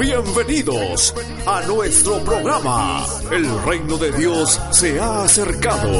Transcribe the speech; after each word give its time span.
Bienvenidos 0.00 1.14
a 1.46 1.60
nuestro 1.66 2.24
programa. 2.24 3.04
El 3.30 3.46
reino 3.64 3.98
de 3.98 4.10
Dios 4.12 4.58
se 4.70 4.98
ha 4.98 5.24
acercado. 5.24 5.92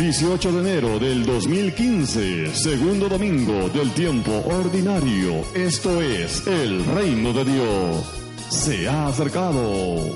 18 0.00 0.50
de 0.52 0.60
enero 0.60 0.98
del 0.98 1.26
2015, 1.26 2.54
segundo 2.54 3.06
domingo 3.10 3.68
del 3.68 3.92
tiempo 3.92 4.32
ordinario. 4.46 5.44
Esto 5.54 6.00
es 6.00 6.46
el 6.46 6.82
reino 6.86 7.34
de 7.34 7.44
Dios. 7.44 8.06
Se 8.48 8.88
ha 8.88 9.08
acercado. 9.08 9.98
El 9.98 10.14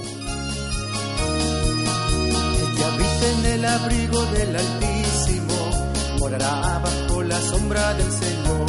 que 2.76 2.84
habita 2.84 3.30
en 3.40 3.44
el 3.52 3.62
abrigo 3.66 4.24
del 4.24 4.56
Altísimo 4.56 5.92
morará 6.18 6.78
bajo 6.82 7.22
la 7.22 7.38
sombra 7.42 7.92
del 7.92 8.10
Señor. 8.10 8.66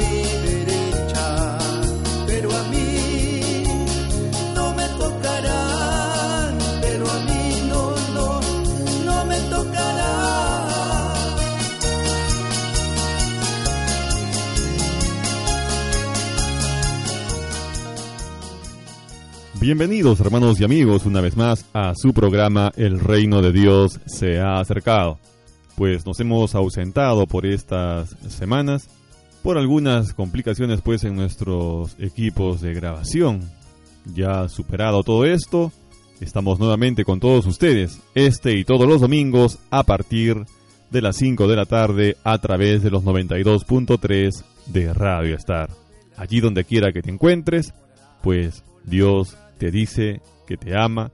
Bienvenidos 19.61 20.19
hermanos 20.19 20.59
y 20.59 20.65
amigos 20.65 21.05
una 21.05 21.21
vez 21.21 21.37
más 21.37 21.65
a 21.73 21.93
su 21.95 22.13
programa 22.13 22.71
El 22.75 22.99
reino 22.99 23.41
de 23.41 23.51
Dios 23.53 23.99
se 24.05 24.39
ha 24.39 24.59
acercado. 24.59 25.17
Pues 25.75 26.05
nos 26.05 26.19
hemos 26.19 26.53
ausentado 26.55 27.25
por 27.25 27.45
estas 27.45 28.09
semanas 28.27 28.87
por 29.41 29.57
algunas 29.57 30.13
complicaciones 30.13 30.81
pues 30.81 31.03
en 31.03 31.15
nuestros 31.15 31.95
equipos 31.99 32.61
de 32.61 32.73
grabación. 32.73 33.49
Ya 34.13 34.49
superado 34.49 35.03
todo 35.03 35.25
esto, 35.25 35.71
estamos 36.19 36.59
nuevamente 36.59 37.03
con 37.05 37.19
todos 37.19 37.45
ustedes 37.47 37.99
este 38.13 38.57
y 38.57 38.65
todos 38.65 38.87
los 38.87 39.01
domingos 39.01 39.57
a 39.71 39.83
partir 39.83 40.37
de 40.91 41.01
las 41.01 41.15
5 41.15 41.47
de 41.47 41.55
la 41.55 41.65
tarde 41.65 42.17
a 42.23 42.37
través 42.39 42.83
de 42.83 42.91
los 42.91 43.03
92.3 43.03 44.31
de 44.67 44.93
Radio 44.93 45.35
Star. 45.37 45.69
Allí 46.17 46.39
donde 46.41 46.65
quiera 46.65 46.91
que 46.91 47.01
te 47.01 47.09
encuentres, 47.09 47.73
pues 48.21 48.63
Dios 48.83 49.35
te 49.57 49.71
dice 49.71 50.21
que 50.47 50.57
te 50.57 50.75
ama, 50.77 51.11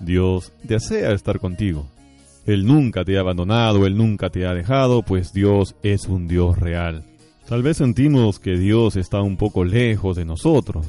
Dios 0.00 0.52
desea 0.62 1.12
estar 1.12 1.38
contigo. 1.40 1.86
Él 2.46 2.64
nunca 2.66 3.04
te 3.04 3.16
ha 3.16 3.20
abandonado, 3.20 3.86
Él 3.86 3.96
nunca 3.96 4.30
te 4.30 4.46
ha 4.46 4.54
dejado, 4.54 5.02
pues 5.02 5.32
Dios 5.32 5.74
es 5.82 6.06
un 6.06 6.28
Dios 6.28 6.58
real. 6.58 7.04
Tal 7.48 7.62
vez 7.62 7.76
sentimos 7.78 8.38
que 8.38 8.56
Dios 8.58 8.96
está 8.96 9.20
un 9.20 9.36
poco 9.36 9.64
lejos 9.64 10.16
de 10.16 10.24
nosotros. 10.24 10.86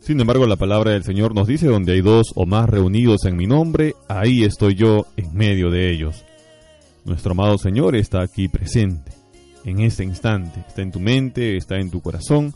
Sin 0.00 0.20
embargo, 0.20 0.46
la 0.46 0.56
palabra 0.56 0.92
del 0.92 1.04
Señor 1.04 1.34
nos 1.34 1.46
dice, 1.46 1.66
donde 1.66 1.92
hay 1.94 2.00
dos 2.00 2.28
o 2.34 2.44
más 2.44 2.68
reunidos 2.68 3.24
en 3.24 3.36
mi 3.36 3.46
nombre, 3.46 3.94
ahí 4.08 4.42
estoy 4.44 4.74
yo 4.74 5.06
en 5.16 5.34
medio 5.34 5.70
de 5.70 5.90
ellos. 5.92 6.24
Nuestro 7.04 7.32
amado 7.32 7.56
Señor 7.58 7.96
está 7.96 8.22
aquí 8.22 8.48
presente, 8.48 9.12
en 9.64 9.80
este 9.80 10.04
instante, 10.04 10.60
está 10.68 10.82
en 10.82 10.90
tu 10.90 11.00
mente, 11.00 11.56
está 11.56 11.76
en 11.78 11.90
tu 11.90 12.00
corazón, 12.00 12.52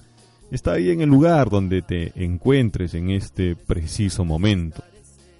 está 0.50 0.72
ahí 0.72 0.90
en 0.90 1.02
el 1.02 1.08
lugar 1.08 1.50
donde 1.50 1.82
te 1.82 2.12
encuentres 2.22 2.94
en 2.94 3.10
este 3.10 3.56
preciso 3.56 4.24
momento. 4.24 4.82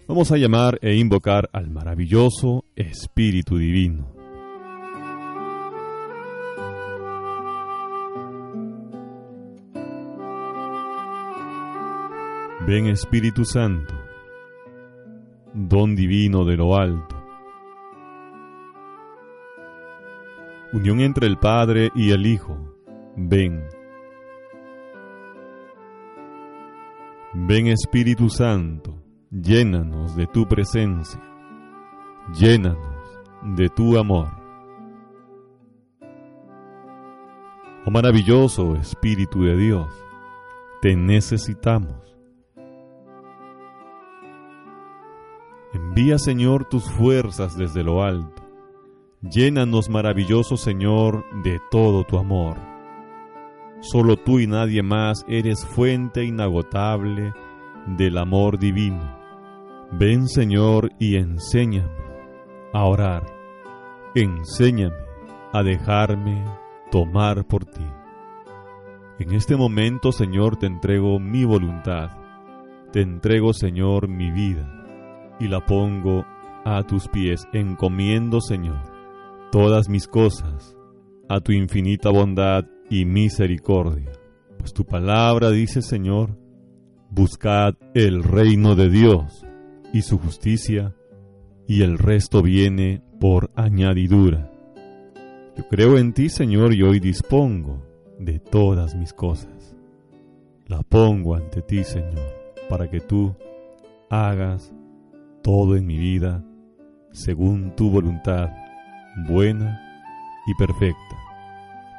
Vamos 0.07 0.33
a 0.33 0.37
llamar 0.37 0.79
e 0.83 0.97
invocar 0.97 1.49
al 1.53 1.71
maravilloso 1.71 2.65
Espíritu 2.77 3.59
Divino. 3.59 4.17
Ven 12.67 12.87
Espíritu 12.87 13.47
Santo, 13.47 13.95
don 15.55 15.95
divino 15.97 16.45
de 16.45 16.57
lo 16.57 16.77
alto. 16.77 17.17
Unión 20.75 21.01
entre 21.01 21.27
el 21.29 21.39
Padre 21.39 21.89
y 21.95 22.11
el 22.11 22.27
Hijo. 22.27 22.59
Ven. 23.17 23.63
Ven 27.41 27.69
Espíritu 27.69 28.29
Santo, 28.29 28.95
llénanos 29.31 30.15
de 30.17 30.27
tu 30.27 30.47
presencia, 30.47 31.19
llénanos 32.35 33.17
de 33.57 33.69
tu 33.71 33.97
amor. 33.97 34.29
Oh 37.87 37.91
maravilloso 37.93 38.75
Espíritu 38.77 39.43
de 39.45 39.57
Dios, 39.57 39.87
te 40.83 40.95
necesitamos. 40.97 42.19
Envía 45.73 46.19
Señor 46.19 46.69
tus 46.69 46.85
fuerzas 46.91 47.57
desde 47.57 47.83
lo 47.85 48.03
alto. 48.03 48.43
Llénanos 49.23 49.89
maravilloso 49.89 50.57
Señor 50.57 51.25
de 51.45 51.59
todo 51.71 52.03
tu 52.05 52.19
amor. 52.19 52.57
Solo 53.81 54.17
tú 54.17 54.41
y 54.41 54.47
nadie 54.47 54.83
más 54.83 55.25
eres 55.29 55.65
fuente 55.65 56.25
inagotable 56.25 57.33
del 57.87 58.19
amor 58.19 58.59
divino. 58.59 59.17
Ven 59.93 60.27
Señor 60.27 60.91
y 60.99 61.15
enséñame 61.17 61.89
a 62.75 62.85
orar. 62.85 63.25
Enséñame 64.17 64.97
a 65.53 65.63
dejarme 65.63 66.45
tomar 66.91 67.47
por 67.47 67.67
ti. 67.67 67.85
En 69.21 69.33
este 69.35 69.57
momento, 69.57 70.11
Señor, 70.11 70.57
te 70.57 70.67
entrego 70.67 71.21
mi 71.21 71.45
voluntad. 71.45 72.11
Te 72.93 73.01
entrego, 73.03 73.53
Señor, 73.53 74.09
mi 74.09 74.31
vida. 74.33 75.35
Y 75.39 75.47
la 75.47 75.65
pongo 75.65 76.25
a 76.65 76.83
tus 76.83 77.07
pies. 77.09 77.47
Encomiendo, 77.53 78.41
Señor, 78.41 78.83
todas 79.53 79.89
mis 79.89 80.09
cosas. 80.09 80.77
A 81.29 81.41
tu 81.41 81.53
infinita 81.53 82.11
bondad 82.11 82.65
y 82.91 83.05
misericordia. 83.05 84.11
Pues 84.59 84.73
tu 84.73 84.85
palabra 84.85 85.51
dice, 85.51 85.83
Señor, 85.83 86.37
buscad 87.11 87.75
el 87.95 88.23
reino 88.23 88.75
de 88.75 88.89
Dios 88.91 89.45
y 89.93 90.03
su 90.03 90.19
justicia, 90.19 90.95
y 91.67 91.83
el 91.83 91.99
resto 91.99 92.43
viene 92.43 93.03
por 93.21 93.51
añadidura. 93.55 94.51
Yo 95.57 95.67
creo 95.69 95.99
en 95.99 96.13
ti, 96.13 96.29
Señor, 96.29 96.75
y 96.75 96.83
hoy 96.83 97.01
dispongo 97.01 97.83
de 98.19 98.39
todas 98.39 98.95
mis 98.95 99.13
cosas. 99.13 99.77
La 100.67 100.83
pongo 100.83 101.35
ante 101.35 101.63
ti, 101.63 101.85
Señor, 101.85 102.35
para 102.69 102.89
que 102.91 103.01
tú 103.01 103.35
hagas 104.11 104.73
todo 105.43 105.77
en 105.77 105.87
mi 105.87 105.99
vida 105.99 106.45
según 107.13 107.75
tu 107.75 107.91
voluntad, 107.91 108.49
buena 109.29 109.81
y 110.47 110.55
perfecta. 110.55 111.08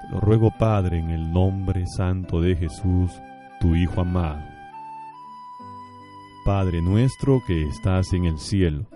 Lo 0.10 0.20
ruego, 0.20 0.50
Padre, 0.50 0.98
en 0.98 1.12
el 1.12 1.32
nombre 1.32 1.86
santo 1.86 2.42
de 2.42 2.56
Jesús, 2.56 3.22
tu 3.60 3.76
Hijo 3.76 4.02
amado. 4.02 4.42
Padre 6.44 6.82
nuestro 6.82 7.42
que 7.46 7.62
estás 7.68 8.12
en 8.14 8.26
el 8.26 8.40
cielo, 8.40 8.88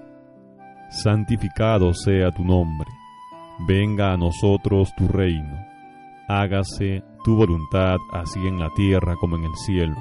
santificado 0.90 1.94
sea 1.94 2.32
tu 2.32 2.44
nombre, 2.44 2.90
venga 3.68 4.14
a 4.14 4.18
nosotros 4.18 4.90
tu 4.98 5.08
reino, 5.08 5.54
hágase 6.28 7.04
tu 7.24 7.36
voluntad 7.36 7.98
así 8.12 8.40
en 8.48 8.58
la 8.58 8.70
tierra 8.76 9.14
como 9.20 9.36
en 9.36 9.44
el 9.44 9.56
cielo. 9.68 9.96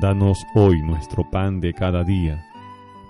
Danos 0.00 0.38
hoy 0.54 0.80
nuestro 0.82 1.28
pan 1.28 1.60
de 1.60 1.72
cada 1.74 2.04
día, 2.04 2.44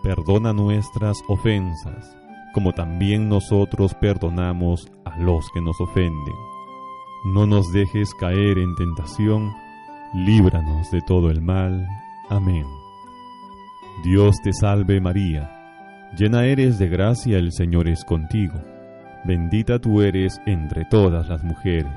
perdona 0.03 0.55
nuestras 0.55 1.19
ofensas, 1.29 2.17
como 2.55 2.73
también 2.73 3.29
nosotros 3.29 3.93
perdonamos 3.93 4.91
a 5.05 5.19
los 5.19 5.47
que 5.53 5.61
nos 5.61 5.79
ofenden 5.83 6.33
no 7.27 7.45
nos 7.45 7.73
dejes 7.73 8.15
caer 8.15 8.59
en 8.59 8.77
tentación, 8.77 9.53
líbranos 10.15 10.91
de 10.93 11.01
todo 11.03 11.29
el 11.31 11.43
mal. 11.43 11.85
Amén. 12.31 12.67
Dios 14.05 14.37
te 14.43 14.53
salve 14.53 15.01
María, 15.01 15.51
llena 16.17 16.45
eres 16.47 16.79
de 16.79 16.89
gracia, 16.89 17.39
el 17.39 17.51
Señor 17.53 17.89
es 17.89 18.05
contigo, 18.05 18.55
bendita 19.25 19.79
tú 19.81 20.03
eres 20.03 20.41
entre 20.47 20.85
todas 20.85 21.29
las 21.29 21.43
mujeres, 21.43 21.93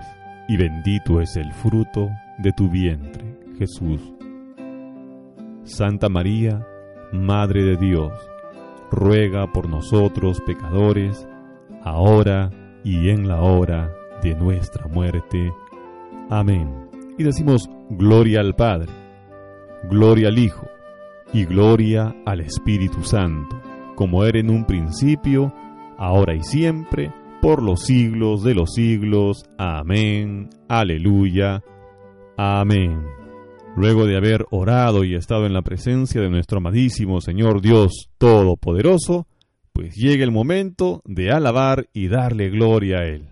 y 0.47 0.57
bendito 0.57 1.21
es 1.21 1.35
el 1.35 1.51
fruto 1.53 2.09
de 2.39 2.51
tu 2.53 2.67
vientre, 2.69 3.37
Jesús. 3.59 4.01
Santa 5.63 6.09
María, 6.09 6.65
Madre 7.13 7.63
de 7.65 7.77
Dios, 7.77 8.11
ruega 8.89 9.45
por 9.53 9.69
nosotros 9.69 10.41
pecadores, 10.41 11.27
ahora 11.83 12.49
y 12.83 13.09
en 13.09 13.27
la 13.27 13.41
hora 13.41 13.89
de 13.89 13.99
de 14.21 14.36
nuestra 14.36 14.88
muerte. 14.88 15.51
Amén. 16.30 16.89
Y 17.18 17.24
decimos, 17.24 17.69
Gloria 17.89 18.39
al 18.42 18.56
Padre, 18.56 18.92
Gloria 19.89 20.27
al 20.30 20.38
Hijo 20.39 20.68
y 21.33 21.45
Gloria 21.45 22.16
al 22.25 22.42
Espíritu 22.42 23.04
Santo, 23.04 23.60
como 23.95 24.24
era 24.24 24.39
en 24.39 24.50
un 24.50 24.66
principio, 24.66 25.54
ahora 25.98 26.36
y 26.36 26.44
siempre, 26.44 27.12
por 27.42 27.62
los 27.63 27.81
siglos 27.83 28.44
de 28.44 28.56
los 28.56 28.74
siglos. 28.74 29.44
Amén. 29.57 30.50
Aleluya. 30.68 31.63
Amén. 32.38 33.01
Luego 33.75 34.06
de 34.06 34.18
haber 34.18 34.45
orado 34.51 35.04
y 35.04 35.15
estado 35.15 35.45
en 35.45 35.54
la 35.54 35.62
presencia 35.62 36.19
de 36.22 36.30
nuestro 36.30 36.57
amadísimo 36.57 37.22
Señor 37.22 37.62
Dios 37.62 38.10
Todopoderoso, 38.18 39.27
pues 39.74 39.95
llega 39.95 40.24
el 40.24 40.31
momento 40.31 41.01
de 41.06 41.31
alabar 41.31 41.88
y 41.94 42.07
darle 42.07 42.50
gloria 42.50 42.98
a 43.01 43.06
Él. 43.06 43.30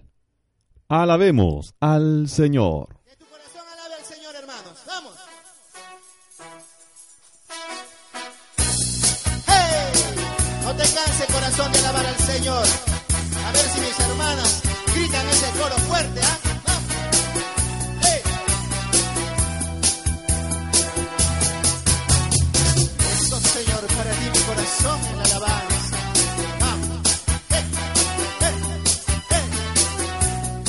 Alabemos 0.90 1.74
al 1.82 2.30
Señor. 2.30 2.88
Que 3.04 3.18
tu 3.18 3.26
corazón 3.26 3.60
alabe 3.68 3.96
al 3.96 4.06
Señor, 4.06 4.36
hermanos. 4.36 4.74
Vamos. 4.88 5.14
¡Hey! 9.50 10.16
No 10.64 10.72
te 10.76 10.84
canses, 10.84 11.28
corazón, 11.30 11.72
de 11.74 11.80
alabar 11.80 12.06
al 12.06 12.16
Señor. 12.20 12.66
A 13.46 13.52
ver 13.52 13.66
si 13.68 13.80
mis 13.82 14.00
hermanas 14.00 14.64
gritan 14.96 15.28
ese 15.28 15.50
coro 15.60 15.76
fuerte, 15.76 16.22
¿ah? 16.24 16.72
¿eh? 18.06 18.22
Hey. 22.72 22.84
Señor, 23.44 23.82
para 23.88 24.12
ti 24.12 24.26
mi 24.34 24.40
corazón 24.46 25.00
en 25.14 25.20
alabar. 25.20 25.77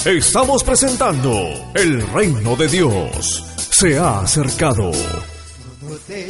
Estamos 0.07 0.63
presentando 0.63 1.73
El 1.75 2.01
Reino 2.13 2.55
de 2.57 2.69
Dios. 2.69 3.45
Se 3.73 3.99
ha 3.99 4.21
acercado. 4.21 4.93
No 5.83 5.97
te 6.07 6.25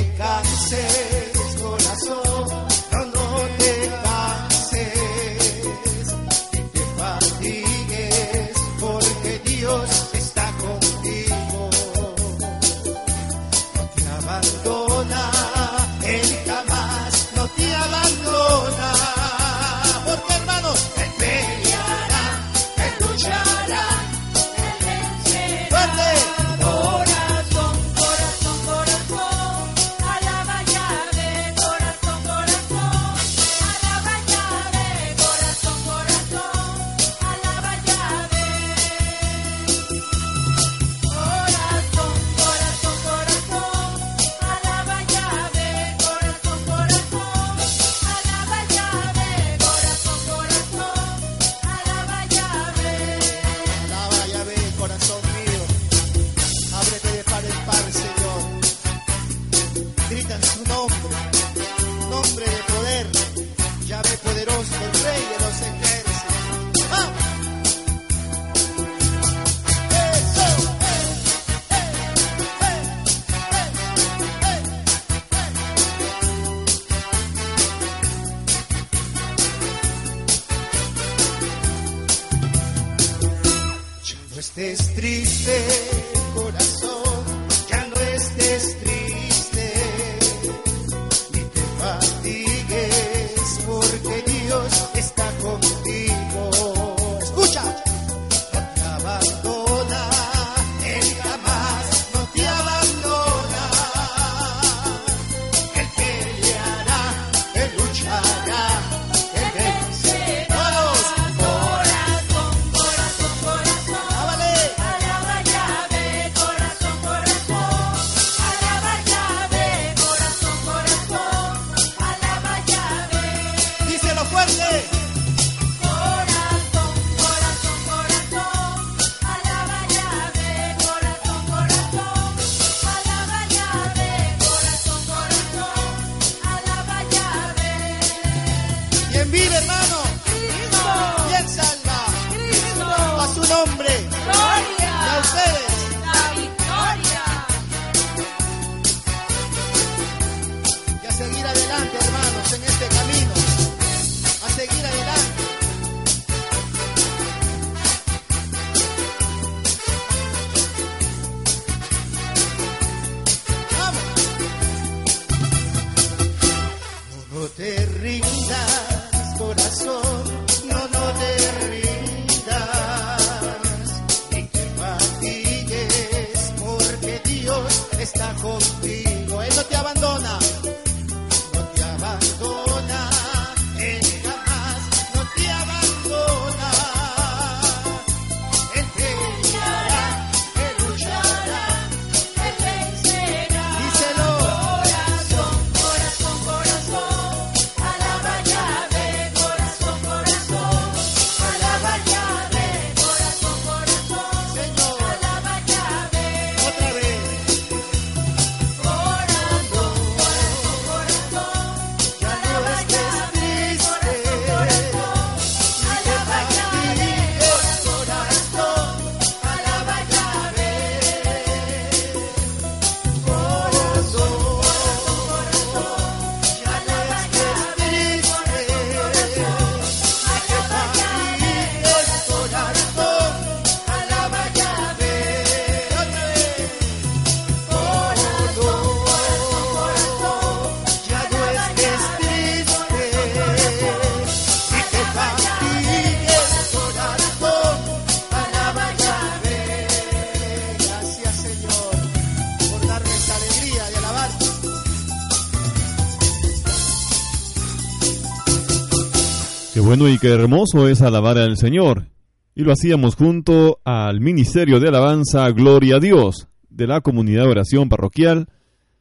bueno 259.89 260.07
y 260.07 260.19
qué 260.19 260.29
hermoso 260.29 260.87
es 260.87 261.01
alabar 261.01 261.39
al 261.39 261.57
Señor. 261.57 262.09
Y 262.55 262.61
lo 262.61 262.73
hacíamos 262.73 263.15
junto 263.15 263.79
al 263.87 264.21
Ministerio 264.21 264.81
de 264.81 264.89
Alabanza 264.89 265.51
Gloria 265.51 265.97
a 265.97 265.99
Dios 265.99 266.47
de 266.69 266.87
la 266.87 267.01
Comunidad 267.01 267.45
de 267.45 267.53
Oración 267.53 267.89
Parroquial, 267.89 268.49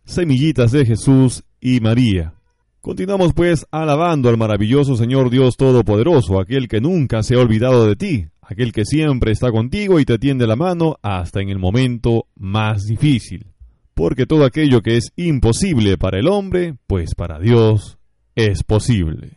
Semillitas 0.05 0.71
de 0.71 0.85
Jesús 0.85 1.43
y 1.59 1.81
María. 1.81 2.35
Continuamos 2.79 3.33
pues 3.33 3.67
alabando 3.69 4.29
al 4.29 4.37
maravilloso 4.37 4.95
Señor 4.95 5.29
Dios 5.29 5.57
Todopoderoso, 5.57 6.39
aquel 6.39 6.69
que 6.69 6.79
nunca 6.79 7.21
se 7.21 7.35
ha 7.35 7.39
olvidado 7.39 7.85
de 7.85 7.97
ti, 7.97 8.25
aquel 8.41 8.71
que 8.71 8.85
siempre 8.85 9.33
está 9.33 9.51
contigo 9.51 9.99
y 9.99 10.05
te 10.05 10.17
tiende 10.17 10.47
la 10.47 10.55
mano 10.55 10.95
hasta 11.01 11.41
en 11.41 11.49
el 11.49 11.59
momento 11.59 12.27
más 12.33 12.83
difícil. 12.83 13.47
Porque 13.93 14.25
todo 14.25 14.45
aquello 14.45 14.79
que 14.79 14.95
es 14.95 15.11
imposible 15.17 15.97
para 15.97 16.17
el 16.17 16.29
hombre, 16.29 16.75
pues 16.87 17.13
para 17.13 17.39
Dios 17.39 17.97
es 18.37 18.63
posible. 18.63 19.36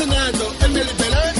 Cocinando 0.00 0.54
en 0.64 0.76
el 0.78 0.86
Belén. 0.96 1.39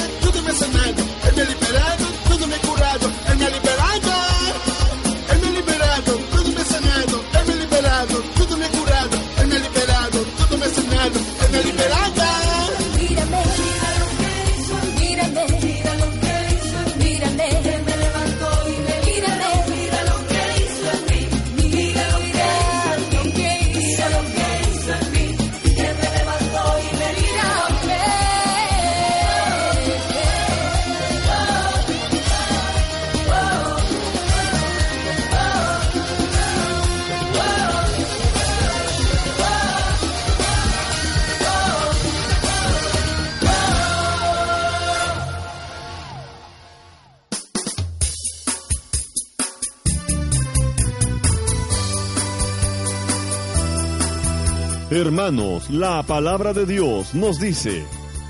Hermanos, 55.11 55.69
la 55.71 56.05
palabra 56.05 56.53
de 56.53 56.65
Dios 56.67 57.15
nos 57.17 57.41
dice, 57.41 57.85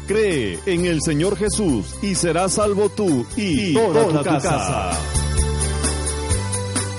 cree 0.07 0.59
en 0.64 0.87
el 0.87 1.03
Señor 1.03 1.37
Jesús 1.37 1.95
y 2.01 2.14
serás 2.14 2.55
salvo 2.55 2.88
tú 2.88 3.27
y, 3.37 3.75
toda, 3.75 4.07
tu 4.07 4.23
casa. 4.25 4.49
casa. 4.49 4.90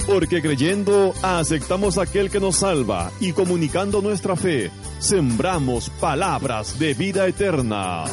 Porque 0.06 0.40
creyendo 0.44 1.16
aceptamos 1.24 1.98
a 1.98 2.04
aquel 2.04 2.30
que 2.30 2.40
nos 2.40 2.58
salva 2.58 3.10
y 3.20 3.34
comunicando 3.34 4.04
nuestra 4.04 4.36
fe, 4.36 4.70
sembramos 5.00 5.90
palabras 6.00 6.78
de 6.78 6.94
vida 6.94 7.26
eterna. 7.28 8.04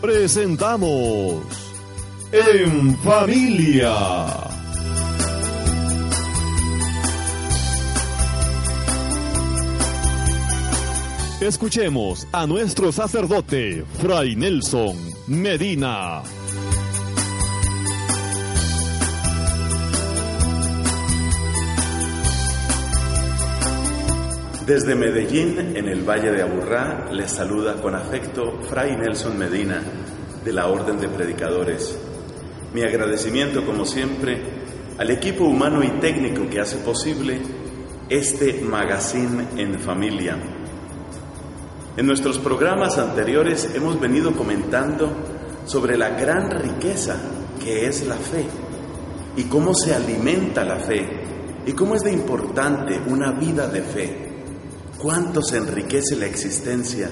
Presentamos 0.00 1.34
En 2.30 2.96
Familia. 3.00 4.47
Escuchemos 11.40 12.26
a 12.32 12.48
nuestro 12.48 12.90
sacerdote, 12.90 13.84
Fray 14.00 14.34
Nelson 14.34 14.96
Medina. 15.28 16.20
Desde 24.66 24.96
Medellín, 24.96 25.76
en 25.76 25.86
el 25.86 26.02
Valle 26.02 26.32
de 26.32 26.42
Aburrá, 26.42 27.06
les 27.12 27.30
saluda 27.30 27.80
con 27.80 27.94
afecto 27.94 28.58
Fray 28.68 28.96
Nelson 28.96 29.38
Medina, 29.38 29.80
de 30.44 30.52
la 30.52 30.66
Orden 30.66 30.98
de 30.98 31.06
Predicadores. 31.08 31.96
Mi 32.74 32.82
agradecimiento, 32.82 33.64
como 33.64 33.84
siempre, 33.84 34.42
al 34.98 35.08
equipo 35.12 35.44
humano 35.44 35.84
y 35.84 36.00
técnico 36.00 36.48
que 36.50 36.58
hace 36.58 36.78
posible 36.78 37.40
este 38.10 38.54
magazine 38.62 39.46
en 39.56 39.78
familia 39.78 40.36
en 41.98 42.06
nuestros 42.06 42.38
programas 42.38 42.96
anteriores 42.96 43.70
hemos 43.74 43.98
venido 44.00 44.30
comentando 44.32 45.10
sobre 45.66 45.98
la 45.98 46.10
gran 46.10 46.48
riqueza 46.48 47.16
que 47.60 47.86
es 47.86 48.06
la 48.06 48.14
fe 48.14 48.44
y 49.36 49.42
cómo 49.48 49.74
se 49.74 49.92
alimenta 49.96 50.62
la 50.62 50.76
fe 50.76 51.04
y 51.66 51.72
cómo 51.72 51.96
es 51.96 52.02
de 52.04 52.12
importante 52.12 53.00
una 53.08 53.32
vida 53.32 53.66
de 53.66 53.82
fe. 53.82 54.30
Cuánto 54.96 55.42
se 55.42 55.56
enriquece 55.56 56.14
la 56.14 56.26
existencia 56.26 57.10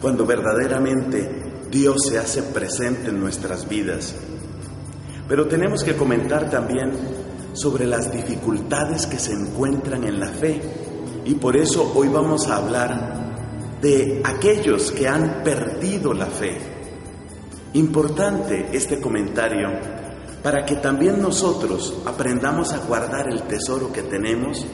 cuando 0.00 0.24
verdaderamente 0.24 1.64
Dios 1.68 1.96
se 2.08 2.18
hace 2.20 2.44
presente 2.44 3.08
en 3.10 3.18
nuestras 3.18 3.68
vidas. 3.68 4.14
Pero 5.28 5.48
tenemos 5.48 5.82
que 5.82 5.96
comentar 5.96 6.48
también 6.50 6.92
sobre 7.54 7.84
las 7.84 8.12
dificultades 8.12 9.06
que 9.08 9.18
se 9.18 9.32
encuentran 9.32 10.04
en 10.04 10.20
la 10.20 10.28
fe 10.28 10.62
y 11.24 11.34
por 11.34 11.56
eso 11.56 11.92
hoy 11.96 12.06
vamos 12.06 12.46
a 12.46 12.58
hablar 12.58 13.19
de 13.80 14.20
aquellos 14.24 14.92
que 14.92 15.08
han 15.08 15.42
perdido 15.42 16.12
la 16.12 16.26
fe. 16.26 16.54
Importante 17.72 18.68
este 18.72 19.00
comentario 19.00 19.68
para 20.42 20.64
que 20.64 20.76
también 20.76 21.20
nosotros 21.20 21.98
aprendamos 22.06 22.72
a 22.72 22.78
guardar 22.78 23.28
el 23.28 23.42
tesoro 23.42 23.92
que 23.92 24.02
tenemos 24.02 24.66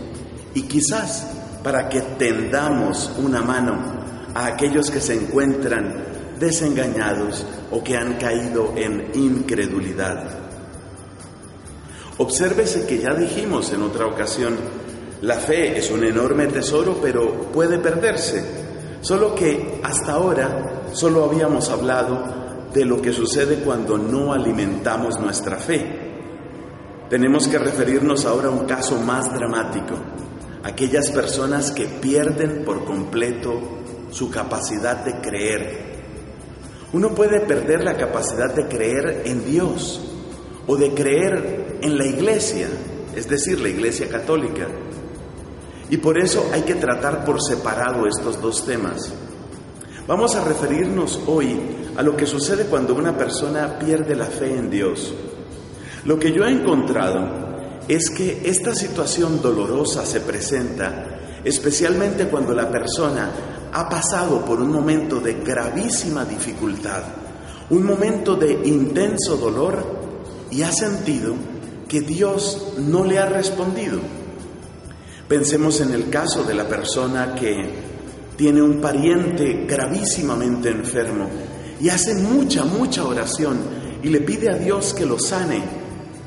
y 0.55 0.62
quizás 0.62 1.27
para 1.62 1.88
que 1.88 2.01
tendamos 2.01 3.11
una 3.19 3.42
mano 3.42 3.77
a 4.35 4.47
aquellos 4.47 4.90
que 4.90 5.01
se 5.01 5.14
encuentran 5.14 6.05
desengañados 6.38 7.45
o 7.71 7.83
que 7.83 7.97
han 7.97 8.14
caído 8.14 8.73
en 8.77 9.11
incredulidad. 9.14 10.31
Obsérvese 12.19 12.87
que 12.87 12.99
ya 12.99 13.14
dijimos 13.14 13.73
en 13.73 13.83
otra 13.83 14.07
ocasión, 14.07 14.57
la 15.23 15.35
fe 15.37 15.77
es 15.79 15.90
un 15.90 16.05
enorme 16.05 16.47
tesoro, 16.47 16.99
pero 17.03 17.51
puede 17.53 17.79
perderse. 17.79 18.65
Solo 19.00 19.35
que 19.35 19.80
hasta 19.82 20.12
ahora 20.12 20.82
solo 20.92 21.24
habíamos 21.24 21.68
hablado 21.70 22.66
de 22.72 22.85
lo 22.85 23.00
que 23.00 23.12
sucede 23.12 23.56
cuando 23.56 23.98
no 23.98 24.32
alimentamos 24.32 25.18
nuestra 25.20 25.56
fe. 25.59 26.04
Tenemos 27.09 27.46
que 27.46 27.59
referirnos 27.59 28.24
ahora 28.24 28.48
a 28.48 28.50
un 28.50 28.66
caso 28.66 28.98
más 29.00 29.32
dramático, 29.32 29.94
aquellas 30.64 31.11
personas 31.11 31.70
que 31.70 31.87
pierden 31.87 32.64
por 32.64 32.85
completo 32.85 33.54
su 34.11 34.30
capacidad 34.30 34.96
de 35.04 35.20
creer. 35.20 35.87
Uno 36.92 37.11
puede 37.11 37.40
perder 37.40 37.85
la 37.85 37.96
capacidad 37.96 38.52
de 38.54 38.66
creer 38.66 39.22
en 39.26 39.44
Dios 39.44 40.00
o 40.66 40.76
de 40.76 40.94
creer 40.94 41.78
en 41.82 41.96
la 41.96 42.06
iglesia, 42.06 42.68
es 43.14 43.28
decir, 43.28 43.61
la 43.61 43.68
iglesia 43.68 44.09
católica. 44.09 44.66
Y 45.90 45.99
por 45.99 46.18
eso 46.18 46.46
hay 46.53 46.62
que 46.62 46.75
tratar 46.75 47.25
por 47.25 47.40
separado 47.42 48.07
estos 48.07 48.40
dos 48.42 48.64
temas. 48.64 49.09
Vamos 50.09 50.35
a 50.35 50.44
referirnos 50.44 51.20
hoy 51.27 51.57
a 51.96 52.03
lo 52.03 52.16
que 52.16 52.27
sucede 52.27 52.64
cuando 52.64 52.94
una 52.94 53.16
persona 53.16 53.79
pierde 53.79 54.14
la 54.16 54.27
fe 54.27 54.53
en 54.57 54.70
Dios. 54.70 55.14
Lo 56.05 56.18
que 56.18 56.33
yo 56.33 56.44
he 56.44 56.51
encontrado 56.51 57.46
es 57.88 58.11
que 58.11 58.42
esta 58.44 58.75
situación 58.75 59.40
dolorosa 59.40 60.05
se 60.05 60.20
presenta 60.20 61.12
especialmente 61.44 62.27
cuando 62.27 62.53
la 62.53 62.68
persona 62.68 63.31
ha 63.72 63.88
pasado 63.88 64.44
por 64.44 64.61
un 64.61 64.72
momento 64.72 65.20
de 65.20 65.35
gravísima 65.35 66.25
dificultad, 66.25 67.03
un 67.70 67.85
momento 67.85 68.35
de 68.35 68.53
intenso 68.64 69.37
dolor 69.37 69.85
y 70.51 70.62
ha 70.62 70.72
sentido 70.72 71.35
que 71.87 72.01
Dios 72.01 72.75
no 72.79 73.05
le 73.05 73.20
ha 73.20 73.27
respondido. 73.27 74.01
Pensemos 75.28 75.80
en 75.80 75.92
el 75.92 76.08
caso 76.08 76.44
de 76.44 76.54
la 76.54 76.68
persona 76.68 77.34
que 77.34 77.56
tiene 78.36 78.62
un 78.62 78.80
pariente 78.80 79.64
gravísimamente 79.68 80.68
enfermo 80.68 81.28
y 81.80 81.88
hace 81.88 82.14
mucha, 82.14 82.64
mucha 82.64 83.04
oración 83.04 83.58
y 84.04 84.08
le 84.08 84.20
pide 84.20 84.50
a 84.50 84.54
Dios 84.54 84.94
que 84.94 85.04
lo 85.04 85.18
sane, 85.18 85.60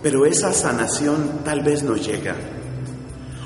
pero 0.03 0.25
esa 0.25 0.51
sanación 0.51 1.43
tal 1.45 1.62
vez 1.63 1.81
no 1.83 1.95
llega. 1.95 2.35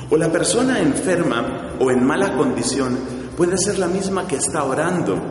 O 0.09 0.17
la 0.17 0.31
persona 0.31 0.79
enferma 0.79 1.75
o 1.79 1.91
en 1.91 2.03
mala 2.03 2.35
condición 2.35 2.97
puede 3.37 3.55
ser 3.59 3.77
la 3.77 3.87
misma 3.87 4.27
que 4.27 4.37
está 4.37 4.63
orando. 4.63 5.21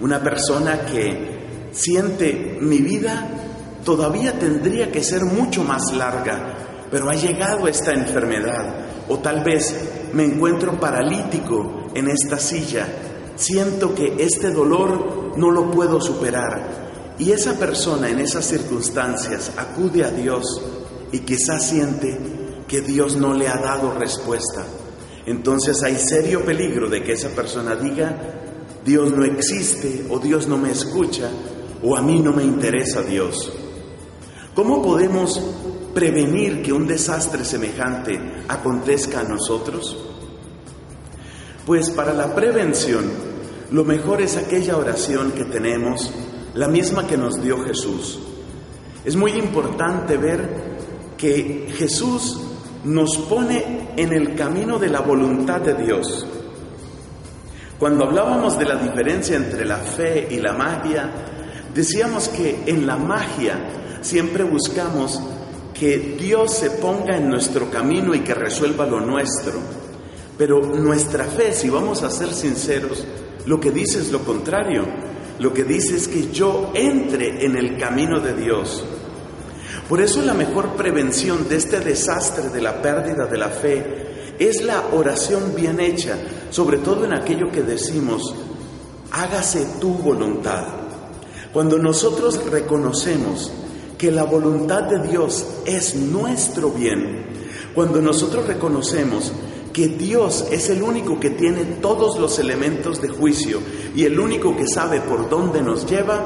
Una 0.00 0.20
persona 0.20 0.80
que 0.86 1.68
siente 1.70 2.58
mi 2.60 2.78
vida 2.78 3.28
todavía 3.84 4.36
tendría 4.36 4.90
que 4.90 5.04
ser 5.04 5.22
mucho 5.26 5.62
más 5.62 5.92
larga, 5.92 6.56
pero 6.90 7.08
ha 7.08 7.14
llegado 7.14 7.68
esta 7.68 7.92
enfermedad. 7.92 8.74
O 9.08 9.18
tal 9.18 9.42
vez 9.42 9.74
me 10.12 10.24
encuentro 10.24 10.78
paralítico 10.78 11.84
en 11.94 12.08
esta 12.08 12.38
silla. 12.38 12.86
Siento 13.36 13.94
que 13.94 14.16
este 14.18 14.50
dolor 14.52 15.32
no 15.36 15.50
lo 15.50 15.70
puedo 15.70 16.00
superar. 16.00 16.90
Y 17.18 17.32
esa 17.32 17.58
persona 17.58 18.08
en 18.08 18.18
esas 18.18 18.44
circunstancias 18.46 19.52
acude 19.56 20.04
a 20.04 20.10
Dios 20.10 20.42
y 21.12 21.20
quizás 21.20 21.64
siente 21.68 22.18
que 22.66 22.80
Dios 22.80 23.16
no 23.16 23.34
le 23.34 23.48
ha 23.48 23.56
dado 23.58 23.94
respuesta. 23.94 24.64
Entonces 25.26 25.82
hay 25.82 25.96
serio 25.96 26.44
peligro 26.44 26.88
de 26.88 27.02
que 27.02 27.12
esa 27.12 27.28
persona 27.30 27.76
diga, 27.76 28.16
Dios 28.84 29.12
no 29.12 29.24
existe 29.24 30.06
o 30.08 30.18
Dios 30.18 30.46
no 30.46 30.56
me 30.56 30.70
escucha 30.70 31.30
o 31.82 31.96
a 31.96 32.00
mí 32.02 32.20
no 32.20 32.32
me 32.32 32.42
interesa 32.42 33.02
Dios. 33.02 33.52
¿Cómo 34.54 34.80
podemos 34.82 35.40
prevenir 35.94 36.62
que 36.62 36.72
un 36.72 36.86
desastre 36.86 37.44
semejante 37.44 38.18
acontezca 38.48 39.20
a 39.20 39.24
nosotros? 39.24 39.96
Pues 41.66 41.90
para 41.90 42.12
la 42.12 42.34
prevención, 42.34 43.04
lo 43.70 43.84
mejor 43.84 44.20
es 44.22 44.36
aquella 44.36 44.76
oración 44.76 45.32
que 45.32 45.44
tenemos, 45.44 46.12
la 46.54 46.68
misma 46.68 47.06
que 47.06 47.16
nos 47.16 47.40
dio 47.42 47.62
Jesús. 47.64 48.18
Es 49.04 49.16
muy 49.16 49.32
importante 49.32 50.16
ver 50.16 50.70
que 51.16 51.68
Jesús 51.76 52.40
nos 52.84 53.16
pone 53.28 53.90
en 53.96 54.12
el 54.12 54.34
camino 54.34 54.78
de 54.78 54.88
la 54.88 55.00
voluntad 55.00 55.60
de 55.60 55.74
Dios. 55.74 56.26
Cuando 57.78 58.04
hablábamos 58.04 58.58
de 58.58 58.64
la 58.64 58.76
diferencia 58.76 59.36
entre 59.36 59.64
la 59.64 59.76
fe 59.78 60.28
y 60.30 60.36
la 60.38 60.52
magia, 60.52 61.10
decíamos 61.74 62.28
que 62.28 62.62
en 62.66 62.86
la 62.86 62.96
magia 62.96 63.98
siempre 64.02 64.44
buscamos 64.44 65.20
que 65.80 66.14
Dios 66.20 66.56
se 66.58 66.72
ponga 66.72 67.16
en 67.16 67.30
nuestro 67.30 67.70
camino 67.70 68.14
y 68.14 68.20
que 68.20 68.34
resuelva 68.34 68.86
lo 68.86 69.00
nuestro. 69.00 69.54
Pero 70.36 70.60
nuestra 70.60 71.24
fe, 71.24 71.54
si 71.54 71.70
vamos 71.70 72.02
a 72.02 72.10
ser 72.10 72.34
sinceros, 72.34 73.06
lo 73.46 73.58
que 73.58 73.70
dice 73.70 73.98
es 73.98 74.12
lo 74.12 74.18
contrario. 74.18 74.84
Lo 75.38 75.54
que 75.54 75.64
dice 75.64 75.96
es 75.96 76.06
que 76.06 76.30
yo 76.30 76.70
entre 76.74 77.46
en 77.46 77.56
el 77.56 77.78
camino 77.78 78.20
de 78.20 78.34
Dios. 78.34 78.84
Por 79.88 80.02
eso 80.02 80.20
la 80.20 80.34
mejor 80.34 80.74
prevención 80.76 81.48
de 81.48 81.56
este 81.56 81.80
desastre 81.80 82.50
de 82.50 82.60
la 82.60 82.82
pérdida 82.82 83.24
de 83.24 83.38
la 83.38 83.48
fe 83.48 84.34
es 84.38 84.60
la 84.62 84.82
oración 84.92 85.54
bien 85.56 85.80
hecha, 85.80 86.18
sobre 86.50 86.76
todo 86.80 87.06
en 87.06 87.14
aquello 87.14 87.50
que 87.50 87.62
decimos, 87.62 88.34
hágase 89.12 89.66
tu 89.80 89.94
voluntad. 89.94 90.62
Cuando 91.54 91.78
nosotros 91.78 92.44
reconocemos 92.50 93.50
que 94.00 94.10
la 94.10 94.24
voluntad 94.24 94.84
de 94.84 95.06
Dios 95.06 95.46
es 95.66 95.94
nuestro 95.94 96.70
bien, 96.70 97.22
cuando 97.74 98.00
nosotros 98.00 98.46
reconocemos 98.46 99.30
que 99.74 99.88
Dios 99.88 100.46
es 100.50 100.70
el 100.70 100.82
único 100.82 101.20
que 101.20 101.28
tiene 101.28 101.64
todos 101.82 102.18
los 102.18 102.38
elementos 102.38 103.02
de 103.02 103.08
juicio 103.10 103.58
y 103.94 104.04
el 104.06 104.18
único 104.18 104.56
que 104.56 104.66
sabe 104.66 105.02
por 105.02 105.28
dónde 105.28 105.60
nos 105.60 105.84
lleva, 105.84 106.18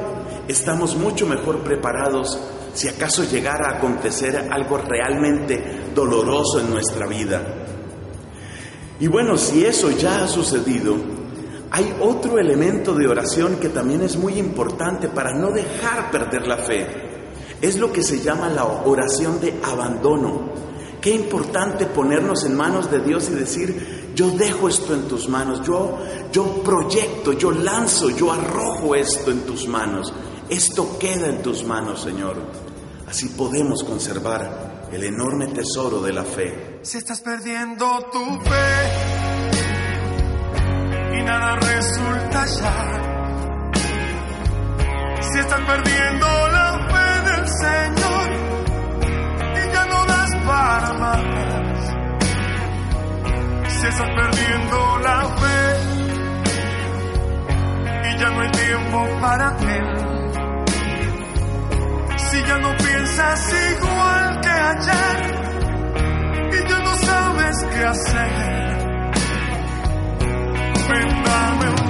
estamos 0.47 0.95
mucho 0.95 1.27
mejor 1.27 1.65
preparados 1.65 2.39
si 2.75 2.87
acaso 2.87 3.25
llegara 3.25 3.71
a 3.71 3.79
acontecer 3.79 4.37
algo 4.53 4.79
realmente 4.79 5.61
doloroso 5.97 6.61
en 6.61 6.71
nuestra 6.71 7.09
vida. 7.09 7.43
Y 9.01 9.09
bueno, 9.09 9.37
si 9.37 9.65
eso 9.67 9.91
ya 9.91 10.23
ha 10.23 10.29
sucedido, 10.29 10.95
hay 11.73 11.93
otro 12.01 12.39
elemento 12.39 12.95
de 12.95 13.09
oración 13.09 13.57
que 13.57 13.69
también 13.71 14.03
es 14.03 14.17
muy 14.17 14.35
importante 14.39 15.09
para 15.09 15.37
no 15.37 15.51
dejar 15.51 16.13
perder 16.13 16.47
la 16.47 16.59
fe. 16.59 17.14
Es 17.65 17.79
lo 17.79 17.91
que 17.91 18.03
se 18.03 18.21
llama 18.21 18.51
la 18.51 18.67
oración 18.67 19.41
de 19.41 19.59
abandono. 19.65 20.53
Qué 21.01 21.09
importante 21.15 21.87
ponernos 21.87 22.45
en 22.45 22.55
manos 22.55 22.91
de 22.91 23.01
Dios 23.01 23.31
y 23.31 23.35
decir, 23.37 24.13
yo 24.15 24.29
dejo 24.33 24.69
esto 24.69 24.93
en 24.93 25.09
tus 25.09 25.27
manos, 25.31 25.65
yo, 25.67 25.97
yo 26.31 26.63
proyecto, 26.63 27.33
yo 27.33 27.51
lanzo, 27.51 28.11
yo 28.11 28.31
arrojo 28.31 28.95
esto 28.95 29.31
en 29.31 29.47
tus 29.47 29.67
manos. 29.67 30.13
Esto 30.51 30.99
queda 30.99 31.29
en 31.29 31.41
tus 31.41 31.65
manos, 31.65 32.03
Señor. 32.03 32.37
Así 33.09 33.31
podemos 33.31 33.83
conservar 33.83 34.83
el 34.93 35.03
enorme 35.03 35.47
tesoro 35.47 36.03
de 36.03 36.13
la 36.13 36.25
fe. 36.25 36.81
Si 36.83 36.99
estás 36.99 37.23
perdiendo 37.23 37.87
tu 38.13 38.23
fe 38.45 38.91
y 41.19 41.23
nada 41.25 41.57
resulta 41.57 42.45
ya, 42.45 43.71
si 45.33 45.39
estás 45.39 45.61
perdiendo 45.63 46.04
estás 53.95 54.11
perdiendo 54.11 54.77
la 55.03 55.25
fe 55.41 55.63
y 58.03 58.05
ya 58.19 58.29
no 58.31 58.41
hay 58.41 58.51
tiempo 58.51 59.09
para 59.21 59.57
él. 59.61 59.89
Si 62.17 62.43
ya 62.45 62.59
no 62.59 62.77
piensas 62.77 63.55
igual 63.79 64.41
que 64.41 64.51
ayer 64.51 65.33
y 66.55 66.59
ya 66.69 66.79
no 66.81 66.97
sabes 66.97 67.67
qué 67.73 67.85
hacer, 67.85 68.33
ven, 70.89 71.23
dame 71.25 71.69
un 71.71 71.84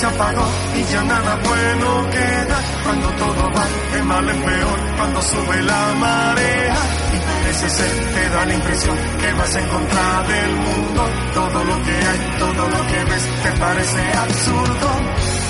se 0.00 0.06
apagó 0.06 0.42
y 0.76 0.82
ya 0.92 1.02
nada 1.02 1.38
bueno 1.46 2.10
queda. 2.10 2.58
Cuando 2.84 3.08
todo 3.22 3.50
va 3.54 3.64
de 3.94 4.02
mal 4.02 4.28
en 4.30 4.42
peor, 4.42 4.78
cuando 4.96 5.20
sube 5.22 5.62
la 5.62 5.94
marea. 5.98 6.76
Y 7.12 7.50
ese 7.50 7.68
ser 7.68 7.92
te 8.14 8.28
da 8.30 8.46
la 8.46 8.54
impresión 8.54 8.96
que 9.20 9.32
vas 9.34 9.54
en 9.56 9.68
contra 9.68 10.22
del 10.32 10.52
mundo. 10.56 11.02
Todo 11.34 11.64
lo 11.64 11.82
que 11.84 11.92
hay, 11.92 12.20
todo 12.38 12.62
lo 12.70 12.86
que 12.86 13.04
ves, 13.10 13.24
te 13.42 13.52
parece 13.58 14.02
absurdo. 14.12 14.88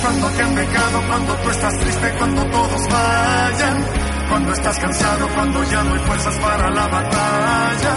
Cuando 0.03 0.27
te 0.31 0.43
han 0.43 0.55
pecado, 0.55 0.99
cuando 1.09 1.35
tú 1.35 1.51
estás 1.51 1.79
triste, 1.79 2.15
cuando 2.19 2.45
todos 2.47 2.81
vayan 2.91 4.10
cuando 4.31 4.53
estás 4.53 4.79
cansado, 4.79 5.29
cuando 5.35 5.63
ya 5.65 5.83
no 5.83 5.93
hay 5.93 6.01
fuerzas 6.01 6.37
para 6.39 6.71
la 6.71 6.87
batalla. 6.87 7.97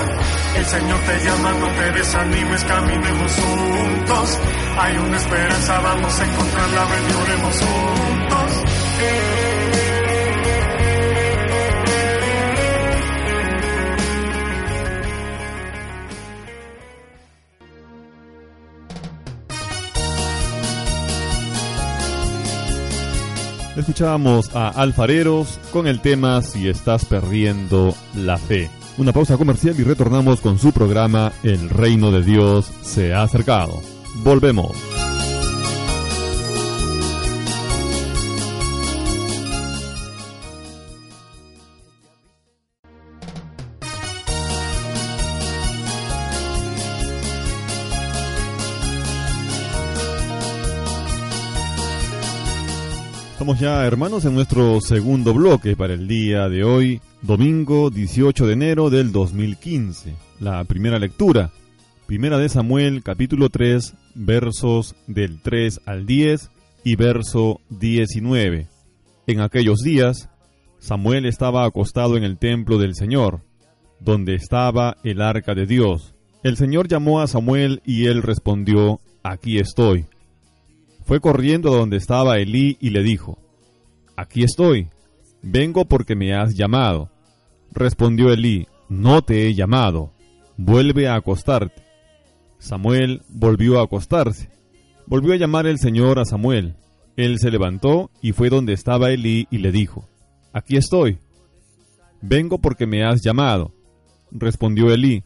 El 0.58 0.66
Señor 0.66 1.00
te 1.06 1.18
llama, 1.24 1.52
no 1.60 1.68
te 1.80 1.92
desanimes, 1.92 2.64
caminemos 2.66 3.32
juntos. 3.36 4.40
Hay 4.80 4.98
una 4.98 5.18
esperanza, 5.18 5.80
vamos 5.80 6.20
a 6.20 6.24
encontrarla, 6.26 6.86
ven 6.86 7.40
juntos. 7.52 8.64
Eh. 9.02 9.53
Escuchábamos 23.78 24.56
a 24.56 24.70
Alfareros 24.70 25.60
con 25.72 25.88
el 25.88 26.00
tema 26.02 26.42
Si 26.42 26.68
estás 26.68 27.06
perdiendo 27.06 27.96
la 28.16 28.38
fe. 28.38 28.70
Una 28.98 29.12
pausa 29.14 29.38
comercial 29.38 29.76
y 29.80 29.84
retornamos 29.84 30.42
con 30.42 30.60
su 30.60 30.72
programa 30.72 31.32
El 31.42 31.70
reino 31.70 32.12
de 32.12 32.22
Dios 32.22 32.70
se 32.84 33.14
ha 33.14 33.24
acercado. 33.24 33.82
Volvemos. 34.24 34.72
Estamos 53.44 53.60
ya, 53.60 53.86
hermanos, 53.86 54.24
en 54.24 54.36
nuestro 54.36 54.80
segundo 54.80 55.34
bloque 55.34 55.76
para 55.76 55.94
el 55.96 56.08
día 56.08 56.48
de 56.48 56.64
hoy, 56.64 57.02
domingo 57.22 57.90
18 57.90 58.48
de 58.48 58.54
enero 58.54 58.90
del 58.90 59.12
2015. 59.12 60.16
La 60.40 60.64
primera 60.64 60.98
lectura, 60.98 61.52
Primera 62.08 62.38
de 62.38 62.48
Samuel, 62.48 63.04
capítulo 63.04 63.50
3, 63.50 63.96
versos 64.16 64.96
del 65.08 65.42
3 65.42 65.82
al 65.86 66.06
10 66.06 66.52
y 66.86 66.96
verso 66.96 67.60
19. 67.72 68.68
En 69.28 69.42
aquellos 69.42 69.80
días, 69.80 70.30
Samuel 70.80 71.26
estaba 71.26 71.66
acostado 71.66 72.16
en 72.16 72.24
el 72.24 72.38
templo 72.38 72.78
del 72.78 72.96
Señor, 72.96 73.42
donde 74.00 74.36
estaba 74.36 74.96
el 75.04 75.22
arca 75.22 75.54
de 75.54 75.66
Dios. 75.66 76.16
El 76.44 76.56
Señor 76.56 76.88
llamó 76.88 77.20
a 77.20 77.28
Samuel 77.28 77.82
y 77.86 78.06
él 78.06 78.22
respondió, 78.22 79.02
Aquí 79.22 79.58
estoy. 79.58 80.06
Fue 81.06 81.20
corriendo 81.20 81.74
a 81.74 81.78
donde 81.78 81.98
estaba 81.98 82.38
Elí 82.40 82.78
y 82.80 82.92
le 82.92 83.04
dijo, 83.04 83.38
Aquí 84.16 84.44
estoy, 84.44 84.88
vengo 85.42 85.86
porque 85.86 86.16
me 86.16 86.34
has 86.34 86.56
llamado. 86.56 87.10
Respondió 87.72 88.32
Elí, 88.32 88.68
No 88.88 89.22
te 89.22 89.48
he 89.48 89.54
llamado, 89.54 90.12
vuelve 90.56 91.08
a 91.08 91.16
acostarte. 91.16 91.84
Samuel 92.60 93.22
volvió 93.28 93.80
a 93.80 93.84
acostarse. 93.84 94.50
Volvió 95.06 95.34
a 95.34 95.38
llamar 95.38 95.68
el 95.68 95.80
Señor 95.80 96.20
a 96.20 96.26
Samuel. 96.26 96.76
Él 97.18 97.38
se 97.40 97.52
levantó 97.52 98.10
y 98.22 98.32
fue 98.32 98.50
donde 98.50 98.72
estaba 98.72 99.12
Elí 99.12 99.48
y 99.52 99.58
le 99.58 99.74
dijo, 99.74 100.08
Aquí 100.54 100.78
estoy. 100.78 101.18
Vengo 102.22 102.60
porque 102.60 102.88
me 102.88 103.04
has 103.04 103.22
llamado. 103.22 103.74
Respondió 104.32 104.94
Elí, 104.94 105.24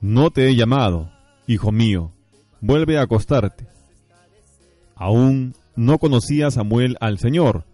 No 0.00 0.30
te 0.30 0.48
he 0.48 0.56
llamado, 0.56 1.10
hijo 1.46 1.70
mío, 1.70 2.10
vuelve 2.62 2.96
a 2.98 3.02
acostarte 3.02 3.69
aún 5.00 5.54
no 5.76 5.98
conocía 5.98 6.50
Samuel 6.50 6.96
al 7.00 7.18
Señor, 7.18 7.64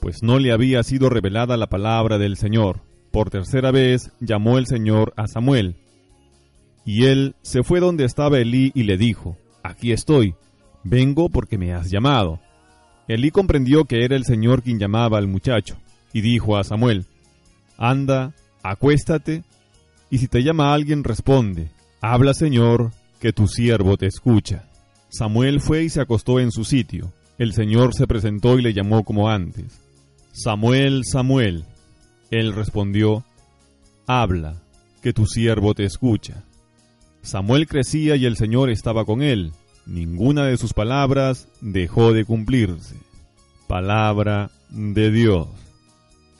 pues 0.00 0.22
no 0.22 0.38
le 0.38 0.52
había 0.52 0.82
sido 0.82 1.10
revelada 1.10 1.56
la 1.56 1.68
palabra 1.68 2.18
del 2.18 2.36
Señor. 2.36 2.80
Por 3.12 3.28
tercera 3.28 3.70
vez 3.70 4.10
llamó 4.20 4.56
el 4.56 4.66
Señor 4.66 5.12
a 5.16 5.28
Samuel. 5.28 5.76
Y 6.86 7.04
él 7.04 7.34
se 7.42 7.62
fue 7.62 7.78
donde 7.78 8.06
estaba 8.06 8.38
Elí 8.38 8.72
y 8.74 8.84
le 8.84 8.96
dijo, 8.96 9.36
Aquí 9.62 9.92
estoy, 9.92 10.34
vengo 10.82 11.28
porque 11.28 11.58
me 11.58 11.74
has 11.74 11.90
llamado. 11.90 12.40
Elí 13.06 13.30
comprendió 13.30 13.84
que 13.84 14.04
era 14.06 14.16
el 14.16 14.24
Señor 14.24 14.62
quien 14.62 14.78
llamaba 14.78 15.18
al 15.18 15.28
muchacho, 15.28 15.76
y 16.14 16.22
dijo 16.22 16.56
a 16.56 16.64
Samuel, 16.64 17.04
Anda, 17.76 18.32
acuéstate, 18.62 19.44
y 20.10 20.18
si 20.18 20.26
te 20.26 20.42
llama 20.42 20.72
alguien 20.72 21.04
responde, 21.04 21.68
Habla 22.00 22.32
Señor, 22.32 22.92
que 23.20 23.34
tu 23.34 23.46
siervo 23.46 23.98
te 23.98 24.06
escucha. 24.06 24.68
Samuel 25.12 25.60
fue 25.60 25.84
y 25.84 25.88
se 25.90 26.00
acostó 26.00 26.40
en 26.40 26.50
su 26.50 26.64
sitio. 26.64 27.12
El 27.36 27.52
Señor 27.52 27.92
se 27.94 28.06
presentó 28.06 28.58
y 28.58 28.62
le 28.62 28.72
llamó 28.72 29.04
como 29.04 29.28
antes. 29.28 29.78
Samuel, 30.32 31.02
Samuel. 31.04 31.64
Él 32.30 32.54
respondió, 32.54 33.22
Habla, 34.06 34.62
que 35.02 35.12
tu 35.12 35.26
siervo 35.26 35.74
te 35.74 35.84
escucha. 35.84 36.44
Samuel 37.20 37.66
crecía 37.66 38.16
y 38.16 38.24
el 38.24 38.38
Señor 38.38 38.70
estaba 38.70 39.04
con 39.04 39.20
él. 39.20 39.52
Ninguna 39.84 40.46
de 40.46 40.56
sus 40.56 40.72
palabras 40.72 41.46
dejó 41.60 42.14
de 42.14 42.24
cumplirse. 42.24 42.96
Palabra 43.68 44.50
de 44.70 45.10
Dios. 45.10 45.48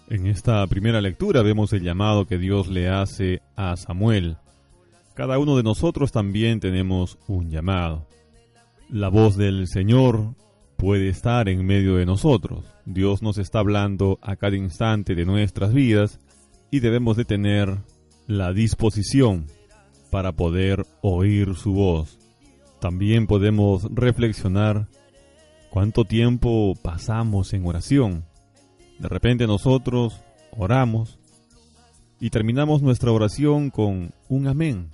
En 0.08 0.26
esta 0.26 0.66
primera 0.66 1.02
lectura 1.02 1.42
vemos 1.42 1.74
el 1.74 1.82
llamado 1.82 2.24
que 2.24 2.38
Dios 2.38 2.68
le 2.68 2.88
hace 2.88 3.42
a 3.54 3.76
Samuel. 3.76 4.38
Cada 5.12 5.38
uno 5.38 5.58
de 5.58 5.62
nosotros 5.62 6.10
también 6.10 6.58
tenemos 6.58 7.18
un 7.26 7.50
llamado 7.50 8.06
la 8.92 9.08
voz 9.08 9.38
del 9.38 9.68
Señor 9.68 10.34
puede 10.76 11.08
estar 11.08 11.48
en 11.48 11.64
medio 11.64 11.94
de 11.96 12.04
nosotros. 12.04 12.62
Dios 12.84 13.22
nos 13.22 13.38
está 13.38 13.60
hablando 13.60 14.18
a 14.20 14.36
cada 14.36 14.54
instante 14.54 15.14
de 15.14 15.24
nuestras 15.24 15.72
vidas 15.72 16.20
y 16.70 16.80
debemos 16.80 17.16
de 17.16 17.24
tener 17.24 17.78
la 18.26 18.52
disposición 18.52 19.46
para 20.10 20.32
poder 20.32 20.84
oír 21.00 21.54
su 21.54 21.72
voz. 21.72 22.18
También 22.82 23.26
podemos 23.26 23.82
reflexionar 23.94 24.88
cuánto 25.70 26.04
tiempo 26.04 26.74
pasamos 26.82 27.54
en 27.54 27.64
oración. 27.66 28.26
De 28.98 29.08
repente 29.08 29.46
nosotros 29.46 30.20
oramos 30.54 31.18
y 32.20 32.28
terminamos 32.28 32.82
nuestra 32.82 33.10
oración 33.10 33.70
con 33.70 34.10
un 34.28 34.48
amén, 34.48 34.90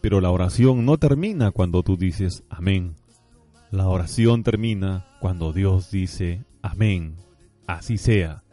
pero 0.00 0.22
la 0.22 0.30
oración 0.30 0.86
no 0.86 0.96
termina 0.96 1.50
cuando 1.50 1.82
tú 1.82 1.98
dices 1.98 2.42
amén. 2.48 2.94
La 3.74 3.88
oración 3.88 4.44
termina 4.44 5.04
cuando 5.18 5.52
Dios 5.52 5.90
dice 5.90 6.44
amén. 6.62 7.16
Así 7.66 7.98
sea. 7.98 8.44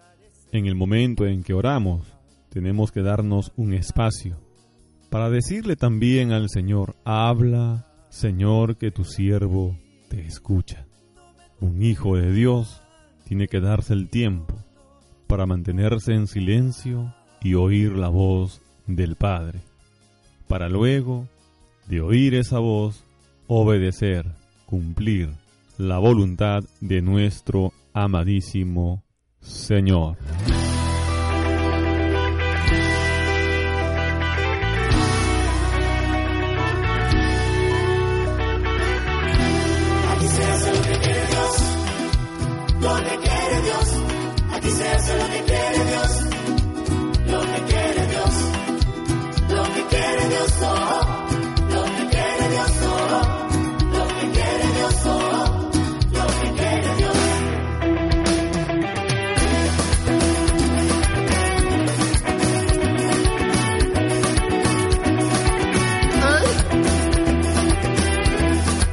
En 0.52 0.66
el 0.66 0.74
momento 0.74 1.28
en 1.28 1.44
que 1.44 1.54
oramos, 1.54 2.08
tenemos 2.50 2.92
que 2.92 3.04
darnos 3.04 3.52
un 3.56 3.76
espacio 3.76 4.38
para 5.12 5.30
decirle 5.30 5.76
también 5.76 6.32
al 6.32 6.50
Señor, 6.50 6.96
habla, 7.06 7.86
Señor, 8.10 8.78
que 8.78 8.90
tu 8.90 9.04
siervo 9.06 9.78
te 10.10 10.26
escucha. 10.26 10.88
Un 11.60 11.84
hijo 11.84 12.18
de 12.18 12.34
Dios 12.34 12.82
tiene 13.28 13.48
que 13.48 13.60
darse 13.62 13.94
el 13.94 14.10
tiempo 14.10 14.56
para 15.28 15.46
mantenerse 15.46 16.14
en 16.14 16.26
silencio 16.26 17.14
y 17.44 17.54
oír 17.54 17.92
la 17.92 18.08
voz 18.10 18.64
del 18.88 19.18
Padre, 19.18 19.60
para 20.48 20.68
luego 20.68 21.28
de 21.88 22.02
oír 22.02 22.34
esa 22.34 22.58
voz, 22.58 23.04
obedecer 23.46 24.41
cumplir 24.72 25.30
la 25.78 26.00
voluntad 26.00 26.64
de 26.80 27.02
nuestro 27.02 27.74
amadísimo 27.94 29.04
Señor. 29.42 30.16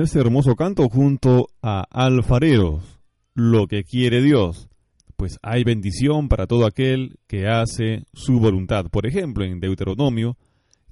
este 0.00 0.20
hermoso 0.20 0.54
canto 0.54 0.88
junto 0.88 1.48
a 1.60 1.84
Alfareros, 1.90 3.00
lo 3.34 3.66
que 3.66 3.82
quiere 3.82 4.22
Dios, 4.22 4.68
pues 5.16 5.36
hay 5.42 5.64
bendición 5.64 6.28
para 6.28 6.46
todo 6.46 6.64
aquel 6.64 7.16
que 7.26 7.48
hace 7.48 8.04
su 8.14 8.38
voluntad. 8.38 8.86
Por 8.90 9.04
ejemplo, 9.04 9.44
en 9.44 9.58
Deuteronomio 9.60 10.38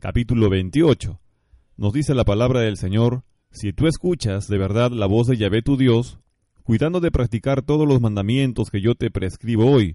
capítulo 0.01 0.51
28 0.51 1.21
nos 1.77 1.93
dice 1.93 2.15
la 2.15 2.25
palabra 2.25 2.61
del 2.61 2.77
Señor, 2.77 3.23
si 3.53 3.73
tú 3.73 3.87
escuchas 3.87 4.47
de 4.49 4.59
verdad 4.59 4.91
la 4.91 5.07
voz 5.07 5.29
de 5.29 5.37
Yahvé 5.37 5.63
tu 5.63 5.77
Dios, 5.77 6.19
cuidando 6.65 7.01
de 7.01 7.13
practicar 7.13 7.63
todos 7.63 7.87
los 7.89 8.01
mandamientos 8.01 8.69
que 8.69 8.83
yo 8.83 8.95
te 8.97 9.11
prescribo 9.13 9.65
hoy, 9.71 9.95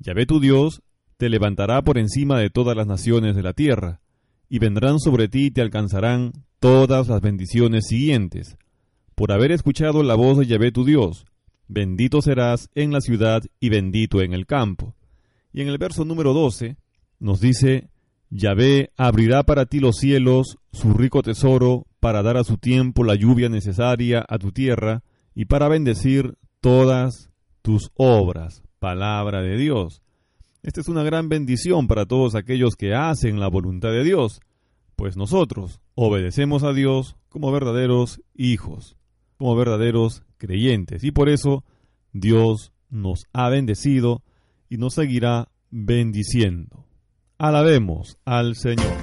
Yahvé 0.00 0.26
tu 0.26 0.40
Dios 0.40 0.82
te 1.16 1.30
levantará 1.30 1.80
por 1.82 1.96
encima 1.96 2.40
de 2.40 2.50
todas 2.50 2.76
las 2.76 2.88
naciones 2.88 3.34
de 3.36 3.42
la 3.42 3.54
tierra, 3.54 4.00
y 4.48 4.58
vendrán 4.58 4.98
sobre 4.98 5.28
ti 5.28 5.46
y 5.46 5.50
te 5.52 5.62
alcanzarán 5.62 6.32
todas 6.60 7.08
las 7.08 7.20
bendiciones 7.20 7.86
siguientes, 7.88 8.56
por 9.14 9.32
haber 9.32 9.52
escuchado 9.52 10.02
la 10.02 10.14
voz 10.14 10.38
de 10.38 10.46
Yahvé 10.46 10.72
tu 10.72 10.84
Dios. 10.84 11.26
Bendito 11.68 12.22
serás 12.22 12.70
en 12.74 12.92
la 12.92 13.00
ciudad 13.00 13.42
y 13.60 13.68
bendito 13.68 14.20
en 14.22 14.32
el 14.32 14.46
campo. 14.46 14.94
Y 15.52 15.62
en 15.62 15.68
el 15.68 15.78
verso 15.78 16.04
número 16.04 16.32
12 16.32 16.76
nos 17.18 17.40
dice, 17.40 17.88
Yahvé 18.30 18.90
abrirá 18.96 19.42
para 19.44 19.66
ti 19.66 19.80
los 19.80 19.96
cielos, 19.96 20.58
su 20.72 20.92
rico 20.94 21.22
tesoro, 21.22 21.86
para 22.00 22.22
dar 22.22 22.36
a 22.36 22.44
su 22.44 22.58
tiempo 22.58 23.04
la 23.04 23.14
lluvia 23.14 23.48
necesaria 23.48 24.24
a 24.28 24.38
tu 24.38 24.52
tierra 24.52 25.02
y 25.34 25.46
para 25.46 25.68
bendecir 25.68 26.34
todas 26.60 27.30
tus 27.62 27.90
obras. 27.94 28.62
Palabra 28.78 29.42
de 29.42 29.56
Dios. 29.56 30.02
Esta 30.62 30.80
es 30.80 30.88
una 30.88 31.02
gran 31.02 31.28
bendición 31.28 31.86
para 31.88 32.06
todos 32.06 32.34
aquellos 32.34 32.76
que 32.76 32.94
hacen 32.94 33.40
la 33.40 33.48
voluntad 33.48 33.90
de 33.90 34.04
Dios, 34.04 34.40
pues 34.96 35.16
nosotros 35.16 35.78
obedecemos 35.94 36.64
a 36.64 36.72
Dios 36.72 37.16
como 37.28 37.52
verdaderos 37.52 38.22
hijos, 38.34 38.96
como 39.36 39.54
verdaderos 39.54 40.22
creyentes. 40.38 41.04
Y 41.04 41.12
por 41.12 41.28
eso 41.28 41.64
Dios 42.12 42.72
nos 42.88 43.26
ha 43.34 43.48
bendecido 43.50 44.22
y 44.70 44.78
nos 44.78 44.94
seguirá 44.94 45.50
bendiciendo. 45.70 46.86
Alabemos 47.38 48.16
al 48.24 48.56
Señor. 48.56 48.96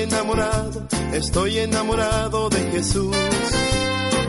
Estoy 0.00 0.12
enamorado, 0.14 0.88
estoy 1.12 1.58
enamorado 1.58 2.48
de 2.48 2.70
Jesús. 2.70 3.14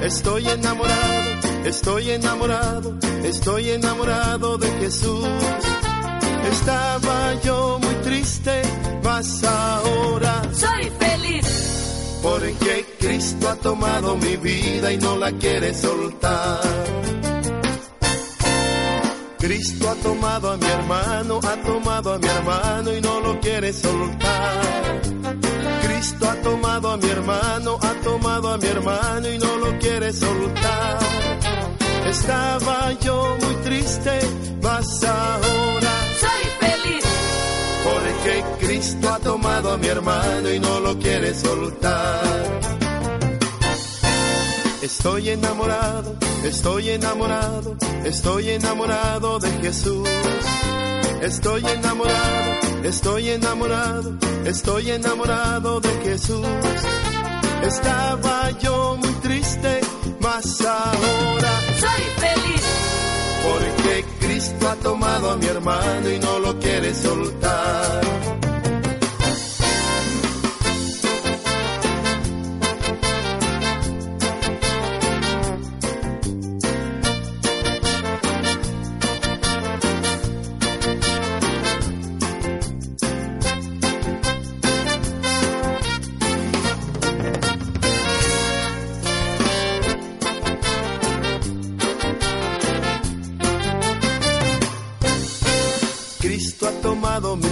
Estoy 0.03 0.45
enamorado, 0.49 1.47
estoy 1.63 2.11
enamorado, 2.11 2.93
estoy 3.24 3.69
enamorado 3.69 4.57
de 4.57 4.67
Jesús. 4.80 5.26
Estaba 6.51 7.36
yo 7.41 7.80
muy 7.82 7.95
triste, 8.03 8.61
mas 9.01 9.45
ahora 9.45 10.41
soy 10.51 10.91
feliz. 10.99 12.19
Porque 12.22 12.86
Cristo 12.99 13.47
ha 13.49 13.55
tomado 13.55 14.17
mi 14.17 14.36
vida 14.36 14.91
y 14.91 14.97
no 14.97 15.15
la 15.15 15.32
quiere 15.32 15.74
soltar. 15.74 17.20
Cristo 19.51 19.89
ha 19.89 19.95
tomado 19.95 20.49
a 20.51 20.55
mi 20.55 20.65
hermano, 20.65 21.37
ha 21.43 21.55
tomado 21.57 22.13
a 22.13 22.17
mi 22.19 22.25
hermano 22.25 22.93
y 22.95 23.01
no 23.01 23.19
lo 23.19 23.37
quiere 23.41 23.73
soltar. 23.73 25.01
Cristo 25.85 26.29
ha 26.29 26.35
tomado 26.35 26.91
a 26.91 26.95
mi 26.95 27.09
hermano, 27.09 27.77
ha 27.81 27.93
tomado 28.01 28.53
a 28.53 28.57
mi 28.57 28.67
hermano 28.67 29.27
y 29.29 29.37
no 29.39 29.57
lo 29.57 29.77
quiere 29.79 30.13
soltar. 30.13 30.99
Estaba 32.05 32.93
yo 33.01 33.35
muy 33.43 33.55
triste, 33.55 34.19
vas 34.61 35.03
ahora. 35.03 35.91
Soy 36.17 36.69
feliz. 36.69 37.05
Porque 37.83 38.65
Cristo 38.65 39.09
ha 39.13 39.19
tomado 39.19 39.73
a 39.73 39.77
mi 39.77 39.87
hermano 39.87 40.49
y 40.49 40.59
no 40.61 40.79
lo 40.79 40.97
quiere 40.97 41.35
soltar. 41.35 42.79
Estoy 44.82 45.29
enamorado, 45.29 46.15
estoy 46.43 46.89
enamorado, 46.89 47.77
estoy 48.03 48.49
enamorado 48.49 49.38
de 49.38 49.51
Jesús. 49.61 50.09
Estoy 51.21 51.63
enamorado, 51.67 52.82
estoy 52.86 53.29
enamorado, 53.29 54.15
estoy 54.43 54.89
enamorado 54.89 55.79
de 55.82 55.89
Jesús. 56.03 56.47
Estaba 57.61 58.49
yo 58.59 58.97
muy 58.97 59.11
triste, 59.21 59.82
mas 60.19 60.61
ahora 60.61 61.51
soy 61.79 62.03
feliz. 62.25 62.63
Porque 63.43 64.05
Cristo 64.25 64.67
ha 64.67 64.75
tomado 64.77 65.29
a 65.29 65.38
mi 65.38 65.45
hermano 65.45 66.09
y 66.09 66.17
no 66.17 66.39
lo 66.39 66.57
quiere 66.57 66.91
soltar. 66.95 68.01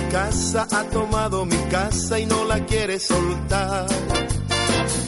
casa, 0.10 0.68
ha 0.72 0.84
tomado 0.86 1.46
mi 1.46 1.58
casa 1.70 2.20
y 2.20 2.26
no 2.26 2.44
la 2.46 2.60
quiere 2.66 3.00
soltar. 3.00 3.86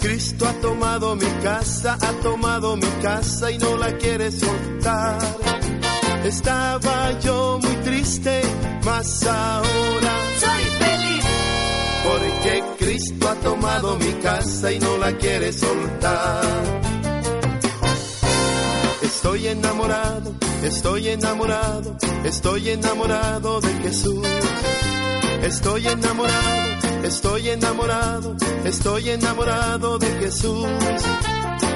Cristo 0.02 0.45
ha 0.47 0.54
tomado 0.62 1.16
mi 1.16 1.28
casa, 1.43 1.97
ha 1.99 2.12
tomado 2.22 2.76
mi 2.76 2.89
casa 3.02 3.52
y 3.52 3.58
no 3.58 3.78
la 3.78 3.91
quiere 3.97 4.32
soltar. 4.32 5.18
Estaba 6.24 7.20
yo 7.20 7.60
muy 7.62 7.76
triste, 7.88 8.41
mas 8.86 9.24
ahora 9.26 10.14
soy 10.43 10.64
feliz. 10.82 11.26
Porque 12.06 12.64
Cristo 12.80 13.30
ha 13.30 13.36
tomado 13.36 13.95
mi 13.97 14.14
casa 14.28 14.72
y 14.72 14.80
no 14.80 14.97
la 14.97 15.12
quiere 15.18 15.52
soltar. 15.52 16.82
Estoy 19.02 19.47
enamorado, 19.47 20.32
estoy 20.64 21.10
enamorado, 21.10 21.95
estoy 22.24 22.70
enamorado 22.70 23.62
de 23.62 23.74
Jesús. 23.84 24.28
Estoy 25.43 25.87
enamorado, 25.87 27.03
estoy 27.03 27.49
enamorado, 27.49 28.35
estoy 28.63 29.09
enamorado 29.09 29.97
de 29.97 30.07
Jesús. 30.19 30.67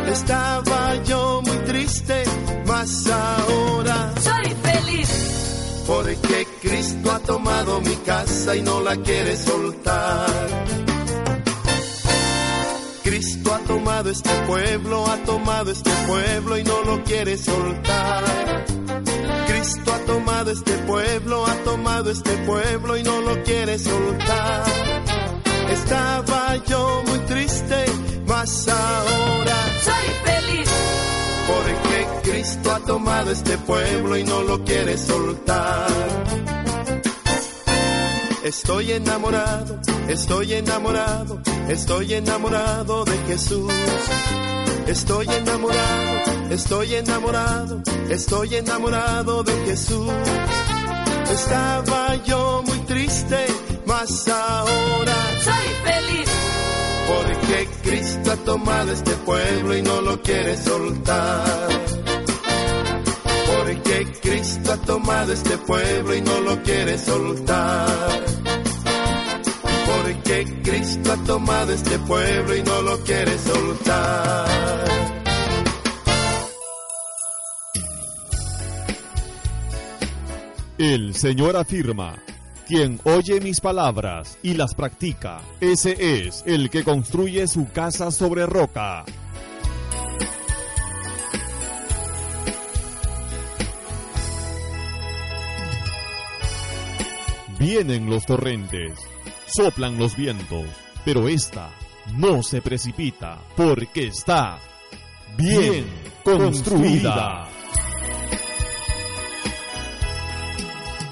Estaba 0.07 0.93
yo 1.03 1.41
muy 1.43 1.57
triste, 1.65 2.23
mas 2.67 3.07
ahora 3.07 4.13
soy 4.21 4.51
feliz. 4.61 5.83
Porque 5.87 6.47
Cristo 6.61 7.11
ha 7.11 7.19
tomado 7.19 7.81
mi 7.81 7.95
casa 7.97 8.55
y 8.55 8.61
no 8.61 8.81
la 8.81 8.95
quiere 8.97 9.35
soltar. 9.35 10.85
Cristo 13.15 13.53
ha 13.53 13.59
tomado 13.59 14.09
este 14.09 14.29
pueblo, 14.45 15.05
ha 15.07 15.15
tomado 15.23 15.71
este 15.71 15.89
pueblo 16.05 16.57
y 16.57 16.63
no 16.65 16.83
lo 16.83 17.01
quiere 17.05 17.37
soltar. 17.37 18.65
Cristo 19.47 19.93
ha 19.93 19.99
tomado 19.99 20.51
este 20.51 20.73
pueblo, 20.79 21.45
ha 21.47 21.53
tomado 21.63 22.11
este 22.11 22.31
pueblo 22.45 22.97
y 22.97 23.03
no 23.03 23.21
lo 23.21 23.41
quiere 23.43 23.79
soltar. 23.79 24.63
Estaba 25.71 26.57
yo 26.65 27.03
muy 27.07 27.19
triste, 27.19 27.85
mas 28.27 28.67
ahora 28.67 29.57
soy 29.85 30.13
feliz. 30.33 30.69
Porque 31.47 32.31
Cristo 32.31 32.69
ha 32.75 32.79
tomado 32.81 33.31
este 33.31 33.57
pueblo 33.59 34.17
y 34.17 34.25
no 34.25 34.41
lo 34.41 34.61
quiere 34.65 34.97
soltar. 34.97 35.87
Estoy 38.45 38.91
enamorado, 38.91 39.79
estoy 40.07 40.53
enamorado, 40.53 41.41
estoy 41.67 42.13
enamorado 42.13 43.03
de 43.05 43.17
Jesús. 43.25 43.73
Estoy 44.85 45.27
enamorado, 45.27 46.51
estoy 46.51 46.93
enamorado, 46.93 47.81
estoy 48.07 48.55
enamorado 48.57 49.41
de 49.41 49.51
Jesús. 49.65 50.11
Estaba 51.31 52.17
yo 52.23 52.61
muy 52.67 52.77
triste, 52.81 53.47
mas 53.87 54.27
ahora 54.27 55.15
soy 55.41 55.91
feliz. 55.91 56.29
Porque 57.07 57.67
Cristo 57.89 58.31
ha 58.31 58.37
tomado 58.45 58.91
este 58.91 59.11
pueblo 59.25 59.75
y 59.75 59.81
no 59.81 60.01
lo 60.01 60.21
quiere 60.21 60.55
soltar. 60.55 61.81
Porque 63.65 64.05
Cristo 64.21 64.73
ha 64.73 64.77
tomado 64.85 65.33
este 65.33 65.57
pueblo 65.57 66.13
y 66.15 66.21
no 66.21 66.39
lo 66.41 66.61
quiere 66.61 66.95
soltar. 66.99 68.23
Porque 69.87 70.45
Cristo 70.63 71.11
ha 71.11 71.17
tomado 71.23 71.71
este 71.73 71.97
pueblo 71.97 72.55
y 72.55 72.61
no 72.61 72.81
lo 72.83 72.99
quiere 72.99 73.35
soltar. 73.39 74.87
El 80.77 81.15
Señor 81.15 81.57
afirma, 81.57 82.21
quien 82.67 82.99
oye 83.03 83.41
mis 83.41 83.59
palabras 83.61 84.37
y 84.43 84.53
las 84.53 84.75
practica, 84.75 85.41
ese 85.59 86.23
es 86.27 86.43
el 86.45 86.69
que 86.69 86.83
construye 86.83 87.47
su 87.47 87.67
casa 87.71 88.11
sobre 88.11 88.45
roca. 88.45 89.05
Vienen 97.59 98.09
los 98.09 98.25
torrentes, 98.25 98.99
soplan 99.47 99.97
los 99.97 100.17
vientos, 100.17 100.65
pero 101.05 101.29
esta 101.29 101.69
no 102.15 102.43
se 102.43 102.61
precipita 102.61 103.37
porque 103.55 104.07
está 104.07 104.59
bien 105.37 105.85
construida. 106.21 107.47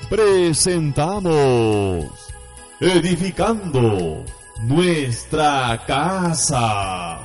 Presentamos 0.09 2.07
Edificando 2.81 4.25
nuestra 4.67 5.81
casa. 5.87 7.19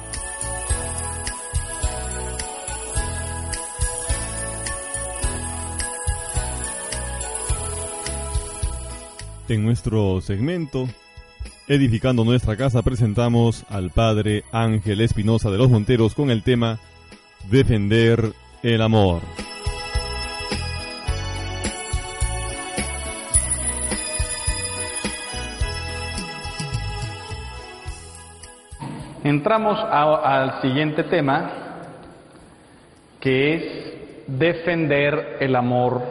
En 9.49 9.65
nuestro 9.65 10.21
segmento 10.21 10.87
Edificando 11.69 12.23
nuestra 12.25 12.55
casa 12.57 12.83
presentamos 12.83 13.65
al 13.71 13.91
padre 13.91 14.45
Ángel 14.53 15.01
Espinosa 15.01 15.51
de 15.51 15.57
los 15.57 15.71
Monteros 15.71 16.15
con 16.15 16.31
el 16.31 16.43
tema 16.43 16.79
Defender 17.51 18.33
el 18.63 18.83
amor. 18.83 19.21
Entramos 29.23 29.79
al 29.91 30.61
siguiente 30.63 31.05
tema, 31.05 31.85
que 33.21 33.55
es 33.55 33.63
defender 34.29 35.37
el 35.41 35.55
amor. 35.55 36.03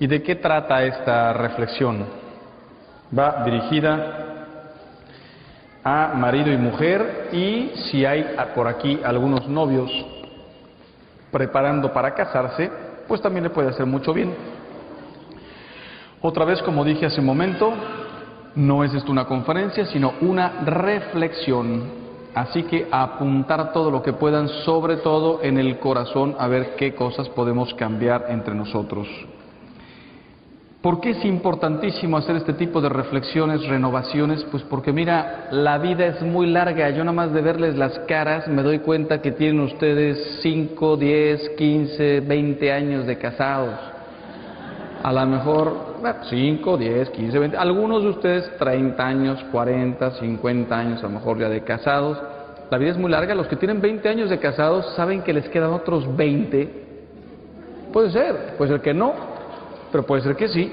¿Y 0.00 0.06
de 0.06 0.22
qué 0.22 0.34
trata 0.36 0.84
esta 0.84 1.32
reflexión? 1.32 2.17
va 3.16 3.42
dirigida 3.44 4.24
a 5.84 6.12
marido 6.14 6.52
y 6.52 6.56
mujer 6.56 7.28
y 7.32 7.70
si 7.90 8.04
hay 8.04 8.26
por 8.54 8.66
aquí 8.66 9.00
algunos 9.04 9.48
novios 9.48 9.90
preparando 11.30 11.92
para 11.92 12.14
casarse, 12.14 12.70
pues 13.06 13.20
también 13.20 13.44
le 13.44 13.50
puede 13.50 13.68
hacer 13.70 13.86
mucho 13.86 14.12
bien. 14.12 14.34
Otra 16.20 16.44
vez, 16.44 16.60
como 16.62 16.84
dije 16.84 17.06
hace 17.06 17.20
un 17.20 17.26
momento, 17.26 17.72
no 18.56 18.82
es 18.82 18.92
esto 18.92 19.12
una 19.12 19.26
conferencia, 19.26 19.86
sino 19.86 20.14
una 20.20 20.62
reflexión. 20.64 22.08
Así 22.34 22.62
que 22.64 22.88
apuntar 22.90 23.72
todo 23.72 23.90
lo 23.90 24.02
que 24.02 24.12
puedan, 24.12 24.48
sobre 24.64 24.96
todo 24.98 25.40
en 25.42 25.58
el 25.58 25.78
corazón, 25.78 26.34
a 26.38 26.48
ver 26.48 26.74
qué 26.76 26.94
cosas 26.94 27.28
podemos 27.30 27.72
cambiar 27.74 28.26
entre 28.28 28.54
nosotros. 28.54 29.06
¿Por 30.80 31.00
qué 31.00 31.10
es 31.10 31.24
importantísimo 31.24 32.18
hacer 32.18 32.36
este 32.36 32.52
tipo 32.52 32.80
de 32.80 32.88
reflexiones, 32.88 33.66
renovaciones? 33.66 34.44
Pues 34.44 34.62
porque 34.62 34.92
mira, 34.92 35.48
la 35.50 35.76
vida 35.78 36.06
es 36.06 36.22
muy 36.22 36.46
larga. 36.46 36.88
Yo 36.90 37.02
nada 37.02 37.12
más 37.16 37.32
de 37.32 37.40
verles 37.40 37.74
las 37.76 37.98
caras 38.06 38.46
me 38.46 38.62
doy 38.62 38.78
cuenta 38.78 39.20
que 39.20 39.32
tienen 39.32 39.58
ustedes 39.58 40.38
5, 40.40 40.96
10, 40.96 41.48
15, 41.58 42.20
20 42.20 42.72
años 42.72 43.06
de 43.06 43.18
casados. 43.18 43.74
A 45.02 45.12
lo 45.12 45.26
mejor 45.26 45.74
5, 46.30 46.76
10, 46.76 47.10
15, 47.10 47.38
20. 47.40 47.56
Algunos 47.56 48.04
de 48.04 48.08
ustedes 48.10 48.56
30 48.58 49.04
años, 49.04 49.44
40, 49.50 50.12
50 50.12 50.78
años 50.78 51.00
a 51.00 51.08
lo 51.08 51.14
mejor 51.14 51.40
ya 51.40 51.48
de 51.48 51.60
casados. 51.62 52.20
La 52.70 52.78
vida 52.78 52.92
es 52.92 52.96
muy 52.96 53.10
larga. 53.10 53.34
Los 53.34 53.48
que 53.48 53.56
tienen 53.56 53.80
20 53.80 54.08
años 54.08 54.30
de 54.30 54.38
casados 54.38 54.94
saben 54.94 55.22
que 55.22 55.32
les 55.32 55.48
quedan 55.48 55.72
otros 55.72 56.06
20. 56.16 56.86
Puede 57.92 58.12
ser, 58.12 58.52
pues 58.58 58.70
el 58.70 58.80
que 58.80 58.92
no, 58.94 59.27
pero 59.90 60.04
puede 60.04 60.22
ser 60.22 60.36
que 60.36 60.48
sí. 60.48 60.72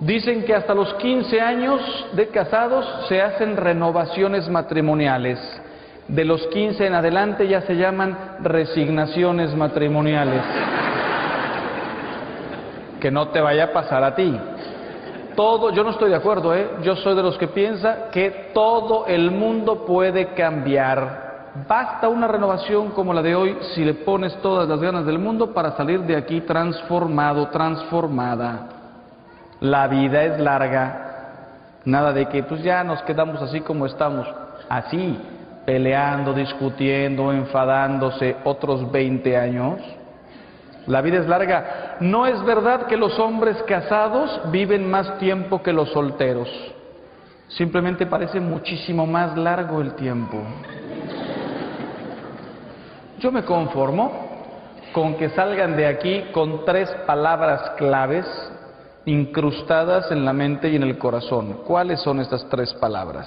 Dicen 0.00 0.44
que 0.44 0.54
hasta 0.54 0.74
los 0.74 0.92
15 0.94 1.40
años 1.40 1.80
de 2.12 2.28
casados 2.28 2.86
se 3.08 3.22
hacen 3.22 3.56
renovaciones 3.56 4.48
matrimoniales. 4.48 5.38
De 6.08 6.24
los 6.24 6.46
15 6.48 6.86
en 6.86 6.94
adelante 6.94 7.48
ya 7.48 7.62
se 7.62 7.76
llaman 7.76 8.38
resignaciones 8.42 9.54
matrimoniales. 9.54 10.42
que 13.00 13.10
no 13.10 13.28
te 13.28 13.40
vaya 13.40 13.64
a 13.64 13.72
pasar 13.72 14.02
a 14.02 14.14
ti. 14.16 14.36
Todo, 15.36 15.70
yo 15.70 15.84
no 15.84 15.90
estoy 15.90 16.08
de 16.10 16.16
acuerdo, 16.16 16.54
¿eh? 16.56 16.66
yo 16.82 16.96
soy 16.96 17.14
de 17.14 17.22
los 17.22 17.36
que 17.36 17.46
piensa 17.46 18.08
que 18.10 18.50
todo 18.54 19.06
el 19.06 19.30
mundo 19.30 19.84
puede 19.84 20.28
cambiar 20.32 21.25
Basta 21.68 22.08
una 22.08 22.28
renovación 22.28 22.90
como 22.90 23.14
la 23.14 23.22
de 23.22 23.34
hoy 23.34 23.56
si 23.74 23.82
le 23.84 23.94
pones 23.94 24.34
todas 24.42 24.68
las 24.68 24.78
ganas 24.78 25.06
del 25.06 25.18
mundo 25.18 25.54
para 25.54 25.74
salir 25.76 26.00
de 26.02 26.14
aquí 26.14 26.42
transformado, 26.42 27.48
transformada. 27.48 28.68
La 29.60 29.86
vida 29.88 30.24
es 30.24 30.38
larga. 30.38 31.02
Nada 31.86 32.12
de 32.12 32.26
que 32.26 32.42
pues 32.42 32.62
ya 32.62 32.84
nos 32.84 33.00
quedamos 33.02 33.40
así 33.40 33.60
como 33.62 33.86
estamos. 33.86 34.26
Así, 34.68 35.18
peleando, 35.64 36.34
discutiendo, 36.34 37.32
enfadándose 37.32 38.36
otros 38.44 38.90
20 38.92 39.36
años. 39.36 39.78
La 40.86 41.00
vida 41.00 41.18
es 41.18 41.26
larga. 41.28 41.94
No 42.00 42.26
es 42.26 42.44
verdad 42.44 42.82
que 42.86 42.96
los 42.98 43.18
hombres 43.18 43.56
casados 43.66 44.40
viven 44.52 44.90
más 44.90 45.16
tiempo 45.18 45.62
que 45.62 45.72
los 45.72 45.88
solteros. 45.90 46.48
Simplemente 47.48 48.04
parece 48.04 48.40
muchísimo 48.40 49.06
más 49.06 49.36
largo 49.38 49.80
el 49.80 49.94
tiempo. 49.94 50.36
Yo 53.20 53.32
me 53.32 53.44
conformo 53.44 54.12
con 54.92 55.14
que 55.16 55.30
salgan 55.30 55.74
de 55.76 55.86
aquí 55.86 56.22
con 56.32 56.64
tres 56.66 56.90
palabras 57.06 57.70
claves 57.78 58.26
incrustadas 59.06 60.10
en 60.12 60.24
la 60.24 60.34
mente 60.34 60.68
y 60.68 60.76
en 60.76 60.82
el 60.82 60.98
corazón. 60.98 61.60
¿Cuáles 61.66 62.00
son 62.02 62.20
estas 62.20 62.44
tres 62.50 62.74
palabras? 62.74 63.26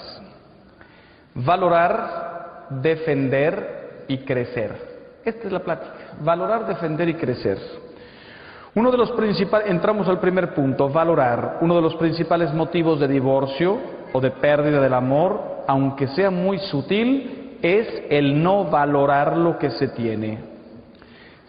Valorar, 1.33 2.67
defender 2.69 4.03
y 4.07 4.19
crecer. 4.19 4.75
Esta 5.25 5.47
es 5.47 5.51
la 5.53 5.59
plática. 5.59 5.89
Valorar, 6.21 6.67
defender 6.67 7.09
y 7.09 7.15
crecer. 7.15 7.57
Uno 8.75 8.91
de 8.91 8.97
los 8.97 9.11
principales, 9.13 9.69
entramos 9.71 10.07
al 10.07 10.19
primer 10.19 10.53
punto, 10.53 10.87
valorar. 10.89 11.57
Uno 11.61 11.75
de 11.75 11.81
los 11.81 11.95
principales 11.95 12.53
motivos 12.53 12.99
de 12.99 13.07
divorcio 13.07 13.77
o 14.13 14.21
de 14.21 14.29
pérdida 14.31 14.81
del 14.81 14.93
amor, 14.93 15.63
aunque 15.67 16.07
sea 16.09 16.29
muy 16.29 16.59
sutil, 16.59 17.38
es 17.61 17.87
el 18.09 18.41
no 18.41 18.65
valorar 18.65 19.35
lo 19.37 19.57
que 19.57 19.71
se 19.71 19.89
tiene. 19.89 20.37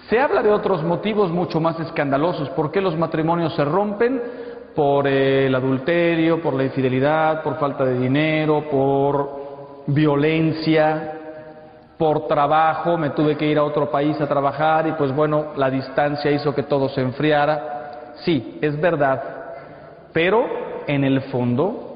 Se 0.08 0.18
habla 0.18 0.42
de 0.42 0.50
otros 0.50 0.82
motivos 0.82 1.30
mucho 1.30 1.60
más 1.60 1.78
escandalosos, 1.78 2.50
por 2.50 2.72
qué 2.72 2.80
los 2.80 2.96
matrimonios 2.96 3.54
se 3.54 3.64
rompen 3.64 4.20
por 4.74 5.06
el 5.06 5.54
adulterio, 5.54 6.40
por 6.42 6.54
la 6.54 6.64
infidelidad, 6.64 7.42
por 7.42 7.58
falta 7.58 7.84
de 7.84 7.98
dinero, 7.98 8.64
por 8.70 9.84
violencia, 9.86 11.14
por 11.98 12.26
trabajo, 12.26 12.96
me 12.96 13.10
tuve 13.10 13.36
que 13.36 13.46
ir 13.46 13.58
a 13.58 13.64
otro 13.64 13.90
país 13.90 14.18
a 14.20 14.26
trabajar 14.28 14.86
y 14.88 14.92
pues 14.92 15.14
bueno, 15.14 15.46
la 15.56 15.68
distancia 15.70 16.30
hizo 16.30 16.54
que 16.54 16.62
todo 16.64 16.88
se 16.88 17.02
enfriara. 17.02 18.14
Sí, 18.24 18.58
es 18.60 18.80
verdad, 18.80 19.22
pero 20.12 20.44
en 20.86 21.04
el 21.04 21.20
fondo 21.22 21.89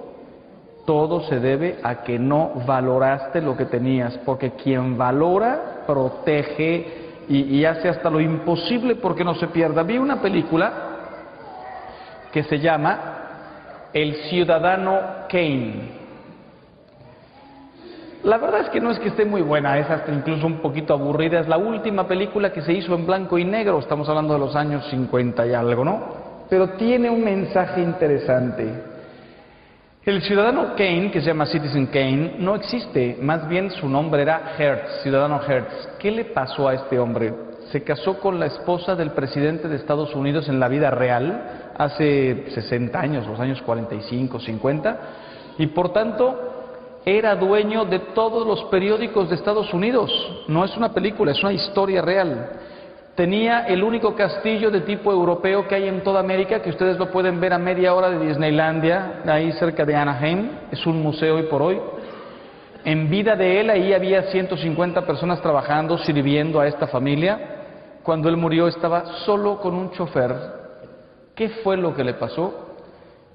todo 0.84 1.22
se 1.22 1.40
debe 1.40 1.76
a 1.82 2.02
que 2.04 2.18
no 2.18 2.52
valoraste 2.66 3.40
lo 3.40 3.56
que 3.56 3.64
tenías, 3.64 4.18
porque 4.24 4.50
quien 4.50 4.98
valora 4.98 5.82
protege 5.86 7.24
y, 7.26 7.64
hace 7.64 7.88
hasta 7.88 8.10
lo 8.10 8.20
imposible 8.20 8.96
porque 8.96 9.24
no 9.24 9.34
se 9.34 9.46
pierda. 9.46 9.82
Vi 9.82 9.96
una 9.96 10.20
película 10.20 10.72
que 12.30 12.42
se 12.44 12.58
llama 12.58 13.14
El 13.94 14.14
Ciudadano 14.28 14.98
Kane. 15.30 16.04
La 18.24 18.36
verdad 18.36 18.60
es 18.62 18.68
que 18.68 18.80
no 18.80 18.90
es 18.90 18.98
que 18.98 19.08
esté 19.08 19.24
muy 19.24 19.40
buena, 19.40 19.78
es 19.78 19.88
hasta 19.88 20.12
incluso 20.12 20.46
un 20.46 20.58
poquito 20.58 20.92
aburrida. 20.92 21.40
Es 21.40 21.48
la 21.48 21.56
última 21.56 22.06
película 22.06 22.52
que 22.52 22.60
se 22.60 22.74
hizo 22.74 22.94
en 22.94 23.06
blanco 23.06 23.38
y 23.38 23.44
negro, 23.44 23.78
estamos 23.78 24.06
hablando 24.10 24.34
de 24.34 24.40
los 24.40 24.54
años 24.54 24.86
50 24.90 25.46
y 25.46 25.54
algo, 25.54 25.82
¿no? 25.82 26.00
Pero 26.50 26.70
tiene 26.70 27.08
un 27.08 27.24
mensaje 27.24 27.80
interesante. 27.80 28.92
El 30.06 30.20
ciudadano 30.20 30.74
Kane, 30.76 31.10
que 31.10 31.20
se 31.22 31.28
llama 31.28 31.46
Citizen 31.46 31.86
Kane, 31.86 32.34
no 32.38 32.54
existe, 32.56 33.16
más 33.22 33.48
bien 33.48 33.70
su 33.70 33.88
nombre 33.88 34.20
era 34.20 34.54
Hertz, 34.58 35.00
ciudadano 35.02 35.40
Hertz. 35.40 35.88
¿Qué 35.98 36.10
le 36.10 36.26
pasó 36.26 36.68
a 36.68 36.74
este 36.74 36.98
hombre? 36.98 37.32
Se 37.72 37.82
casó 37.82 38.18
con 38.20 38.38
la 38.38 38.44
esposa 38.44 38.96
del 38.96 39.12
presidente 39.12 39.66
de 39.66 39.76
Estados 39.76 40.14
Unidos 40.14 40.46
en 40.50 40.60
la 40.60 40.68
vida 40.68 40.90
real, 40.90 41.72
hace 41.78 42.50
60 42.52 43.00
años, 43.00 43.26
los 43.26 43.40
años 43.40 43.62
45, 43.62 44.40
50, 44.40 45.00
y 45.56 45.68
por 45.68 45.94
tanto 45.94 46.52
era 47.06 47.34
dueño 47.34 47.86
de 47.86 48.00
todos 48.00 48.46
los 48.46 48.62
periódicos 48.64 49.30
de 49.30 49.36
Estados 49.36 49.72
Unidos. 49.72 50.10
No 50.48 50.66
es 50.66 50.76
una 50.76 50.92
película, 50.92 51.32
es 51.32 51.42
una 51.42 51.54
historia 51.54 52.02
real. 52.02 52.50
Tenía 53.16 53.60
el 53.68 53.84
único 53.84 54.16
castillo 54.16 54.72
de 54.72 54.80
tipo 54.80 55.12
europeo 55.12 55.68
que 55.68 55.76
hay 55.76 55.86
en 55.88 56.02
toda 56.02 56.18
América, 56.18 56.60
que 56.62 56.70
ustedes 56.70 56.98
lo 56.98 57.12
pueden 57.12 57.38
ver 57.40 57.52
a 57.52 57.58
media 57.58 57.94
hora 57.94 58.10
de 58.10 58.26
Disneylandia, 58.26 59.22
ahí 59.26 59.52
cerca 59.52 59.84
de 59.84 59.94
Anaheim, 59.94 60.48
es 60.72 60.84
un 60.84 61.00
museo 61.00 61.36
hoy 61.36 61.44
por 61.44 61.62
hoy. 61.62 61.78
En 62.84 63.08
vida 63.08 63.36
de 63.36 63.60
él 63.60 63.70
ahí 63.70 63.92
había 63.92 64.22
150 64.24 65.02
personas 65.06 65.40
trabajando, 65.40 65.96
sirviendo 65.98 66.58
a 66.58 66.66
esta 66.66 66.88
familia. 66.88 67.50
Cuando 68.02 68.28
él 68.28 68.36
murió 68.36 68.66
estaba 68.66 69.04
solo 69.24 69.60
con 69.60 69.74
un 69.74 69.92
chofer. 69.92 70.34
¿Qué 71.36 71.48
fue 71.62 71.76
lo 71.76 71.94
que 71.94 72.02
le 72.02 72.14
pasó? 72.14 72.70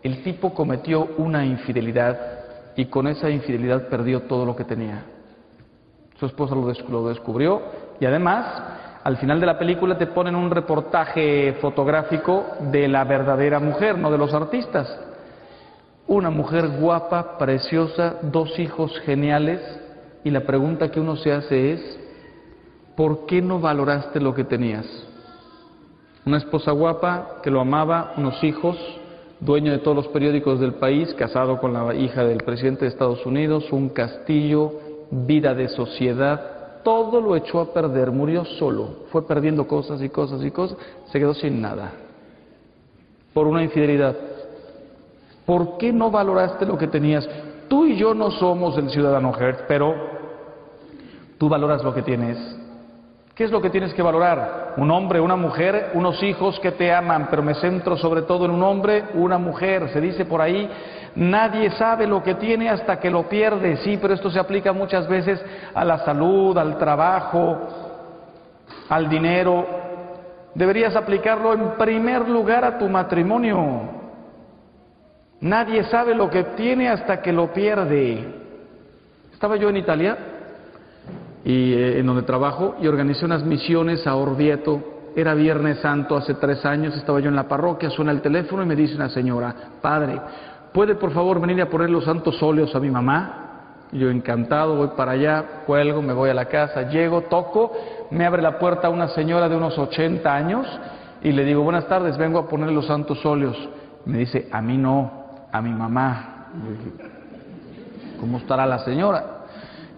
El 0.04 0.24
tipo 0.24 0.54
cometió 0.54 1.08
una 1.18 1.46
infidelidad 1.46 2.20
y 2.76 2.86
con 2.86 3.08
esa 3.08 3.30
infidelidad 3.30 3.88
perdió 3.88 4.24
todo 4.24 4.46
lo 4.46 4.58
que 4.58 4.66
tenía. 4.66 5.04
Su 6.20 6.26
esposa 6.26 6.54
lo 6.54 7.08
descubrió 7.08 7.62
y 8.00 8.06
además 8.06 8.78
al 9.04 9.18
final 9.18 9.40
de 9.40 9.46
la 9.46 9.58
película 9.58 9.98
te 9.98 10.08
ponen 10.08 10.36
un 10.36 10.52
reportaje 10.52 11.54
fotográfico 11.62 12.44
de 12.72 12.88
la 12.88 13.04
verdadera 13.06 13.60
mujer, 13.60 13.98
no 13.98 14.12
de 14.12 14.18
los 14.18 14.34
artistas. 14.34 14.94
Una 16.08 16.30
mujer 16.30 16.68
guapa, 16.80 17.38
preciosa, 17.38 18.16
dos 18.22 18.58
hijos 18.60 18.98
geniales, 19.06 19.62
y 20.24 20.32
la 20.32 20.42
pregunta 20.42 20.92
que 20.92 21.00
uno 21.00 21.16
se 21.16 21.32
hace 21.32 21.74
es, 21.74 22.00
¿por 22.96 23.26
qué 23.26 23.42
no 23.42 23.60
valoraste 23.60 24.20
lo 24.20 24.34
que 24.34 24.44
tenías? 24.44 24.86
Una 26.26 26.38
esposa 26.38 26.72
guapa 26.72 27.38
que 27.42 27.52
lo 27.52 27.62
amaba, 27.62 28.14
unos 28.18 28.44
hijos, 28.44 28.78
dueño 29.40 29.72
de 29.72 29.78
todos 29.78 29.96
los 29.96 30.08
periódicos 30.10 30.60
del 30.60 30.74
país, 30.74 31.14
casado 31.14 31.60
con 31.62 31.72
la 31.72 31.94
hija 31.96 32.26
del 32.26 32.44
presidente 32.44 32.82
de 32.84 32.92
Estados 32.92 33.26
Unidos, 33.26 33.72
un 33.72 33.90
castillo, 33.90 34.74
vida 35.10 35.54
de 35.54 35.70
sociedad, 35.70 36.59
todo 36.90 37.22
lo 37.22 37.36
echó 37.36 37.60
a 37.62 37.66
perder, 37.72 38.10
murió 38.10 38.44
solo, 38.58 38.88
fue 39.12 39.22
perdiendo 39.28 39.68
cosas 39.68 40.02
y 40.02 40.10
cosas 40.10 40.44
y 40.44 40.50
cosas, 40.50 40.76
se 41.12 41.20
quedó 41.20 41.36
sin 41.36 41.62
nada 41.62 41.92
por 43.32 43.46
una 43.46 43.62
infidelidad. 43.62 44.16
¿Por 45.46 45.78
qué 45.78 45.94
no 45.94 46.10
valoraste 46.10 46.66
lo 46.66 46.80
que 46.80 46.88
tenías? 46.88 47.30
Tú 47.68 47.86
y 47.86 47.96
yo 47.96 48.16
no 48.16 48.32
somos 48.32 48.76
el 48.80 48.90
ciudadano 48.90 49.32
Hertz, 49.40 49.66
pero 49.68 49.94
tú 51.38 51.48
valoras 51.48 51.84
lo 51.84 51.94
que 51.94 52.02
tienes. 52.02 52.40
¿Qué 53.36 53.44
es 53.44 53.52
lo 53.52 53.62
que 53.62 53.70
tienes 53.70 53.94
que 53.94 54.02
valorar? 54.02 54.74
Un 54.78 54.90
hombre, 54.90 55.22
una 55.22 55.36
mujer, 55.36 55.92
unos 55.94 56.22
hijos 56.24 56.60
que 56.60 56.72
te 56.72 56.92
aman, 56.92 57.28
pero 57.30 57.44
me 57.44 57.54
centro 57.54 57.98
sobre 57.98 58.24
todo 58.24 58.46
en 58.46 58.52
un 58.52 58.64
hombre, 58.64 59.04
una 59.14 59.38
mujer. 59.38 59.90
Se 59.94 60.02
dice 60.02 60.26
por 60.26 60.42
ahí 60.42 60.68
Nadie 61.16 61.72
sabe 61.72 62.06
lo 62.08 62.24
que 62.24 62.36
tiene 62.36 62.70
hasta 62.70 63.00
que 63.00 63.10
lo 63.10 63.28
pierde, 63.28 63.78
sí, 63.78 63.98
pero 64.02 64.14
esto 64.14 64.30
se 64.30 64.40
aplica 64.40 64.74
muchas 64.74 65.08
veces 65.08 65.42
a 65.74 65.84
la 65.84 66.00
salud, 66.00 66.58
al 66.58 66.78
trabajo, 66.78 67.58
al 68.90 69.10
dinero. 69.10 69.66
Deberías 70.54 70.96
aplicarlo 70.96 71.54
en 71.54 71.72
primer 71.78 72.28
lugar 72.28 72.64
a 72.64 72.78
tu 72.78 72.88
matrimonio. 72.90 74.00
Nadie 75.42 75.84
sabe 75.86 76.14
lo 76.14 76.30
que 76.30 76.44
tiene 76.44 76.90
hasta 76.90 77.22
que 77.22 77.32
lo 77.32 77.54
pierde. 77.54 78.24
Estaba 79.34 79.56
yo 79.56 79.70
en 79.70 79.78
Italia 79.78 80.18
y 81.46 81.74
eh, 81.74 82.00
en 82.00 82.06
donde 82.06 82.24
trabajo 82.24 82.76
y 82.82 82.88
organicé 82.88 83.26
unas 83.26 83.44
misiones 83.44 84.06
a 84.06 84.16
Orvieto. 84.16 84.96
Era 85.16 85.34
Viernes 85.34 85.80
Santo 85.80 86.16
hace 86.16 86.36
tres 86.36 86.64
años, 86.66 86.96
estaba 86.96 87.20
yo 87.20 87.30
en 87.30 87.36
la 87.36 87.48
parroquia, 87.48 87.90
suena 87.90 88.12
el 88.12 88.22
teléfono 88.22 88.62
y 88.62 88.66
me 88.68 88.76
dice 88.76 88.96
una 88.96 89.10
señora, 89.10 89.54
padre, 89.82 90.20
¿puede 90.74 90.96
por 90.96 91.12
favor 91.12 91.40
venir 91.42 91.62
a 91.62 91.68
poner 91.70 91.90
los 91.90 92.06
santos 92.06 92.42
óleos 92.44 92.76
a 92.76 92.80
mi 92.80 92.90
mamá? 92.90 93.46
yo 93.92 94.12
encantado, 94.12 94.76
voy 94.76 94.90
para 94.96 95.14
allá, 95.14 95.64
cuelgo, 95.66 96.02
me 96.04 96.14
voy 96.14 96.30
a 96.30 96.34
la 96.36 96.46
casa, 96.46 96.90
llego, 96.90 97.22
toco, 97.22 97.72
me 98.12 98.24
abre 98.24 98.40
la 98.40 98.60
puerta 98.60 98.88
una 98.90 99.08
señora 99.10 99.50
de 99.50 99.56
unos 99.58 99.80
80 99.80 100.32
años 100.32 100.68
y 101.24 101.32
le 101.32 101.44
digo, 101.44 101.64
buenas 101.64 101.88
tardes, 101.88 102.16
vengo 102.16 102.38
a 102.38 102.48
poner 102.48 102.72
los 102.72 102.86
santos 102.86 103.26
óleos. 103.26 103.58
me 104.06 104.20
dice, 104.20 104.48
a 104.52 104.62
mí 104.62 104.78
no, 104.78 105.12
a 105.52 105.60
mi 105.64 105.72
mamá. 105.72 106.50
¿Cómo 108.20 108.38
estará 108.38 108.66
la 108.68 108.78
señora? 108.86 109.39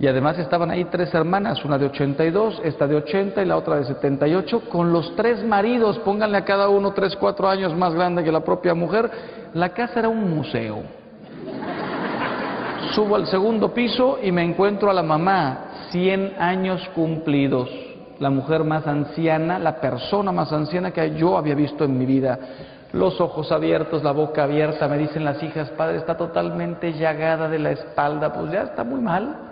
Y 0.01 0.07
además 0.07 0.39
estaban 0.39 0.71
ahí 0.71 0.85
tres 0.85 1.13
hermanas, 1.13 1.63
una 1.63 1.77
de 1.77 1.85
82, 1.85 2.63
esta 2.65 2.87
de 2.87 2.95
80 2.95 3.43
y 3.43 3.45
la 3.45 3.55
otra 3.55 3.75
de 3.75 3.85
78, 3.85 4.61
con 4.67 4.91
los 4.91 5.15
tres 5.15 5.45
maridos, 5.45 5.99
pónganle 5.99 6.39
a 6.39 6.43
cada 6.43 6.69
uno 6.69 6.91
tres, 6.93 7.15
cuatro 7.15 7.47
años 7.47 7.75
más 7.77 7.93
grande 7.93 8.23
que 8.23 8.31
la 8.31 8.39
propia 8.39 8.73
mujer. 8.73 9.11
La 9.53 9.69
casa 9.69 9.99
era 9.99 10.09
un 10.09 10.27
museo. 10.27 10.79
Subo 12.93 13.15
al 13.15 13.27
segundo 13.27 13.75
piso 13.75 14.17
y 14.23 14.31
me 14.31 14.41
encuentro 14.43 14.89
a 14.89 14.93
la 14.93 15.03
mamá, 15.03 15.87
100 15.91 16.33
años 16.39 16.81
cumplidos, 16.95 17.69
la 18.19 18.31
mujer 18.31 18.63
más 18.63 18.87
anciana, 18.87 19.59
la 19.59 19.75
persona 19.79 20.31
más 20.31 20.51
anciana 20.51 20.89
que 20.89 21.13
yo 21.13 21.37
había 21.37 21.53
visto 21.53 21.83
en 21.85 21.99
mi 21.99 22.07
vida 22.07 22.39
los 22.91 23.21
ojos 23.21 23.51
abiertos, 23.53 24.03
la 24.03 24.11
boca 24.13 24.43
abierta, 24.43 24.85
me 24.89 24.97
dicen 24.97 25.23
las 25.23 25.41
hijas, 25.41 25.69
padre, 25.77 25.97
está 25.97 26.17
totalmente 26.17 26.91
llagada 26.91 27.47
de 27.47 27.57
la 27.59 27.71
espalda, 27.71 28.33
pues 28.33 28.51
ya 28.51 28.63
está 28.63 28.83
muy 28.83 28.99
mal. 28.99 29.50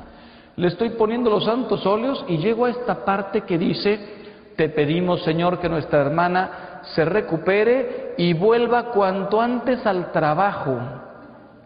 Le 0.59 0.67
estoy 0.67 0.89
poniendo 0.89 1.29
los 1.29 1.45
santos 1.45 1.85
óleos 1.85 2.25
y 2.27 2.35
llego 2.39 2.65
a 2.65 2.71
esta 2.71 3.05
parte 3.05 3.43
que 3.43 3.57
dice, 3.57 3.97
te 4.57 4.67
pedimos 4.67 5.23
Señor 5.23 5.59
que 5.61 5.69
nuestra 5.69 6.01
hermana 6.01 6.81
se 6.95 7.05
recupere 7.05 8.15
y 8.17 8.33
vuelva 8.33 8.91
cuanto 8.91 9.39
antes 9.39 9.85
al 9.85 10.11
trabajo. 10.11 10.75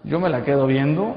Yo 0.04 0.20
me 0.20 0.30
la 0.30 0.44
quedo 0.44 0.68
viendo 0.68 1.16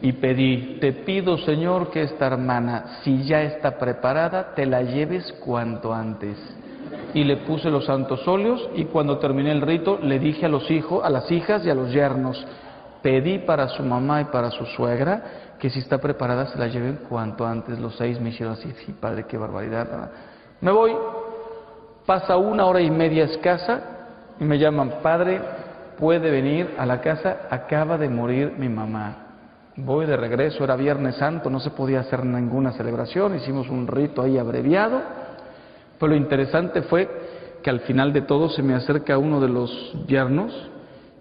y 0.00 0.12
pedí, 0.12 0.78
te 0.80 0.92
pido 0.92 1.38
Señor 1.38 1.90
que 1.90 2.02
esta 2.02 2.28
hermana, 2.28 2.98
si 3.02 3.24
ya 3.24 3.42
está 3.42 3.78
preparada, 3.80 4.54
te 4.54 4.64
la 4.64 4.82
lleves 4.82 5.32
cuanto 5.44 5.92
antes. 5.92 6.36
Y 7.14 7.24
le 7.24 7.38
puse 7.38 7.68
los 7.68 7.84
santos 7.86 8.28
óleos 8.28 8.68
y 8.76 8.84
cuando 8.84 9.18
terminé 9.18 9.50
el 9.50 9.60
rito 9.62 9.98
le 10.00 10.20
dije 10.20 10.46
a 10.46 10.48
los 10.48 10.70
hijos, 10.70 11.04
a 11.04 11.10
las 11.10 11.28
hijas 11.32 11.66
y 11.66 11.70
a 11.70 11.74
los 11.74 11.90
yernos, 11.92 12.46
pedí 13.02 13.38
para 13.40 13.66
su 13.70 13.82
mamá 13.82 14.20
y 14.20 14.24
para 14.26 14.52
su 14.52 14.64
suegra 14.66 15.41
que 15.62 15.70
si 15.70 15.78
está 15.78 15.98
preparada 15.98 16.48
se 16.48 16.58
la 16.58 16.66
lleven 16.66 16.98
cuanto 17.08 17.46
antes. 17.46 17.78
Los 17.78 17.94
seis 17.96 18.20
me 18.20 18.30
hicieron 18.30 18.54
así, 18.54 18.68
sí, 18.84 18.92
padre, 18.98 19.26
qué 19.28 19.38
barbaridad. 19.38 20.10
Me 20.60 20.72
voy, 20.72 20.90
pasa 22.04 22.36
una 22.36 22.64
hora 22.66 22.80
y 22.80 22.90
media 22.90 23.26
escasa 23.26 23.80
y 24.40 24.44
me 24.44 24.58
llaman, 24.58 24.94
padre, 25.04 25.40
puede 26.00 26.32
venir 26.32 26.74
a 26.78 26.84
la 26.84 27.00
casa, 27.00 27.42
acaba 27.48 27.96
de 27.96 28.08
morir 28.08 28.54
mi 28.58 28.68
mamá. 28.68 29.18
Voy 29.76 30.04
de 30.04 30.16
regreso, 30.16 30.64
era 30.64 30.74
Viernes 30.74 31.14
Santo, 31.14 31.48
no 31.48 31.60
se 31.60 31.70
podía 31.70 32.00
hacer 32.00 32.24
ninguna 32.24 32.72
celebración, 32.72 33.36
hicimos 33.36 33.68
un 33.68 33.86
rito 33.86 34.20
ahí 34.20 34.38
abreviado, 34.38 35.00
pero 36.00 36.10
lo 36.10 36.16
interesante 36.16 36.82
fue 36.82 37.08
que 37.62 37.70
al 37.70 37.78
final 37.82 38.12
de 38.12 38.22
todo 38.22 38.50
se 38.50 38.64
me 38.64 38.74
acerca 38.74 39.16
uno 39.16 39.38
de 39.40 39.48
los 39.48 39.92
yernos 40.08 40.52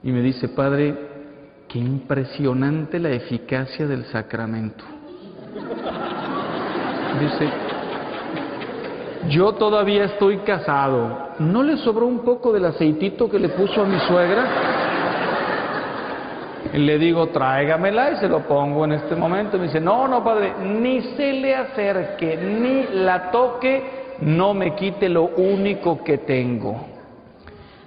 y 0.02 0.12
me 0.12 0.22
dice, 0.22 0.50
padre, 0.50 0.98
Qué 1.72 1.80
impresionante 1.80 3.00
la 3.00 3.12
eficacia 3.12 3.88
del 3.88 4.04
sacramento. 4.08 4.84
Dice, 7.22 7.50
yo 9.38 9.54
todavía 9.54 10.04
estoy 10.06 10.40
casado. 10.40 11.30
¿No 11.40 11.64
le 11.64 11.78
sobró 11.78 12.08
un 12.08 12.26
poco 12.26 12.52
del 12.52 12.66
aceitito 12.66 13.30
que 13.30 13.40
le 13.40 13.48
puso 13.50 13.82
a 13.82 13.86
mi 13.86 13.98
suegra? 14.02 14.48
le 16.74 16.98
digo, 16.98 17.28
tráigamela 17.28 18.12
y 18.12 18.16
se 18.18 18.28
lo 18.30 18.40
pongo 18.42 18.84
en 18.84 18.92
este 18.94 19.16
momento. 19.16 19.56
Y 19.56 19.62
me 19.62 19.66
dice, 19.68 19.80
no, 19.80 20.08
no, 20.10 20.22
padre, 20.26 20.52
ni 20.62 21.00
se 21.16 21.32
le 21.34 21.56
acerque, 21.56 22.36
ni 22.36 23.00
la 23.00 23.32
toque, 23.32 23.82
no 24.20 24.54
me 24.54 24.76
quite 24.76 25.08
lo 25.08 25.24
único 25.38 26.04
que 26.04 26.18
tengo. 26.18 26.91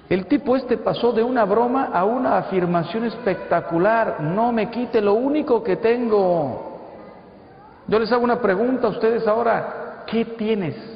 El 0.09 0.27
tipo 0.27 0.55
este 0.55 0.77
pasó 0.77 1.13
de 1.13 1.23
una 1.23 1.45
broma 1.47 1.91
a 1.95 2.05
una 2.05 2.37
afirmación 2.37 3.05
espectacular, 3.05 4.21
no 4.21 4.53
me 4.53 4.69
quite 4.71 5.01
lo 5.01 5.15
único 5.15 5.63
que 5.63 5.77
tengo. 5.77 6.73
Yo 7.87 7.99
les 7.99 8.13
hago 8.13 8.23
una 8.23 8.41
pregunta 8.41 8.87
a 8.87 8.91
ustedes 8.91 9.27
ahora, 9.27 10.03
¿qué 10.07 10.25
tienes? 10.25 10.93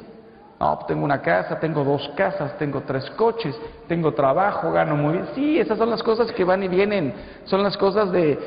tengo 0.89 1.05
una 1.05 1.21
casa, 1.21 1.57
tengo 1.57 1.85
dos 1.85 2.11
casas, 2.17 2.57
tengo 2.57 2.81
tres 2.85 3.09
coches, 3.11 3.57
tengo 3.87 4.13
trabajo, 4.13 4.73
gano 4.73 4.97
muy 4.97 5.13
bien. 5.13 5.27
Sí, 5.33 5.57
esas 5.57 5.77
son 5.77 5.89
las 5.89 6.03
cosas 6.03 6.31
que 6.33 6.43
van 6.43 6.61
y 6.61 6.67
vienen, 6.67 7.13
son 7.45 7.63
las 7.63 7.77
cosas 7.77 8.11
de 8.11 8.37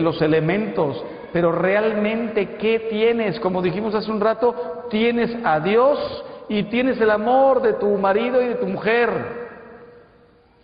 los 0.00 0.22
elementos, 0.22 1.04
pero 1.34 1.52
realmente 1.52 2.54
¿qué 2.56 2.88
tienes? 2.90 3.38
Como 3.40 3.60
dijimos 3.60 3.94
hace 3.94 4.10
un 4.10 4.20
rato, 4.22 4.86
tienes 4.88 5.36
a 5.44 5.60
Dios 5.60 5.98
y 6.48 6.62
tienes 6.64 6.98
el 6.98 7.10
amor 7.10 7.60
de 7.60 7.74
tu 7.74 7.88
marido 7.98 8.40
y 8.40 8.48
de 8.48 8.54
tu 8.54 8.66
mujer 8.66 9.38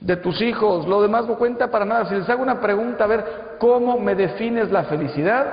de 0.00 0.16
tus 0.16 0.40
hijos, 0.42 0.86
lo 0.86 1.00
demás 1.02 1.26
no 1.26 1.36
cuenta 1.36 1.70
para 1.70 1.84
nada. 1.84 2.06
Si 2.06 2.14
les 2.14 2.28
hago 2.28 2.42
una 2.42 2.60
pregunta, 2.60 3.04
a 3.04 3.06
ver, 3.06 3.24
¿cómo 3.58 3.98
me 3.98 4.14
defines 4.14 4.70
la 4.70 4.84
felicidad? 4.84 5.46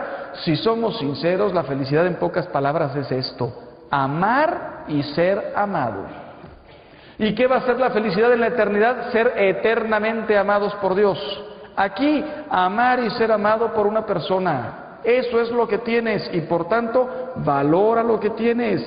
Si 0.43 0.55
somos 0.57 0.97
sinceros, 0.99 1.53
la 1.53 1.63
felicidad 1.63 2.05
en 2.07 2.15
pocas 2.15 2.45
palabras 2.47 2.95
es 2.95 3.11
esto, 3.11 3.53
amar 3.89 4.83
y 4.89 5.01
ser 5.03 5.53
amado. 5.55 6.05
¿Y 7.17 7.33
qué 7.35 7.47
va 7.47 7.57
a 7.57 7.61
ser 7.65 7.79
la 7.79 7.91
felicidad 7.91 8.33
en 8.33 8.41
la 8.41 8.47
eternidad? 8.47 9.11
Ser 9.11 9.33
eternamente 9.37 10.37
amados 10.37 10.73
por 10.75 10.95
Dios. 10.95 11.17
Aquí, 11.75 12.23
amar 12.49 12.99
y 12.99 13.09
ser 13.11 13.31
amado 13.31 13.71
por 13.73 13.87
una 13.87 14.05
persona. 14.05 14.99
Eso 15.03 15.39
es 15.39 15.49
lo 15.51 15.67
que 15.67 15.79
tienes 15.79 16.29
y 16.33 16.41
por 16.41 16.67
tanto, 16.67 17.07
valora 17.37 18.03
lo 18.03 18.19
que 18.19 18.31
tienes. 18.31 18.85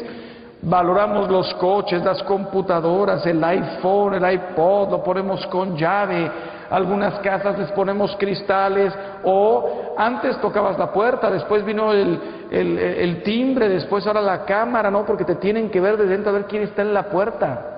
Valoramos 0.68 1.30
los 1.30 1.54
coches, 1.54 2.04
las 2.04 2.20
computadoras, 2.24 3.24
el 3.24 3.42
iPhone, 3.44 4.14
el 4.14 4.32
iPod, 4.34 4.90
lo 4.90 5.04
ponemos 5.04 5.46
con 5.46 5.76
llave. 5.76 6.28
Algunas 6.68 7.14
casas 7.20 7.56
les 7.56 7.70
ponemos 7.70 8.16
cristales 8.18 8.92
o 9.22 9.94
antes 9.96 10.36
tocabas 10.40 10.76
la 10.76 10.90
puerta, 10.92 11.30
después 11.30 11.64
vino 11.64 11.92
el, 11.92 13.22
timbre, 13.24 13.68
después 13.68 14.08
ahora 14.08 14.20
la 14.20 14.44
cámara, 14.44 14.90
¿no? 14.90 15.04
Porque 15.06 15.24
te 15.24 15.36
tienen 15.36 15.70
que 15.70 15.80
ver 15.80 15.96
de 15.96 16.06
dentro 16.06 16.30
a 16.30 16.32
ver 16.32 16.46
quién 16.46 16.64
está 16.64 16.82
en 16.82 16.92
la 16.92 17.04
puerta. 17.10 17.72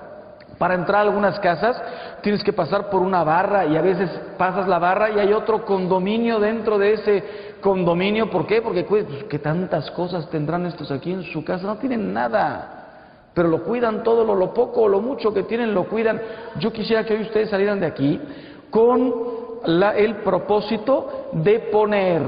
Para 0.57 0.73
entrar 0.73 1.01
a 1.05 1.09
algunas 1.09 1.39
casas 1.39 1.79
tienes 2.23 2.43
que 2.43 2.53
pasar 2.53 2.89
por 2.89 3.03
una 3.03 3.23
barra 3.23 3.65
y 3.67 3.77
a 3.77 3.81
veces 3.81 4.09
pasas 4.39 4.67
la 4.67 4.79
barra 4.79 5.11
y 5.11 5.19
hay 5.19 5.31
otro 5.31 5.63
condominio 5.63 6.39
dentro 6.39 6.79
de 6.79 6.93
ese 6.93 7.23
condominio. 7.61 8.31
¿Por 8.31 8.47
qué? 8.47 8.63
Porque 8.63 8.83
pues, 8.83 9.05
que 9.29 9.37
tantas 9.37 9.91
cosas 9.91 10.27
tendrán 10.31 10.65
estos 10.65 10.89
aquí 10.91 11.13
en 11.13 11.21
su 11.25 11.45
casa. 11.45 11.67
No 11.67 11.75
tienen 11.75 12.11
nada 12.11 12.75
pero 13.33 13.47
lo 13.49 13.63
cuidan 13.63 14.03
todo, 14.03 14.23
lo, 14.23 14.35
lo 14.35 14.53
poco 14.53 14.81
o 14.81 14.87
lo 14.87 15.01
mucho 15.01 15.33
que 15.33 15.43
tienen 15.43 15.73
lo 15.73 15.87
cuidan. 15.87 16.21
Yo 16.59 16.71
quisiera 16.71 17.05
que 17.05 17.13
hoy 17.15 17.21
ustedes 17.23 17.49
salieran 17.49 17.79
de 17.79 17.87
aquí 17.87 18.19
con 18.69 19.13
el 19.95 20.15
propósito 20.23 21.27
de 21.33 21.59
poner 21.71 22.21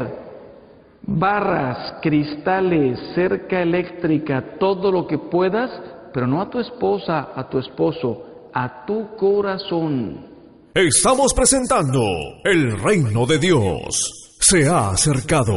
barras, 1.04 1.95
cristales, 2.02 2.99
cerca 3.16 3.62
eléctrica, 3.62 4.58
todo 4.60 4.91
lo 4.91 5.08
que 5.08 5.18
puedas, 5.18 5.72
pero 6.14 6.28
no 6.28 6.41
a 6.41 6.49
tu 6.49 6.60
esposa, 6.60 7.30
a 7.36 7.49
tu 7.49 7.60
esposo, 7.60 8.49
a 8.54 8.86
tu 8.86 9.16
corazón. 9.16 10.30
Estamos 10.74 11.34
presentando 11.34 11.99
El 12.43 12.80
Reino 12.80 13.26
de 13.26 13.39
Dios. 13.39 14.38
Se 14.39 14.68
ha 14.68 14.89
acercado. 14.89 15.54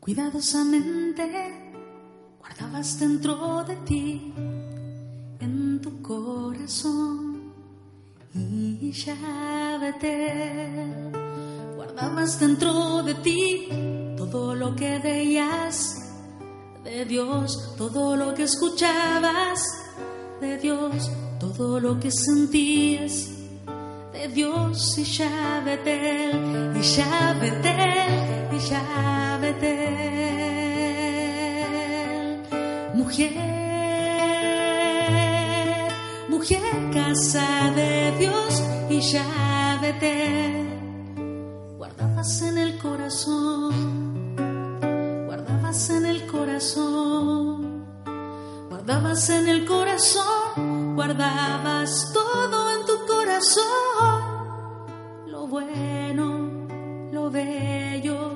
Cuidadosamente 0.00 1.22
Guardabas 2.58 2.98
dentro 2.98 3.62
de 3.64 3.76
ti, 3.86 4.32
en 5.38 5.80
tu 5.80 6.02
corazón 6.02 7.52
y 8.34 8.92
vete, 9.80 10.88
Guardabas 11.76 12.40
dentro 12.40 13.04
de 13.04 13.14
ti 13.16 13.68
todo 14.16 14.56
lo 14.56 14.74
que 14.74 14.98
veías 14.98 15.94
de 16.82 17.04
Dios, 17.04 17.76
todo 17.78 18.16
lo 18.16 18.34
que 18.34 18.42
escuchabas 18.42 19.60
de 20.40 20.58
Dios, 20.58 21.12
todo 21.38 21.78
lo 21.78 22.00
que 22.00 22.10
sentías 22.10 23.30
de 24.12 24.28
Dios 24.34 24.98
y 24.98 25.02
vete 25.64 26.30
y 26.74 26.78
vete 26.78 27.76
y 28.50 29.40
vete 29.42 30.57
Mujer, 32.98 33.30
mujer, 36.28 36.60
casa 36.92 37.70
de 37.76 38.10
Dios 38.18 38.62
y 38.90 39.00
llávete 39.00 40.64
guardabas 41.78 42.42
en 42.42 42.58
el 42.58 42.76
corazón, 42.80 45.26
guardabas 45.26 45.90
en 45.90 46.06
el 46.06 46.26
corazón, 46.26 47.84
guardabas 48.68 49.30
en 49.30 49.48
el 49.48 49.64
corazón, 49.64 50.96
guardabas 50.96 52.12
todo 52.12 52.70
en 52.80 52.84
tu 52.84 53.06
corazón, 53.06 55.28
lo 55.28 55.46
bueno, 55.46 56.50
lo 57.12 57.30
bello, 57.30 58.34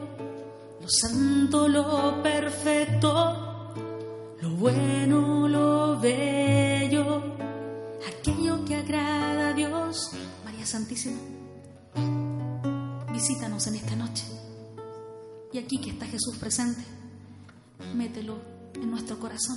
lo 0.81 0.89
santo, 0.89 1.67
lo 1.67 2.23
perfecto 2.23 3.52
bueno, 4.63 5.49
lo 5.49 5.99
bello, 6.01 7.21
aquello 8.09 8.65
que 8.65 8.77
agrada 8.77 9.49
a 9.49 9.53
Dios. 9.55 10.13
María 10.45 10.65
Santísima, 10.65 11.19
visítanos 13.13 13.67
en 13.67 13.75
esta 13.75 13.97
noche. 13.97 14.25
Y 15.53 15.59
aquí 15.59 15.81
que 15.81 15.91
está 15.91 16.07
Jesús 16.07 16.37
presente, 16.39 16.81
mételo 17.97 18.39
en 18.75 18.89
nuestro 18.89 19.19
corazón. 19.19 19.57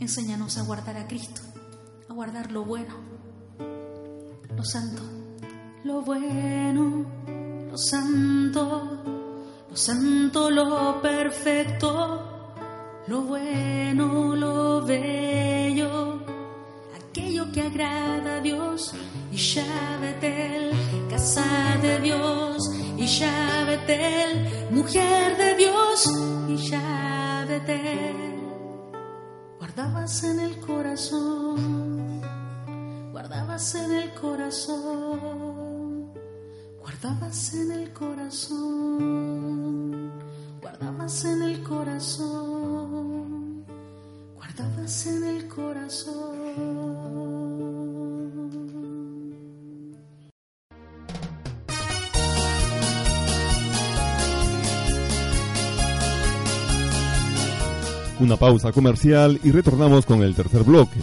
Enséñanos 0.00 0.58
a 0.58 0.64
guardar 0.64 0.96
a 0.96 1.06
Cristo, 1.06 1.40
a 2.08 2.12
guardar 2.12 2.50
lo 2.50 2.64
bueno, 2.64 2.92
lo 4.52 4.64
santo, 4.64 5.00
lo 5.84 6.02
bueno, 6.02 7.06
lo 7.70 7.78
santo, 7.78 9.04
lo 9.70 9.76
santo, 9.76 10.50
lo 10.50 11.00
perfecto 11.00 12.32
lo 13.06 13.20
bueno, 13.22 14.34
lo 14.34 14.80
bello, 14.84 16.18
aquello 17.10 17.50
que 17.52 17.60
agrada 17.62 18.36
a 18.36 18.40
Dios, 18.40 18.94
y 19.30 19.36
el 19.58 20.72
casa 21.10 21.46
de 21.82 22.00
Dios, 22.00 22.56
y 22.96 23.04
el 23.88 24.70
mujer 24.70 25.36
de 25.36 25.54
Dios, 25.56 26.10
y 26.48 26.54
el 27.52 28.40
guardabas 29.58 30.24
en 30.24 30.40
el 30.40 30.58
corazón, 30.60 32.22
guardabas 33.12 33.74
en 33.74 33.92
el 33.98 34.14
corazón, 34.14 36.08
guardabas 36.82 37.52
en 37.54 37.70
el 37.70 37.92
corazón 37.92 38.62
guardabas 41.06 41.24
en 41.26 41.42
el 41.42 41.56
corazón, 41.62 43.66
guardabas 44.36 45.06
en 45.06 45.22
el 45.24 45.46
corazón. 45.48 46.32
Una 58.20 58.36
pausa 58.36 58.70
comercial 58.72 59.38
y 59.44 59.50
retornamos 59.50 60.06
con 60.06 60.22
el 60.22 60.34
tercer 60.34 60.62
bloque, 60.62 61.00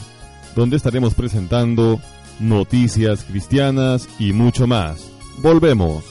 donde 0.55 0.77
estaremos 0.77 1.13
presentando 1.13 1.99
noticias 2.39 3.23
cristianas 3.25 4.07
y 4.17 4.33
mucho 4.33 4.65
más. 4.65 5.11
Volvemos. 5.43 6.10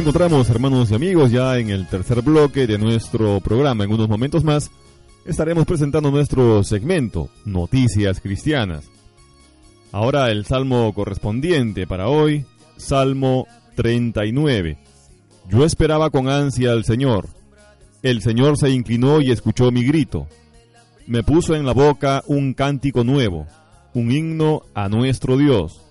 encontramos, 0.00 0.48
hermanos 0.48 0.90
y 0.90 0.94
amigos, 0.94 1.30
ya 1.30 1.58
en 1.58 1.68
el 1.68 1.86
tercer 1.86 2.22
bloque 2.22 2.66
de 2.66 2.78
nuestro 2.78 3.38
programa. 3.40 3.84
En 3.84 3.92
unos 3.92 4.08
momentos 4.08 4.42
más 4.42 4.70
estaremos 5.26 5.66
presentando 5.66 6.10
nuestro 6.10 6.64
segmento, 6.64 7.28
Noticias 7.44 8.18
Cristianas. 8.22 8.86
Ahora 9.92 10.30
el 10.30 10.46
salmo 10.46 10.90
correspondiente 10.94 11.86
para 11.86 12.08
hoy, 12.08 12.46
Salmo 12.78 13.46
39. 13.76 14.78
Yo 15.50 15.66
esperaba 15.66 16.08
con 16.08 16.28
ansia 16.30 16.72
al 16.72 16.84
Señor. 16.84 17.28
El 18.02 18.22
Señor 18.22 18.56
se 18.56 18.70
inclinó 18.70 19.20
y 19.20 19.30
escuchó 19.30 19.70
mi 19.70 19.84
grito. 19.84 20.26
Me 21.06 21.22
puso 21.22 21.54
en 21.54 21.66
la 21.66 21.72
boca 21.74 22.22
un 22.26 22.54
cántico 22.54 23.04
nuevo, 23.04 23.46
un 23.92 24.10
himno 24.12 24.62
a 24.72 24.88
nuestro 24.88 25.36
Dios. 25.36 25.82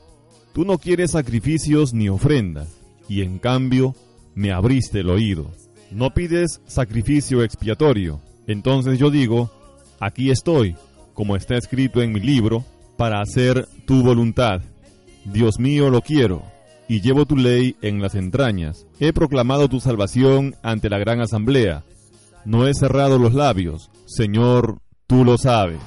Tú 0.53 0.65
no 0.65 0.79
quieres 0.79 1.11
sacrificios 1.11 1.93
ni 1.93 2.09
ofrendas 2.09 2.78
y 3.09 3.21
en 3.23 3.39
cambio 3.39 3.95
me 4.35 4.53
abriste 4.53 4.99
el 5.01 5.09
oído. 5.09 5.51
No 5.91 6.13
pides 6.13 6.61
sacrificio 6.67 7.43
expiatorio. 7.43 8.21
Entonces 8.47 8.99
yo 8.99 9.09
digo, 9.09 9.49
aquí 9.99 10.29
estoy, 10.29 10.75
como 11.13 11.35
está 11.35 11.55
escrito 11.57 12.01
en 12.01 12.13
mi 12.13 12.19
libro, 12.21 12.63
para 12.97 13.19
hacer 13.21 13.67
tu 13.85 14.03
voluntad. 14.03 14.61
Dios 15.25 15.59
mío, 15.59 15.89
lo 15.89 16.01
quiero, 16.01 16.43
y 16.87 17.01
llevo 17.01 17.25
tu 17.25 17.35
ley 17.35 17.75
en 17.81 18.01
las 18.01 18.15
entrañas. 18.15 18.85
He 18.99 19.13
proclamado 19.13 19.67
tu 19.67 19.79
salvación 19.79 20.55
ante 20.61 20.89
la 20.89 20.99
gran 20.99 21.19
asamblea. 21.21 21.83
No 22.45 22.67
he 22.67 22.73
cerrado 22.73 23.19
los 23.19 23.33
labios, 23.33 23.89
Señor, 24.05 24.79
tú 25.07 25.25
lo 25.25 25.37
sabes. 25.37 25.79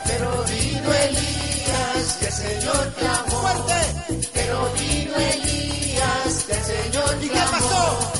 Pero 0.05 0.45
vino 0.47 0.93
Elías, 0.93 2.07
que 2.19 2.25
el 2.27 2.31
Señor 2.33 2.93
clamó. 2.95 3.41
¡Fuerte! 3.41 4.21
Pero 4.33 4.71
vino 4.79 5.15
Elías, 5.15 6.45
que 6.45 6.53
el 6.53 6.63
Señor 6.75 7.07
clamó. 7.07 7.23
¿Y 7.23 7.27
qué 7.27 7.39
pasó? 7.39 8.13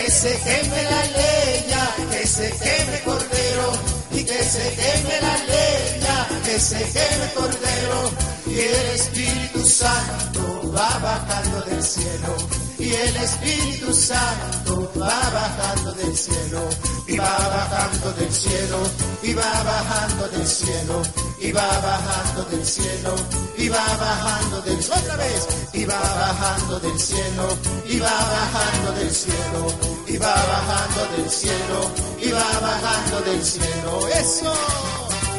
Que 0.00 0.10
se 0.10 0.34
queme 0.38 0.82
la 0.84 1.02
leña, 1.18 2.10
que 2.12 2.26
se 2.26 2.48
queme 2.48 3.00
cordero 3.04 3.99
que 4.24 4.44
se 4.44 4.60
queme 4.74 5.20
la 5.22 5.36
leña, 5.44 6.42
que 6.44 6.58
se 6.60 6.76
queme 6.78 7.24
el 7.24 7.32
cordero 7.32 8.10
y 8.46 8.60
el 8.60 8.86
Espíritu 8.94 9.64
Santo 9.66 10.72
va 10.72 10.98
bajando 10.98 11.62
del 11.62 11.82
cielo 11.82 12.69
y 12.82 12.94
el 12.94 13.16
Espíritu 13.16 13.92
Santo 13.92 14.90
va 14.98 15.12
bajando 15.30 15.92
del 15.94 16.16
cielo 16.16 16.60
y 17.08 17.16
va 17.18 17.38
bajando 17.38 18.12
del 18.14 18.32
cielo 18.32 18.78
y 19.22 19.32
va 19.34 19.62
bajando 19.62 20.28
del 20.28 20.46
cielo 20.46 21.02
y 21.42 21.52
va 21.52 21.62
bajando 21.82 22.42
del 22.46 22.64
cielo 22.64 23.14
y 23.58 23.68
va 23.68 23.84
bajando 24.00 24.62
del 24.62 24.76
cielo 24.82 24.96
otra 25.00 25.16
vez 25.16 25.48
y 25.74 25.84
va 25.84 26.00
bajando 26.00 26.80
del 26.80 26.98
cielo 26.98 27.58
y 27.86 27.98
va 27.98 28.10
bajando 28.10 28.92
del 28.98 29.10
cielo 29.10 29.72
y 30.06 30.16
va 30.16 30.34
bajando 30.34 31.16
del 31.16 31.30
cielo 31.30 31.90
y 32.22 32.30
va 32.30 32.60
bajando 32.60 33.20
del 33.30 33.44
cielo 33.44 34.08
eso 34.08 34.54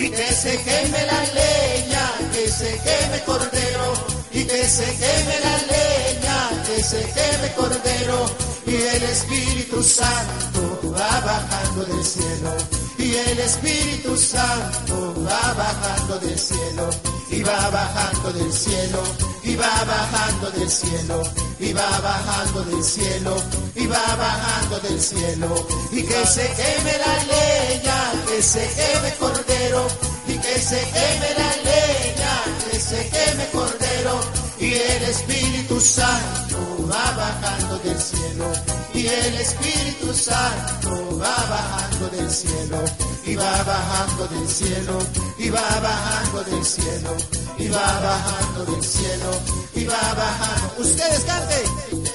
y 0.06 0.10
que 0.10 0.32
se 0.32 0.56
queme 0.62 1.06
la 1.06 1.20
leña 1.34 2.12
que 2.32 2.48
se 2.48 2.72
queme 2.80 3.20
cordero 3.26 3.92
y 4.32 4.44
que 4.44 4.64
se 4.64 4.84
queme 4.84 5.40
la 5.40 5.56
leña 5.74 6.64
que 6.64 6.82
se 6.82 6.98
queme 7.02 7.52
cordero 7.54 8.55
y 8.66 8.74
el 8.74 9.02
Espíritu 9.04 9.80
Santo 9.82 10.92
va 10.92 11.20
bajando 11.20 11.84
del 11.84 12.04
cielo, 12.04 12.50
y 12.98 13.14
el 13.14 13.38
Espíritu 13.38 14.16
Santo 14.16 15.14
va 15.24 15.54
bajando 15.54 16.18
del 16.18 16.38
cielo, 16.38 16.90
y 17.30 17.42
va 17.42 17.70
bajando 17.70 18.32
del 18.32 18.52
cielo, 18.52 18.98
y 19.44 19.54
va 19.54 19.84
bajando 19.84 20.50
del 20.50 20.68
cielo, 20.68 21.22
y 21.60 21.72
va 21.72 22.00
bajando 22.00 22.62
del 22.64 22.82
cielo, 22.84 23.42
y 23.76 23.86
va 23.86 24.16
bajando 24.16 24.80
del 24.80 25.00
cielo, 25.00 25.66
y 25.92 26.02
que 26.02 26.26
se 26.26 26.46
queme 26.46 26.92
la 26.98 27.16
leña, 27.34 28.12
que 28.26 28.42
se 28.42 28.68
queme 28.68 29.14
cordero, 29.20 29.86
y 30.26 30.38
que 30.38 30.58
se 30.58 30.78
queme 30.78 31.28
la 31.38 31.56
leña, 31.70 32.42
que 32.72 32.80
se 32.80 33.10
queme 33.10 33.46
cordero 33.52 34.35
y 34.58 34.72
el 34.72 35.02
Espíritu 35.04 35.78
Santo 35.80 36.58
va 36.90 37.12
bajando 37.16 37.78
del 37.80 38.00
cielo 38.00 38.46
y 38.94 39.06
el 39.06 39.34
Espíritu 39.34 40.14
Santo 40.14 41.18
va 41.18 41.36
bajando 41.50 42.08
del 42.16 42.30
cielo 42.30 42.78
y 43.26 43.34
va 43.34 43.62
bajando 43.64 44.26
del 44.28 44.48
cielo 44.48 44.98
y 45.38 45.50
va 45.50 45.80
bajando 45.80 46.42
del 46.44 46.64
cielo 46.64 47.14
y 47.58 47.68
va 47.68 48.00
bajando 48.08 48.64
del 48.72 48.82
cielo 48.82 49.38
y 49.74 49.84
va 49.84 50.14
bajando 50.14 50.74
ustedes 50.80 51.20
canten 51.24 51.66
se 51.98 52.10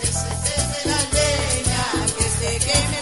que 2.57 2.63
se 2.63 3.01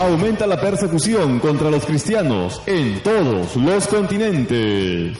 Aumenta 0.00 0.46
la 0.46 0.58
persecución 0.58 1.38
contra 1.40 1.70
los 1.70 1.84
cristianos 1.84 2.62
en 2.64 3.02
todos 3.02 3.54
los 3.60 3.86
continentes. 3.86 5.18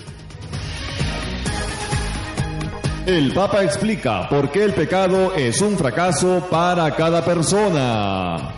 El 3.04 3.34
Papa 3.34 3.62
explica 3.62 4.26
por 4.30 4.50
qué 4.50 4.62
el 4.64 4.72
pecado 4.72 5.34
es 5.34 5.60
un 5.60 5.76
fracaso 5.76 6.46
para 6.50 6.90
cada 6.94 7.22
persona. 7.22 8.54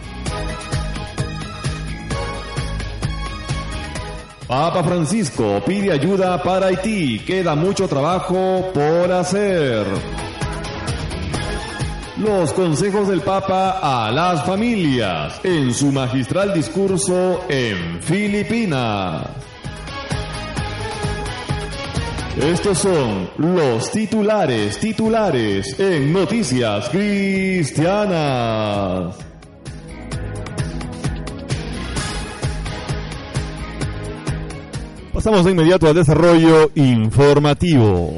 Papa 4.51 4.83
Francisco 4.83 5.61
pide 5.65 5.93
ayuda 5.93 6.43
para 6.43 6.67
Haití. 6.67 7.21
Queda 7.21 7.55
mucho 7.55 7.87
trabajo 7.87 8.73
por 8.75 9.13
hacer. 9.13 9.87
Los 12.17 12.53
consejos 12.55 13.07
del 13.07 13.21
Papa 13.21 13.79
a 13.81 14.11
las 14.11 14.43
familias 14.45 15.39
en 15.45 15.73
su 15.73 15.93
magistral 15.93 16.53
discurso 16.53 17.45
en 17.49 18.03
Filipinas. 18.03 19.25
Estos 22.37 22.79
son 22.79 23.31
los 23.37 23.89
titulares, 23.93 24.79
titulares 24.81 25.79
en 25.79 26.13
Noticias 26.13 26.89
Cristianas. 26.89 29.15
Pasamos 35.23 35.45
de 35.45 35.51
inmediato 35.51 35.87
al 35.87 35.93
desarrollo 35.95 36.71
informativo. 36.77 38.11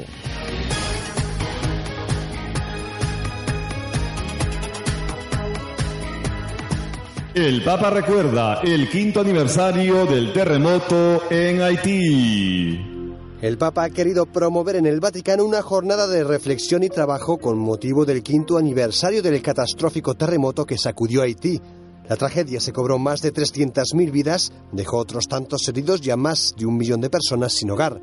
El 7.35 7.65
Papa 7.65 7.91
recuerda 7.91 8.61
el 8.63 8.89
quinto 8.89 9.21
aniversario 9.21 10.07
del 10.07 10.33
terremoto 10.33 11.23
en 11.29 11.61
Haití. 11.63 12.79
El 13.41 13.59
Papa 13.59 13.83
ha 13.83 13.91
querido 13.91 14.27
promover 14.27 14.77
en 14.77 14.87
el 14.87 15.01
Vaticano 15.01 15.43
una 15.45 15.61
jornada 15.61 16.07
de 16.07 16.23
reflexión 16.23 16.85
y 16.85 16.89
trabajo 16.89 17.39
con 17.39 17.59
motivo 17.59 18.05
del 18.05 18.23
quinto 18.23 18.57
aniversario 18.59 19.23
del 19.25 19.43
catastrófico 19.43 20.15
terremoto 20.15 20.65
que 20.65 20.79
sacudió 20.79 21.23
Haití 21.23 21.61
la 22.09 22.17
tragedia 22.17 22.59
se 22.61 22.73
cobró 22.73 22.99
más 22.99 23.23
de 23.23 23.33
300.000 23.33 24.11
vidas, 24.11 24.53
dejó 24.73 24.99
otros 24.99 25.29
tantos 25.29 25.67
heridos 25.69 26.05
y 26.05 26.11
a 26.11 26.17
más 26.17 26.53
de 26.59 26.67
un 26.67 26.77
millón 26.77 27.01
de 27.01 27.09
personas 27.11 27.53
sin 27.53 27.71
hogar. 27.71 28.01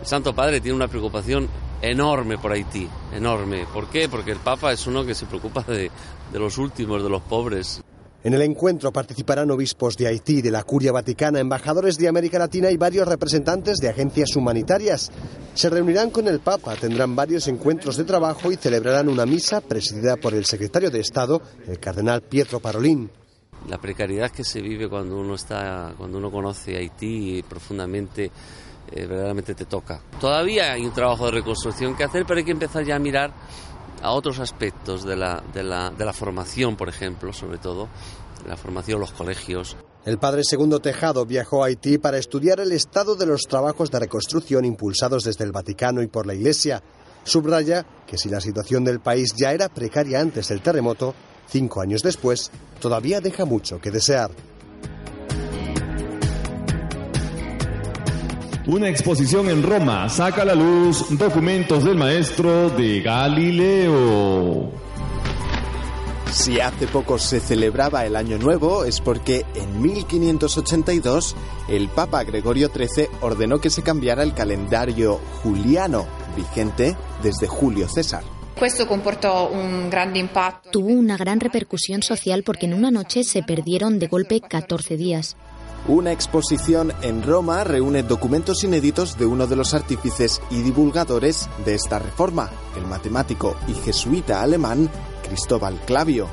El 0.00 0.06
Santo 0.06 0.34
Padre 0.34 0.60
tiene 0.60 0.76
una 0.76 0.88
preocupación 0.88 1.48
enorme 1.82 2.38
por 2.38 2.50
Haití, 2.52 2.88
enorme. 3.14 3.66
¿Por 3.72 3.88
qué? 3.90 4.08
Porque 4.08 4.32
el 4.32 4.38
Papa 4.38 4.72
es 4.72 4.86
uno 4.86 5.04
que 5.04 5.14
se 5.14 5.26
preocupa 5.26 5.62
de, 5.64 5.90
los 6.32 6.56
últimos, 6.58 7.02
de 7.02 7.10
los 7.10 7.22
pobres. 7.22 7.82
En 8.24 8.32
el 8.34 8.40
encuentro 8.42 8.90
participarán 8.92 9.50
obispos 9.50 9.96
de 9.98 10.06
Haití, 10.06 10.40
de 10.42 10.50
la 10.50 10.62
Curia 10.62 10.90
Vaticana, 10.92 11.38
embajadores 11.40 11.98
de 11.98 12.08
América 12.08 12.38
Latina 12.38 12.70
y 12.70 12.76
varios 12.78 13.06
representantes 13.06 13.78
de 13.78 13.88
agencias 13.90 14.34
humanitarias. 14.34 15.10
Se 15.54 15.68
reunirán 15.68 16.10
con 16.10 16.26
el 16.26 16.40
Papa, 16.40 16.74
tendrán 16.76 17.14
varios 17.14 17.46
encuentros 17.48 17.96
de 17.98 18.04
trabajo 18.04 18.50
y 18.50 18.56
celebrarán 18.56 19.08
una 19.10 19.26
misa 19.26 19.60
presidida 19.60 20.16
por 20.16 20.32
el 20.34 20.46
secretario 20.46 20.88
de 20.90 21.00
Estado, 21.00 21.42
el 21.68 21.78
cardenal 21.78 22.22
Pietro 22.22 22.58
Parolín 22.58 23.10
la 23.68 23.78
precariedad 23.78 24.30
que 24.30 24.44
se 24.44 24.60
vive 24.60 24.88
cuando 24.88 25.16
uno 25.18 25.34
está, 25.34 25.94
cuando 25.96 26.18
uno 26.18 26.30
conoce 26.30 26.76
Haití 26.76 27.42
profundamente, 27.48 28.30
eh, 28.90 29.06
verdaderamente 29.06 29.54
te 29.54 29.64
toca. 29.64 30.00
Todavía 30.20 30.72
hay 30.72 30.84
un 30.84 30.92
trabajo 30.92 31.26
de 31.26 31.32
reconstrucción 31.32 31.96
que 31.96 32.04
hacer, 32.04 32.24
pero 32.26 32.38
hay 32.38 32.44
que 32.44 32.50
empezar 32.52 32.84
ya 32.84 32.96
a 32.96 32.98
mirar 32.98 33.32
a 34.02 34.10
otros 34.12 34.38
aspectos 34.40 35.04
de 35.04 35.16
la, 35.16 35.42
de 35.54 35.62
la 35.62 36.12
formación, 36.12 36.76
por 36.76 36.88
ejemplo, 36.88 37.32
sobre 37.32 37.58
todo, 37.58 37.88
la 38.48 38.56
formación, 38.56 38.98
los 38.98 39.12
colegios. 39.12 39.76
El 40.04 40.18
padre 40.18 40.42
Segundo 40.42 40.80
Tejado 40.80 41.24
viajó 41.24 41.62
a 41.62 41.68
Haití 41.68 41.98
para 41.98 42.18
estudiar 42.18 42.58
el 42.58 42.72
estado 42.72 43.14
de 43.14 43.26
los 43.26 43.42
trabajos 43.42 43.88
de 43.92 44.00
reconstrucción 44.00 44.64
impulsados 44.64 45.22
desde 45.22 45.44
el 45.44 45.52
Vaticano 45.52 46.02
y 46.02 46.08
por 46.08 46.26
la 46.26 46.34
Iglesia. 46.34 46.82
Subraya 47.22 47.86
que 48.04 48.18
si 48.18 48.28
la 48.28 48.40
situación 48.40 48.82
del 48.84 48.98
país 48.98 49.32
ya 49.36 49.52
era 49.52 49.68
precaria 49.68 50.18
antes 50.18 50.48
del 50.48 50.60
terremoto, 50.60 51.14
cinco 51.48 51.80
años 51.80 52.02
después, 52.02 52.50
todavía 52.80 53.20
deja 53.20 53.44
mucho 53.44 53.80
que 53.80 53.90
desear. 53.90 54.30
Una 58.66 58.88
exposición 58.88 59.48
en 59.50 59.62
Roma 59.62 60.08
saca 60.08 60.42
a 60.42 60.44
la 60.44 60.54
luz 60.54 61.18
documentos 61.18 61.84
del 61.84 61.96
maestro 61.96 62.70
de 62.70 63.00
Galileo. 63.02 64.70
Si 66.30 66.60
hace 66.60 66.86
poco 66.86 67.18
se 67.18 67.40
celebraba 67.40 68.06
el 68.06 68.16
Año 68.16 68.38
Nuevo 68.38 68.84
es 68.84 69.00
porque 69.00 69.44
en 69.54 69.82
1582 69.82 71.34
el 71.68 71.88
Papa 71.88 72.24
Gregorio 72.24 72.70
XIII 72.74 73.08
ordenó 73.20 73.60
que 73.60 73.68
se 73.68 73.82
cambiara 73.82 74.22
el 74.22 74.32
calendario 74.32 75.20
juliano 75.42 76.06
vigente 76.36 76.96
desde 77.22 77.48
Julio 77.48 77.86
César. 77.88 78.22
Tuvo 80.70 80.86
una 80.88 81.16
gran 81.16 81.40
repercusión 81.40 82.02
social 82.02 82.42
porque 82.44 82.66
en 82.66 82.74
una 82.74 82.90
noche 82.90 83.24
se 83.24 83.42
perdieron 83.42 83.98
de 83.98 84.06
golpe 84.08 84.40
14 84.40 84.96
días. 84.96 85.36
Una 85.88 86.12
exposición 86.12 86.92
en 87.02 87.24
Roma 87.24 87.64
reúne 87.64 88.04
documentos 88.04 88.62
inéditos 88.62 89.18
de 89.18 89.26
uno 89.26 89.48
de 89.48 89.56
los 89.56 89.74
artífices 89.74 90.40
y 90.50 90.62
divulgadores 90.62 91.48
de 91.64 91.74
esta 91.74 91.98
reforma, 91.98 92.50
el 92.76 92.86
matemático 92.86 93.56
y 93.66 93.74
jesuita 93.74 94.42
alemán 94.42 94.88
Cristóbal 95.26 95.80
Clavio. 95.84 96.28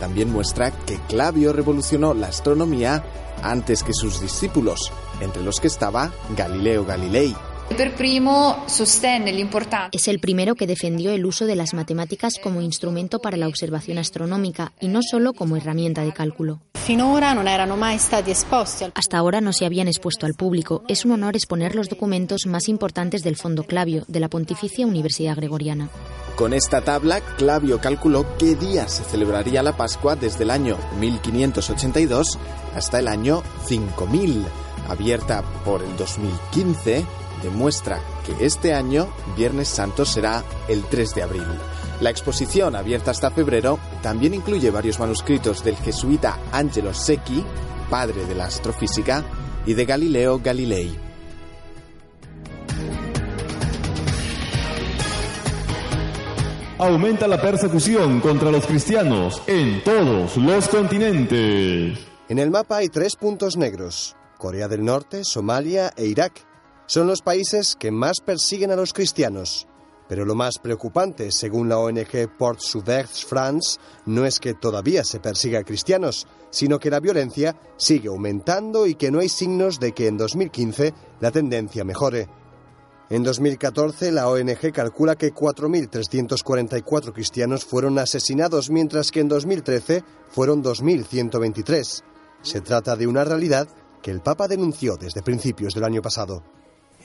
También 0.00 0.32
muestra 0.32 0.70
que 0.70 0.98
Clavio 1.08 1.52
revolucionó 1.52 2.14
la 2.14 2.28
astronomía 2.28 3.04
antes 3.42 3.82
que 3.82 3.92
sus 3.92 4.20
discípulos, 4.22 4.90
entre 5.20 5.42
los 5.42 5.60
que 5.60 5.66
estaba 5.66 6.10
Galileo 6.34 6.86
Galilei. 6.86 7.34
Es 9.92 10.08
el 10.08 10.18
primero 10.20 10.54
que 10.54 10.66
defendió 10.66 11.12
el 11.12 11.26
uso 11.26 11.46
de 11.46 11.56
las 11.56 11.74
matemáticas 11.74 12.34
como 12.42 12.60
instrumento 12.60 13.18
para 13.18 13.36
la 13.36 13.48
observación 13.48 13.98
astronómica 13.98 14.72
y 14.80 14.88
no 14.88 15.00
solo 15.02 15.32
como 15.32 15.56
herramienta 15.56 16.04
de 16.04 16.12
cálculo. 16.12 16.60
Hasta 18.94 19.18
ahora 19.18 19.40
no 19.40 19.52
se 19.52 19.66
habían 19.66 19.88
expuesto 19.88 20.26
al 20.26 20.34
público. 20.34 20.84
Es 20.88 21.04
un 21.04 21.12
honor 21.12 21.34
exponer 21.36 21.74
los 21.74 21.88
documentos 21.88 22.46
más 22.46 22.68
importantes 22.68 23.22
del 23.22 23.36
Fondo 23.36 23.64
Clavio 23.64 24.04
de 24.06 24.20
la 24.20 24.28
Pontificia 24.28 24.86
Universidad 24.86 25.36
Gregoriana. 25.36 25.88
Con 26.36 26.52
esta 26.52 26.82
tabla, 26.82 27.20
Clavio 27.36 27.80
calculó 27.80 28.24
qué 28.38 28.54
día 28.54 28.88
se 28.88 29.02
celebraría 29.04 29.62
la 29.62 29.76
Pascua 29.76 30.14
desde 30.16 30.44
el 30.44 30.50
año 30.50 30.76
1582 31.00 32.38
hasta 32.74 32.98
el 33.00 33.08
año 33.08 33.42
5000, 33.66 34.44
abierta 34.88 35.42
por 35.64 35.82
el 35.82 35.96
2015 35.96 37.04
demuestra 37.46 38.00
que 38.26 38.44
este 38.44 38.74
año 38.74 39.06
Viernes 39.36 39.68
Santo 39.68 40.04
será 40.04 40.42
el 40.68 40.82
3 40.84 41.14
de 41.14 41.22
abril. 41.22 41.44
La 42.00 42.10
exposición, 42.10 42.74
abierta 42.76 43.12
hasta 43.12 43.30
febrero, 43.30 43.78
también 44.02 44.34
incluye 44.34 44.70
varios 44.70 44.98
manuscritos 44.98 45.62
del 45.64 45.76
jesuita 45.76 46.38
Angelo 46.52 46.92
Secchi, 46.92 47.44
padre 47.88 48.26
de 48.26 48.34
la 48.34 48.46
astrofísica, 48.46 49.24
y 49.64 49.74
de 49.74 49.84
Galileo 49.84 50.38
Galilei. 50.42 50.94
Aumenta 56.78 57.26
la 57.26 57.40
persecución 57.40 58.20
contra 58.20 58.50
los 58.50 58.66
cristianos 58.66 59.40
en 59.46 59.82
todos 59.82 60.36
los 60.36 60.68
continentes. 60.68 61.98
En 62.28 62.38
el 62.38 62.50
mapa 62.50 62.78
hay 62.78 62.88
tres 62.88 63.16
puntos 63.16 63.56
negros, 63.56 64.14
Corea 64.36 64.68
del 64.68 64.84
Norte, 64.84 65.24
Somalia 65.24 65.90
e 65.96 66.04
Irak, 66.06 66.44
son 66.86 67.08
los 67.08 67.20
países 67.20 67.74
que 67.76 67.90
más 67.90 68.20
persiguen 68.24 68.70
a 68.70 68.76
los 68.76 68.92
cristianos. 68.92 69.66
Pero 70.08 70.24
lo 70.24 70.36
más 70.36 70.60
preocupante, 70.60 71.32
según 71.32 71.68
la 71.68 71.78
ONG 71.80 72.28
Port 72.38 72.60
Souverte 72.60 73.26
France, 73.28 73.78
no 74.06 74.24
es 74.24 74.38
que 74.38 74.54
todavía 74.54 75.02
se 75.02 75.18
persiga 75.18 75.58
a 75.60 75.64
cristianos, 75.64 76.28
sino 76.50 76.78
que 76.78 76.90
la 76.90 77.00
violencia 77.00 77.56
sigue 77.76 78.06
aumentando 78.08 78.86
y 78.86 78.94
que 78.94 79.10
no 79.10 79.18
hay 79.18 79.28
signos 79.28 79.80
de 79.80 79.92
que 79.92 80.06
en 80.06 80.16
2015 80.16 80.94
la 81.20 81.32
tendencia 81.32 81.84
mejore. 81.84 82.28
En 83.10 83.22
2014, 83.24 84.12
la 84.12 84.28
ONG 84.28 84.72
calcula 84.72 85.16
que 85.16 85.34
4.344 85.34 87.12
cristianos 87.12 87.64
fueron 87.64 87.98
asesinados, 87.98 88.70
mientras 88.70 89.10
que 89.10 89.20
en 89.20 89.28
2013 89.28 90.02
fueron 90.28 90.62
2.123. 90.62 92.02
Se 92.42 92.60
trata 92.60 92.94
de 92.96 93.06
una 93.08 93.24
realidad 93.24 93.66
que 94.02 94.10
el 94.12 94.20
Papa 94.20 94.46
denunció 94.46 94.96
desde 94.96 95.22
principios 95.22 95.74
del 95.74 95.84
año 95.84 96.00
pasado. 96.02 96.42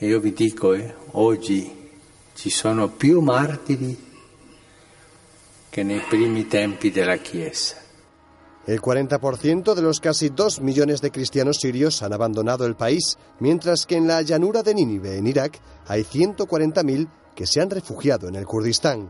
E 0.02 0.06
io 0.06 0.18
vi 0.18 0.32
dico, 0.32 0.72
eh, 0.74 0.92
oggi 1.12 1.88
ci 2.34 2.50
sono 2.50 2.88
più 2.88 3.20
martiri 3.20 3.96
que 5.70 5.82
nei 5.84 6.46
de 6.90 7.04
la 7.04 7.16
Chiesa. 7.22 7.76
El 8.64 8.80
40% 8.80 9.74
de 9.74 9.80
los 9.80 10.00
casi 10.00 10.30
2 10.30 10.58
millones 10.60 11.00
de 11.02 11.12
cristianos 11.12 11.58
sirios 11.60 12.02
han 12.02 12.12
abandonado 12.12 12.66
el 12.66 12.74
país, 12.74 13.16
mientras 13.38 13.86
que 13.86 13.94
en 13.94 14.08
la 14.08 14.22
llanura 14.22 14.64
de 14.64 14.74
Nínive, 14.74 15.18
en 15.18 15.28
Irak, 15.28 15.60
hay 15.86 16.02
140.000 16.02 17.06
que 17.36 17.46
se 17.46 17.60
han 17.60 17.70
refugiado 17.70 18.26
en 18.26 18.34
el 18.34 18.44
Kurdistán. 18.44 19.08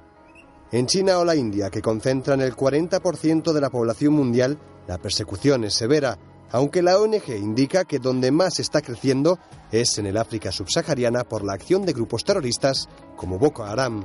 En 0.73 0.85
China 0.87 1.21
o 1.21 1.25
la 1.25 1.37
India, 1.37 1.71
que 1.71 1.81
concentran 1.81 2.43
el 2.43 2.55
40% 2.55 3.51
de 3.55 3.61
la 3.63 3.71
población 3.71 4.13
mundial, 4.13 4.59
la 4.87 4.99
persecución 4.99 5.65
es 5.65 5.73
severa 5.73 6.19
aunque 6.53 6.83
la 6.83 6.99
ONG 6.99 7.23
indica 7.29 7.85
que 7.85 7.99
donde 7.99 8.31
más 8.31 8.59
está 8.61 8.81
creciendo 8.83 9.39
es 9.71 9.97
en 9.99 10.07
el 10.07 10.17
África 10.19 10.53
subsahariana 10.53 11.25
por 11.25 11.45
la 11.45 11.55
acción 11.55 11.85
de 11.85 11.93
grupos 11.93 12.25
terroristas 12.25 12.89
como 13.17 13.39
Boko 13.39 13.65
Haram. 13.65 14.05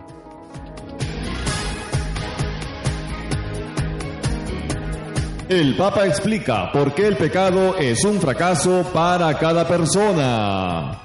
El 5.50 5.78
Papa 5.78 6.06
explica 6.06 6.72
por 6.74 6.94
qué 6.94 7.08
el 7.08 7.16
pecado 7.18 7.76
es 7.78 8.04
un 8.04 8.20
fracaso 8.20 8.86
para 8.94 9.38
cada 9.38 9.66
persona. 9.66 11.02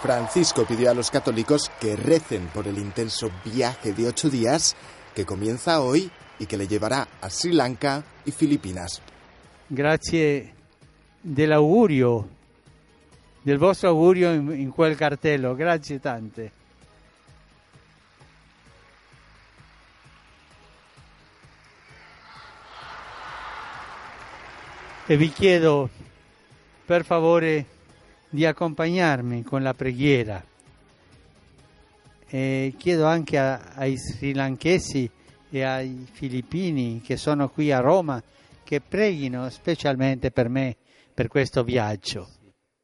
Francisco 0.00 0.64
pidió 0.68 0.90
a 0.90 0.94
los 0.94 1.10
católicos 1.10 1.70
que 1.80 1.96
recen 1.96 2.48
por 2.54 2.68
el 2.68 2.78
intenso 2.78 3.30
viaje 3.44 3.92
de 3.92 4.06
ocho 4.06 4.28
días 4.28 4.76
que 5.14 5.24
comienza 5.24 5.80
hoy 5.80 6.10
y 6.38 6.46
que 6.46 6.58
le 6.58 6.66
llevará 6.66 7.06
a 7.20 7.30
Sri 7.30 7.52
Lanka 7.52 8.02
y 8.26 8.32
Filipinas. 8.32 9.00
Gracias 9.70 10.46
del 11.22 11.52
augurio, 11.52 12.28
del 13.44 13.58
vostro 13.58 13.90
augurio 13.90 14.32
en 14.32 14.60
in 14.60 14.70
quel 14.72 14.96
cartello, 14.96 15.54
grazie 15.54 16.00
tante. 16.00 16.50
E 25.06 25.16
vi 25.18 25.30
chiedo 25.30 25.90
per 26.86 27.04
favore 27.04 27.66
di 28.30 28.46
accompagnarmi 28.46 29.42
con 29.44 29.62
la 29.62 29.74
preghiera. 29.74 30.42
Eh, 32.36 32.74
Quiero 32.82 33.08
chiedo 33.24 33.44
a, 33.46 33.72
ai 33.76 33.96
sri 33.96 34.32
y 34.34 35.10
e 35.52 35.62
ai 35.62 36.04
filippini 36.10 37.00
che 37.00 37.14
a 37.22 37.78
Roma 37.78 38.20
que 38.64 38.80
preghino 38.80 39.46
especialmente 39.46 40.32
por 40.32 40.48
mí, 40.50 40.76
por 41.14 41.28
questo 41.28 41.62
viaggio. 41.62 42.26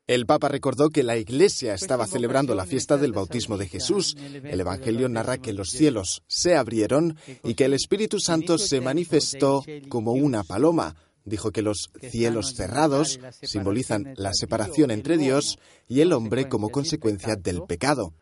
El 0.06 0.24
Papa 0.24 0.47
recordó 0.48 0.89
que 0.89 1.02
la 1.02 1.16
Iglesia 1.16 1.74
estaba 1.74 2.06
celebrando 2.06 2.55
la 2.55 2.64
fiesta 2.64 2.97
del 2.97 3.12
bautismo 3.12 3.59
de 3.59 3.66
Jesús. 3.66 4.16
El 4.22 4.60
Evangelio 4.60 5.09
narra 5.09 5.39
que 5.39 5.52
los 5.52 5.70
cielos 5.70 6.22
se 6.28 6.55
abrieron 6.55 7.16
y 7.43 7.55
que 7.55 7.64
el 7.64 7.74
Espíritu 7.74 8.20
Santo 8.20 8.56
se 8.56 8.81
manifestó 8.81 9.64
como 9.89 10.12
una 10.12 10.44
paloma. 10.44 10.94
Dijo 11.24 11.51
que 11.51 11.62
los 11.62 11.90
cielos 12.09 12.55
cerrados 12.55 13.18
simbolizan 13.43 14.14
la 14.16 14.31
separación 14.32 14.93
entre 14.93 15.16
Dios 15.18 15.59
y 15.89 16.02
el 16.02 16.12
hombre 16.12 16.48
como 16.48 16.68
consecuencia 16.68 17.35
del 17.35 17.62
pecado. 17.64 18.14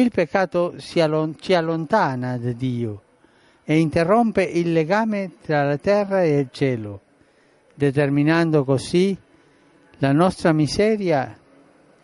il 0.00 0.10
peccato 0.10 0.74
allon- 0.96 1.36
ci 1.38 1.54
allontana 1.54 2.36
da 2.38 2.52
Dio 2.52 3.02
e 3.64 3.78
interrompe 3.78 4.42
il 4.42 4.72
legame 4.72 5.32
tra 5.40 5.64
la 5.64 5.76
terra 5.78 6.22
e 6.22 6.38
il 6.38 6.48
cielo, 6.50 7.00
determinando 7.74 8.64
così 8.64 9.16
la 9.98 10.12
nostra 10.12 10.52
miseria 10.52 11.38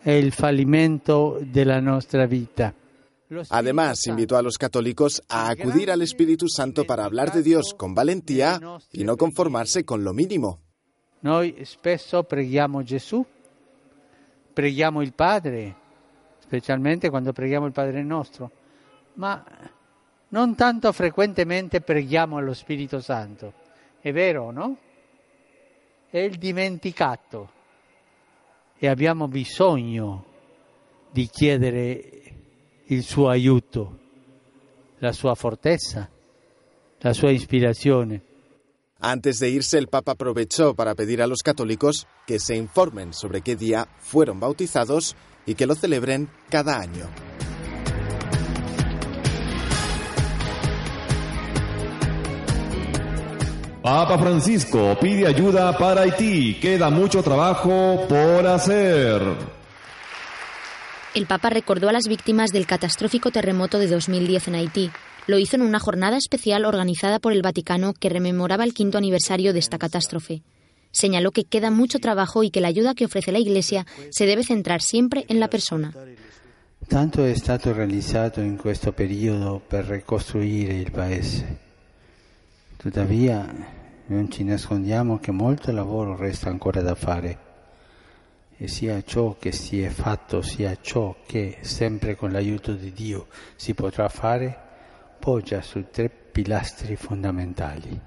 e 0.01 0.17
il 0.17 0.31
fallimento 0.31 1.39
della 1.43 1.79
nostra 1.79 2.25
vita. 2.25 2.73
Además, 3.49 4.07
invitó 4.07 4.35
a 4.35 4.41
los 4.41 4.57
católicos 4.57 5.21
a 5.29 5.49
acudir 5.49 5.89
al 5.89 6.01
Espíritu 6.01 6.49
Santo 6.49 6.85
para 6.85 7.05
hablar 7.05 7.31
de 7.31 7.41
Dios 7.41 7.73
con 7.77 7.93
valentía 7.93 8.59
y 8.91 9.05
no 9.05 9.15
conformarse 9.15 9.85
con 9.85 10.03
lo 10.03 10.11
mínimo. 10.13 10.59
Noi 11.21 11.55
spesso 11.63 12.23
preghiamo 12.23 12.83
Gesù, 12.83 13.25
preghiamo 14.53 15.01
il 15.01 15.13
Padre, 15.13 15.75
specialmente 16.51 17.09
quando 17.09 17.31
preghiamo 17.31 17.65
il 17.65 17.71
Padre 17.71 18.03
nostro, 18.03 18.51
ma 19.13 19.41
non 20.29 20.53
tanto 20.55 20.91
frequentemente 20.91 21.79
preghiamo 21.79 22.35
allo 22.35 22.51
Spirito 22.53 22.99
Santo. 22.99 23.53
È 24.01 24.11
vero, 24.11 24.51
no? 24.51 24.75
È 26.09 26.17
il 26.17 26.35
dimenticato 26.37 27.49
e 28.77 28.87
abbiamo 28.89 29.29
bisogno 29.29 30.25
di 31.09 31.25
chiedere 31.27 32.03
il 32.83 33.03
suo 33.03 33.29
aiuto, 33.29 33.99
la 34.97 35.13
sua 35.13 35.35
fortezza, 35.35 36.09
la 36.99 37.13
sua 37.13 37.31
ispirazione. 37.31 38.21
Antes 39.03 39.39
de 39.39 39.47
irse, 39.47 39.77
el 39.77 39.87
Papa 39.87 40.11
aprovechó 40.11 40.75
para 40.75 40.95
pedir 40.95 41.21
a 41.21 41.27
los 41.27 41.43
católicos 41.43 42.07
que 42.27 42.39
se 42.39 42.55
informen 42.55 43.13
sobre 43.13 43.41
qué 43.41 43.55
día 43.55 43.87
fueron 43.99 44.37
bautizados 44.39 45.15
y 45.45 45.55
que 45.55 45.65
lo 45.65 45.75
celebren 45.75 46.29
cada 46.49 46.79
año. 46.79 47.05
Papa 53.81 54.17
Francisco 54.19 54.95
pide 55.01 55.25
ayuda 55.25 55.75
para 55.77 56.01
Haití. 56.01 56.59
Queda 56.61 56.91
mucho 56.91 57.23
trabajo 57.23 58.05
por 58.07 58.45
hacer. 58.45 59.21
El 61.15 61.25
Papa 61.25 61.49
recordó 61.49 61.89
a 61.89 61.91
las 61.91 62.07
víctimas 62.07 62.51
del 62.51 62.67
catastrófico 62.67 63.31
terremoto 63.31 63.79
de 63.79 63.87
2010 63.87 64.47
en 64.49 64.55
Haití. 64.55 64.91
Lo 65.27 65.39
hizo 65.39 65.55
en 65.55 65.63
una 65.63 65.79
jornada 65.79 66.17
especial 66.17 66.65
organizada 66.65 67.19
por 67.19 67.33
el 67.33 67.41
Vaticano 67.41 67.93
que 67.99 68.09
rememoraba 68.09 68.63
el 68.63 68.73
quinto 68.73 68.99
aniversario 68.99 69.51
de 69.51 69.59
esta 69.59 69.79
catástrofe. 69.79 70.43
Señaló 70.91 71.31
que 71.31 71.45
queda 71.45 71.71
mucho 71.71 71.99
trabajo 71.99 72.43
y 72.43 72.51
que 72.51 72.61
la 72.61 72.67
ayuda 72.67 72.95
que 72.95 73.05
ofrece 73.05 73.31
la 73.31 73.39
Iglesia 73.39 73.85
se 74.09 74.25
debe 74.25 74.43
centrar 74.43 74.81
siempre 74.81 75.25
en 75.29 75.39
la 75.39 75.49
persona. 75.49 75.93
Tanto 76.87 77.25
es 77.25 77.37
stato 77.39 77.73
realizado 77.73 78.41
en 78.41 78.59
este 78.65 78.91
periodo 78.91 79.59
para 79.59 79.83
reconstruir 79.83 80.69
el 80.71 80.91
país. 80.91 81.43
Todavía 82.77 83.47
no 84.09 84.21
nos 84.23 84.39
nascondiamo 84.41 85.21
que 85.21 85.31
mucho 85.31 85.71
trabajo 85.71 86.15
resta 86.17 86.49
ancora 86.49 86.81
da 86.83 86.95
fare 86.95 87.49
e 88.61 88.67
sia 88.67 89.01
ciò 89.01 89.37
que 89.39 89.51
si 89.51 89.81
è 89.81 89.89
fatto, 89.89 90.43
sia 90.43 90.77
ciò 90.81 91.15
che, 91.25 91.57
sempre 91.61 92.15
con 92.15 92.31
l'aiuto 92.31 92.73
di 92.75 92.91
Dio, 92.93 93.25
si 93.55 93.73
potrà 93.73 94.07
fare, 94.07 94.55
poggia 95.19 95.63
su 95.63 95.85
tre 95.89 96.09
pilastri 96.09 96.95
fondamentali. 96.95 97.99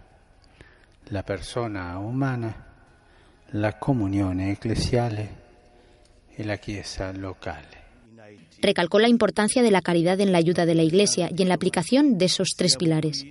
La 1.07 1.25
persona 1.25 1.99
umana, 1.99 2.74
la 3.53 3.73
comunión 3.79 4.41
eclesial... 4.41 5.29
y 6.37 6.43
la 6.43 6.59
Chiesa 6.61 7.13
local. 7.13 7.65
Recalcó 8.61 8.99
la 8.99 9.09
importancia 9.09 9.63
de 9.63 9.71
la 9.71 9.83
caridad 9.83 10.21
en 10.21 10.33
la 10.33 10.39
ayuda 10.39 10.67
de 10.67 10.75
la 10.75 10.83
Iglesia 10.83 11.29
y 11.37 11.43
en 11.43 11.49
la 11.49 11.55
aplicación 11.55 12.19
de 12.19 12.25
esos 12.25 12.51
tres 12.57 12.77
pilares. 12.77 13.25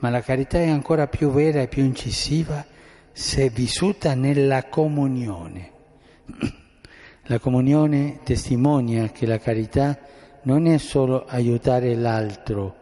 Ma 0.00 0.10
la 0.10 0.22
caridad 0.22 0.62
es 0.62 0.70
ancora 0.70 1.10
più 1.10 1.32
vera 1.32 1.60
...y 1.62 1.64
e 1.64 1.68
più 1.68 1.84
incisiva 1.84 2.64
se 3.12 3.50
vissuta 3.50 4.14
nella 4.14 4.68
comunione. 4.68 5.72
La 7.24 7.40
comunione 7.40 8.20
testimonia 8.22 9.08
que 9.08 9.26
la 9.26 9.40
carità 9.40 9.98
no 10.44 10.56
es 10.64 10.82
solo 10.82 11.26
al 11.28 11.44
otro... 11.50 12.76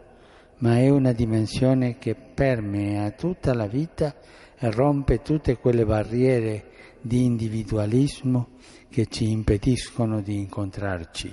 ma 0.59 0.81
es 0.81 0.91
una 0.91 1.13
dimensione 1.13 1.97
que 1.97 2.13
permea 2.13 3.11
toda 3.17 3.55
la 3.55 3.65
vida 3.67 4.13
rompe 4.61 5.19
todas 5.19 5.57
quelle 5.61 5.83
barreras 5.83 6.63
de 7.03 7.17
individualismo 7.17 8.49
que 8.91 9.05
nos 9.07 9.19
impediscono 9.21 10.21
di 10.21 10.35
incontrarci. 10.35 11.31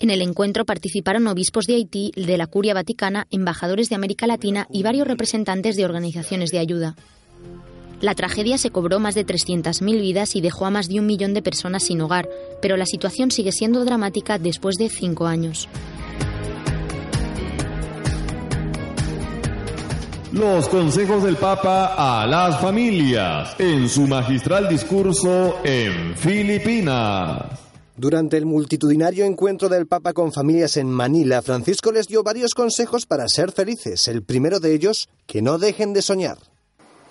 En 0.00 0.10
el 0.10 0.22
encuentro 0.22 0.64
participaron 0.64 1.26
obispos 1.26 1.66
de 1.66 1.74
Haití, 1.74 2.12
de 2.14 2.36
la 2.36 2.46
Curia 2.46 2.72
Vaticana, 2.74 3.26
embajadores 3.30 3.88
de 3.88 3.96
América 3.96 4.28
Latina 4.28 4.68
y 4.70 4.84
varios 4.84 5.08
representantes 5.08 5.74
de 5.74 5.84
organizaciones 5.84 6.52
de 6.52 6.58
ayuda. 6.60 6.94
La 8.00 8.14
tragedia 8.14 8.58
se 8.58 8.70
cobró 8.70 9.00
más 9.00 9.16
de 9.16 9.26
300.000 9.26 10.00
vidas 10.00 10.36
y 10.36 10.40
dejó 10.40 10.66
a 10.66 10.70
más 10.70 10.86
de 10.88 11.00
un 11.00 11.06
millón 11.06 11.34
de 11.34 11.42
personas 11.42 11.82
sin 11.82 12.00
hogar, 12.00 12.28
pero 12.62 12.76
la 12.76 12.86
situación 12.86 13.32
sigue 13.32 13.50
siendo 13.50 13.84
dramática 13.84 14.38
después 14.38 14.76
de 14.76 14.88
cinco 14.88 15.26
años. 15.26 15.68
Los 20.32 20.68
consejos 20.68 21.22
del 21.22 21.36
Papa 21.36 21.94
a 22.20 22.26
las 22.26 22.60
familias 22.60 23.54
en 23.58 23.88
su 23.88 24.06
magistral 24.06 24.68
discurso 24.68 25.56
en 25.64 26.18
Filipinas. 26.18 27.46
Durante 27.96 28.36
el 28.36 28.44
multitudinario 28.44 29.24
encuentro 29.24 29.70
del 29.70 29.86
Papa 29.86 30.12
con 30.12 30.30
familias 30.30 30.76
en 30.76 30.90
Manila, 30.90 31.40
Francisco 31.40 31.90
les 31.92 32.08
dio 32.08 32.22
varios 32.22 32.52
consejos 32.52 33.06
para 33.06 33.26
ser 33.26 33.52
felices. 33.52 34.06
El 34.06 34.22
primero 34.22 34.60
de 34.60 34.74
ellos, 34.74 35.08
que 35.26 35.40
no 35.40 35.56
dejen 35.56 35.94
de 35.94 36.02
soñar. 36.02 36.36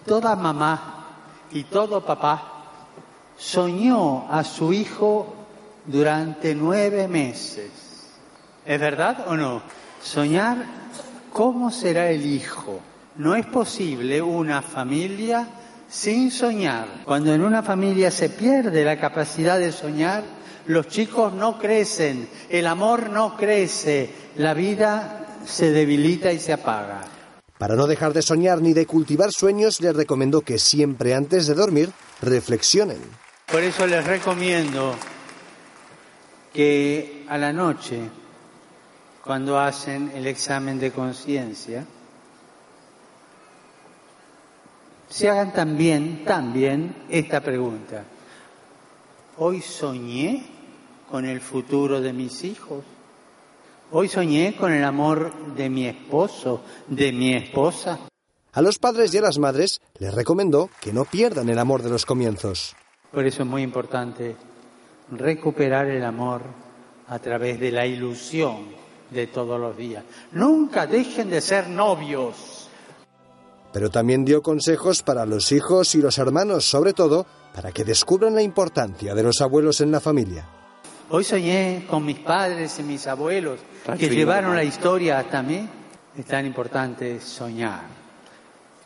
Toda 0.05 0.35
mamá 0.35 1.07
y 1.51 1.63
todo 1.63 2.05
papá 2.05 2.65
soñó 3.35 4.27
a 4.31 4.43
su 4.43 4.71
hijo 4.73 5.33
durante 5.87 6.53
nueve 6.53 7.07
meses. 7.07 7.71
¿Es 8.63 8.79
verdad 8.79 9.25
o 9.27 9.35
no? 9.35 9.63
Soñar 10.03 10.63
cómo 11.33 11.71
será 11.71 12.11
el 12.11 12.23
hijo. 12.23 12.79
No 13.17 13.33
es 13.35 13.47
posible 13.47 14.21
una 14.21 14.61
familia 14.61 15.47
sin 15.89 16.29
soñar. 16.29 17.01
Cuando 17.03 17.33
en 17.33 17.41
una 17.41 17.63
familia 17.63 18.11
se 18.11 18.29
pierde 18.29 18.83
la 18.85 18.99
capacidad 18.99 19.57
de 19.57 19.71
soñar, 19.71 20.23
los 20.67 20.87
chicos 20.87 21.33
no 21.33 21.57
crecen, 21.57 22.27
el 22.49 22.67
amor 22.67 23.09
no 23.09 23.35
crece, 23.35 24.11
la 24.35 24.53
vida 24.53 25.37
se 25.47 25.71
debilita 25.71 26.31
y 26.31 26.39
se 26.39 26.53
apaga. 26.53 27.01
Para 27.57 27.75
no 27.75 27.87
dejar 27.87 28.13
de 28.13 28.21
soñar 28.21 28.61
ni 28.61 28.73
de 28.73 28.85
cultivar 28.85 29.31
sueños, 29.31 29.81
les 29.81 29.95
recomiendo 29.95 30.41
que 30.41 30.59
siempre 30.59 31.15
antes 31.15 31.47
de 31.47 31.55
dormir 31.55 31.89
reflexionen. 32.21 32.99
Por 33.51 33.63
eso 33.63 33.87
les 33.87 34.05
recomiendo 34.05 34.93
que 36.53 37.25
a 37.27 37.39
la 37.39 37.51
noche, 37.51 37.97
cuando 39.23 39.59
hacen 39.59 40.11
el 40.13 40.27
examen 40.27 40.77
de 40.79 40.91
conciencia, 40.91 41.83
se 45.09 45.29
hagan 45.29 45.53
también, 45.53 46.23
también 46.25 46.93
esta 47.09 47.41
pregunta. 47.41 48.03
Hoy 49.37 49.61
soñé 49.61 50.45
con 51.09 51.25
el 51.25 51.39
futuro 51.39 52.01
de 52.01 52.11
mis 52.13 52.43
hijos. 52.43 52.83
Hoy 53.91 54.09
soñé 54.09 54.55
con 54.57 54.73
el 54.73 54.83
amor 54.83 55.53
de 55.55 55.69
mi 55.69 55.87
esposo, 55.87 56.61
de 56.87 57.11
mi 57.13 57.33
esposa. 57.33 57.99
A 58.53 58.61
los 58.61 58.79
padres 58.79 59.13
y 59.13 59.19
a 59.19 59.21
las 59.21 59.37
madres 59.37 59.79
les 59.99 60.13
recomendó 60.13 60.69
que 60.81 60.91
no 60.91 61.05
pierdan 61.05 61.47
el 61.47 61.59
amor 61.59 61.83
de 61.83 61.89
los 61.89 62.05
comienzos. 62.05 62.75
Por 63.11 63.25
eso 63.25 63.43
es 63.43 63.47
muy 63.47 63.61
importante 63.61 64.35
recuperar 65.11 65.85
el 65.87 66.03
amor 66.03 66.41
a 67.07 67.19
través 67.19 67.59
de 67.61 67.71
la 67.71 67.85
ilusión 67.85 68.65
de 69.11 69.27
todos 69.27 69.57
los 69.57 69.77
días. 69.77 70.03
Nunca 70.33 70.85
dejen 70.85 71.29
de 71.29 71.39
ser 71.39 71.69
novios 71.69 72.56
pero 73.71 73.89
también 73.89 74.25
dio 74.25 74.41
consejos 74.41 75.03
para 75.03 75.25
los 75.25 75.51
hijos 75.51 75.93
y 75.95 76.01
los 76.01 76.17
hermanos, 76.17 76.65
sobre 76.65 76.93
todo 76.93 77.25
para 77.53 77.71
que 77.71 77.83
descubran 77.83 78.35
la 78.35 78.41
importancia 78.41 79.13
de 79.13 79.23
los 79.23 79.41
abuelos 79.41 79.81
en 79.81 79.91
la 79.91 79.99
familia. 79.99 80.47
Hoy 81.09 81.23
soñé 81.23 81.85
con 81.89 82.05
mis 82.05 82.19
padres 82.19 82.79
y 82.79 82.83
mis 82.83 83.07
abuelos 83.07 83.59
que 83.97 84.09
llevaron 84.09 84.55
la 84.55 84.63
historia 84.63 85.19
hasta 85.19 85.41
mí. 85.41 85.67
Es 86.17 86.25
tan 86.25 86.45
importante 86.45 87.21
soñar. 87.21 87.83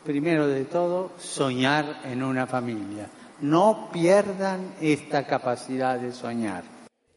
Primero 0.04 0.46
de 0.46 0.64
todo, 0.64 1.12
soñar 1.18 2.02
en 2.04 2.22
una 2.22 2.46
familia. 2.46 3.08
No 3.40 3.88
pierdan 3.92 4.74
esta 4.80 5.26
capacidad 5.26 5.98
de 5.98 6.12
soñar. 6.12 6.64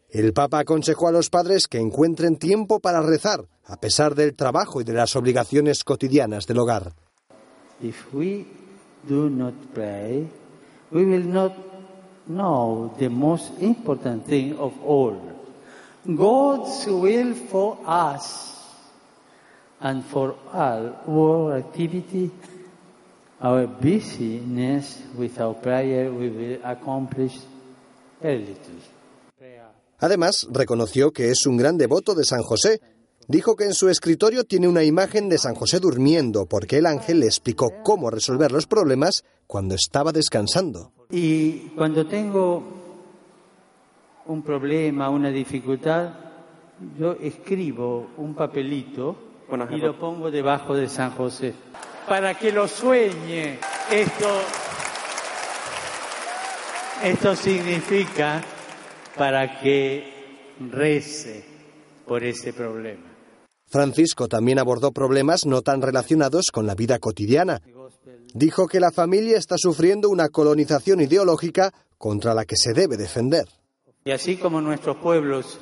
El 0.09 0.33
Papa 0.33 0.59
aconsejó 0.59 1.07
a 1.07 1.11
los 1.11 1.29
padres 1.29 1.67
que 1.67 1.77
encuentren 1.79 2.37
tiempo 2.37 2.79
para 2.79 3.01
rezar, 3.01 3.45
a 3.65 3.77
pesar 3.77 4.15
del 4.15 4.35
trabajo 4.35 4.81
y 4.81 4.83
de 4.83 4.93
las 4.93 5.15
obligaciones 5.15 5.83
cotidianas 5.83 6.47
del 6.47 6.59
hogar. 6.59 6.93
If 7.81 8.13
we 8.13 8.45
do 9.07 9.29
not 9.29 9.53
pray, 9.73 10.27
we 10.91 11.03
will 11.05 11.23
not 11.27 11.53
know 12.27 12.93
the 12.97 13.09
most 13.09 13.51
important 13.59 14.25
thing 14.27 14.57
of 14.57 14.71
all. 14.81 15.19
God's 16.07 16.85
will 16.85 17.33
for 17.33 17.77
us 17.85 18.55
and 19.81 20.05
for 20.05 20.35
all 20.53 20.95
our 21.09 21.57
activity, 21.57 22.31
our 23.41 23.67
busyness 23.67 24.97
with 25.17 25.37
our 25.41 25.53
prayer, 25.55 26.11
we 26.11 26.29
will 26.29 26.57
accomplish 26.63 27.35
very 28.21 28.39
little. 28.39 28.79
Además, 29.99 30.47
reconoció 30.51 31.11
que 31.11 31.29
es 31.31 31.45
un 31.45 31.57
gran 31.57 31.77
devoto 31.77 32.15
de 32.15 32.25
San 32.25 32.41
José 32.43 32.79
Dijo 33.27 33.55
que 33.55 33.63
en 33.63 33.73
su 33.73 33.89
escritorio 33.89 34.43
tiene 34.43 34.67
una 34.67 34.83
imagen 34.83 35.29
de 35.29 35.39
San 35.39 35.55
José 35.55 35.79
durmiendo, 35.79 36.45
porque 36.45 36.77
el 36.77 36.85
ángel 36.85 37.21
le 37.21 37.25
explicó 37.25 37.71
cómo 37.83 38.11
resolver 38.11 38.51
los 38.51 38.67
problemas 38.67 39.25
cuando 39.47 39.73
estaba 39.73 40.11
descansando. 40.11 40.91
Y 41.09 41.69
cuando 41.75 42.05
tengo 42.05 42.61
un 44.27 44.43
problema, 44.43 45.09
una 45.09 45.29
dificultad, 45.31 46.13
yo 46.99 47.13
escribo 47.13 48.11
un 48.17 48.35
papelito 48.35 49.15
y 49.71 49.77
lo 49.79 49.97
pongo 49.97 50.29
debajo 50.29 50.75
de 50.75 50.87
San 50.87 51.09
José, 51.11 51.53
para 52.07 52.37
que 52.37 52.51
lo 52.51 52.67
sueñe. 52.67 53.57
Esto, 53.91 54.29
esto 57.03 57.35
significa 57.35 58.43
para 59.17 59.59
que 59.59 60.13
rece 60.59 61.43
por 62.05 62.23
ese 62.23 62.53
problema. 62.53 63.13
Francisco 63.67 64.27
también 64.27 64.59
abordó 64.59 64.91
problemas 64.91 65.45
no 65.45 65.61
tan 65.61 65.81
relacionados 65.81 66.51
con 66.51 66.67
la 66.67 66.75
vida 66.75 66.99
cotidiana. 66.99 67.61
Dijo 68.33 68.67
que 68.67 68.79
la 68.79 68.91
familia 68.91 69.37
está 69.37 69.55
sufriendo 69.57 70.09
una 70.09 70.29
colonización 70.29 71.01
ideológica 71.01 71.71
contra 71.97 72.33
la 72.33 72.45
que 72.45 72.55
se 72.55 72.73
debe 72.73 72.95
defender. 72.97 73.45
Y 74.05 74.11
así 74.11 74.37
como 74.37 74.61
nuestros 74.61 74.97
pueblos, 74.97 75.59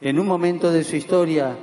en 0.00 0.18
un 0.18 0.26
momento 0.26 0.70
de 0.70 0.84
su 0.84 0.96
historia, 0.96 1.56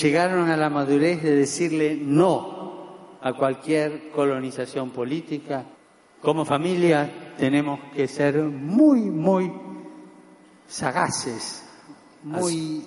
llegaron 0.00 0.50
a 0.50 0.56
la 0.56 0.68
madurez 0.68 1.22
de 1.22 1.34
decirle 1.36 1.96
no 1.96 3.18
a 3.22 3.32
cualquier 3.34 4.10
colonización 4.10 4.90
política, 4.90 5.64
como 6.20 6.44
familia 6.44 7.34
tenemos 7.38 7.78
que 7.94 8.08
ser 8.08 8.36
muy, 8.42 9.02
muy 9.02 9.50
sagaces, 10.66 11.62
muy 12.22 12.84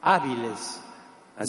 hábiles 0.00 0.80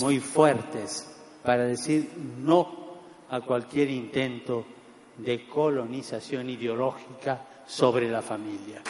muy 0.01 0.19
fuertes 0.19 1.07
para 1.43 1.63
decir 1.63 2.09
no 2.43 2.87
a 3.29 3.41
cualquier 3.41 3.89
intento 3.89 4.65
de 5.17 5.47
colonización 5.47 6.49
ideológica 6.49 7.41
sobre 7.65 8.09
la 8.09 8.21
familia. 8.21 8.81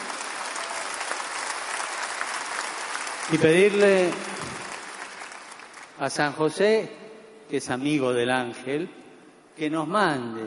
Y 3.30 3.38
pedirle 3.38 4.08
a 5.98 6.10
San 6.10 6.32
José, 6.32 6.90
que 7.48 7.58
es 7.58 7.70
amigo 7.70 8.12
del 8.12 8.30
ángel, 8.30 8.88
que 9.56 9.70
nos 9.70 9.86
mande 9.86 10.44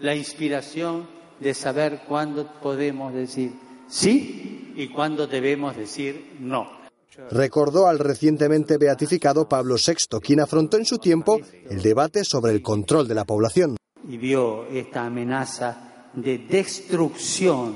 la 0.00 0.14
inspiración 0.14 1.06
de 1.40 1.54
saber 1.54 2.00
cuándo 2.06 2.46
podemos 2.62 3.12
decir 3.12 3.52
sí 3.88 4.72
y 4.76 4.88
cuándo 4.88 5.26
debemos 5.26 5.76
decir 5.76 6.36
no. 6.40 6.83
Recordó 7.30 7.86
al 7.86 7.98
recientemente 8.00 8.76
beatificado 8.76 9.48
Pablo 9.48 9.76
VI, 9.76 10.18
quien 10.20 10.40
afrontó 10.40 10.76
en 10.76 10.84
su 10.84 10.98
tiempo 10.98 11.38
el 11.70 11.80
debate 11.82 12.24
sobre 12.24 12.52
el 12.52 12.62
control 12.62 13.06
de 13.06 13.14
la 13.14 13.24
población. 13.24 13.76
Y 14.08 14.16
vio 14.16 14.66
esta 14.66 15.06
amenaza 15.06 16.10
de 16.14 16.38
destrucción 16.38 17.72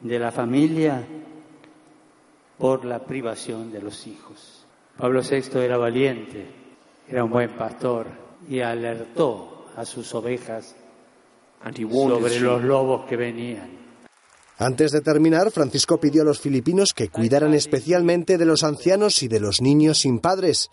de 0.00 0.18
la 0.18 0.30
familia 0.30 1.04
por 2.58 2.84
la 2.84 3.04
privación 3.04 3.72
de 3.72 3.80
los 3.80 4.06
hijos. 4.06 4.66
Pablo 4.98 5.22
VI 5.22 5.58
era 5.62 5.78
valiente, 5.78 6.46
era 7.08 7.24
un 7.24 7.30
buen 7.30 7.56
pastor 7.56 8.06
y 8.48 8.60
alertó 8.60 9.66
a 9.76 9.84
sus 9.86 10.14
ovejas 10.14 10.76
sobre 11.74 12.38
los 12.40 12.62
lobos 12.62 13.06
que 13.06 13.16
venían. 13.16 13.79
Antes 14.60 14.92
de 14.92 15.00
terminar, 15.00 15.50
Francisco 15.50 15.98
pidió 15.98 16.20
a 16.20 16.24
los 16.26 16.38
filipinos 16.38 16.92
que 16.94 17.08
cuidaran 17.08 17.54
especialmente 17.54 18.36
de 18.36 18.44
los 18.44 18.62
ancianos 18.62 19.22
y 19.22 19.28
de 19.28 19.40
los 19.40 19.62
niños 19.62 20.00
sin 20.00 20.18
padres. 20.18 20.68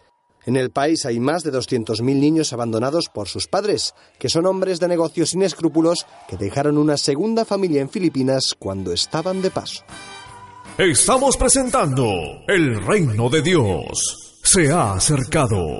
En 0.46 0.58
el 0.58 0.72
país 0.72 1.06
hay 1.06 1.22
más 1.22 1.44
de 1.44 1.54
200.000 1.54 2.02
niños 2.04 2.52
abandonados 2.52 3.06
por 3.14 3.30
sus 3.30 3.48
padres, 3.48 3.94
que 4.20 4.28
son 4.28 4.46
hombres 4.46 4.82
de 4.82 4.90
negocios 4.90 5.30
sin 5.30 5.42
escrúpulos 5.42 6.06
que 6.28 6.36
dejaron 6.36 6.78
una 6.78 6.98
segunda 6.98 7.46
familia 7.46 7.80
en 7.80 7.90
Filipinas 7.90 8.44
cuando 8.60 8.92
estaban 8.92 9.42
de 9.42 9.52
paso. 9.52 9.86
Estamos 10.78 11.38
presentando 11.38 12.12
El 12.50 12.86
Reino 12.86 13.30
de 13.30 13.42
Dios. 13.42 14.34
Se 14.44 14.70
ha 14.70 14.94
acercado. 14.96 15.80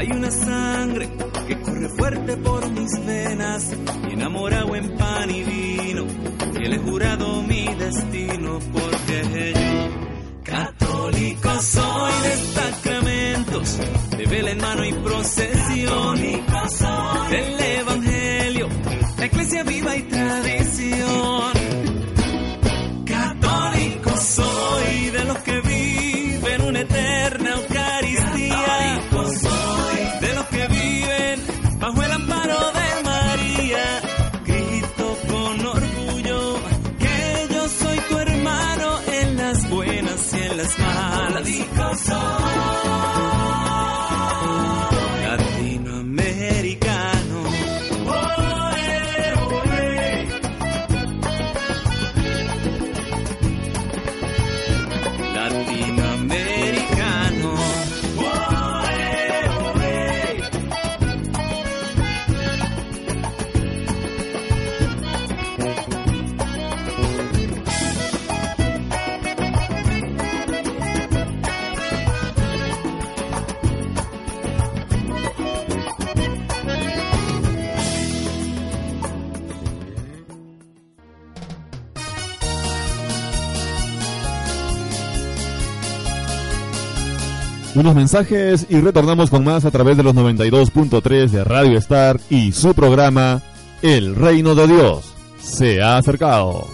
hay 0.00 0.06
una 0.12 0.30
sangre 0.30 1.08
que 1.48 1.60
corre 1.60 1.88
fuerte 1.88 2.36
por 2.36 2.70
mis 2.70 3.04
venas, 3.04 3.72
enamorado 4.08 4.76
en 4.76 4.96
pan 4.96 5.28
y 5.28 5.42
vino, 5.42 6.06
que 6.52 6.68
le 6.68 6.76
he 6.76 6.78
jurado 6.78 7.42
mi 7.42 7.66
destino 7.74 8.60
porque 8.72 9.54
mensajes 87.94 88.66
y 88.68 88.80
retornamos 88.80 89.30
con 89.30 89.44
más 89.44 89.64
a 89.64 89.70
través 89.70 89.96
de 89.96 90.02
los 90.02 90.14
92.3 90.14 91.28
de 91.28 91.44
Radio 91.44 91.78
Star 91.78 92.20
y 92.30 92.52
su 92.52 92.74
programa 92.74 93.42
El 93.82 94.14
Reino 94.14 94.54
de 94.54 94.66
Dios 94.66 95.14
se 95.40 95.82
ha 95.82 95.96
acercado. 95.96 96.66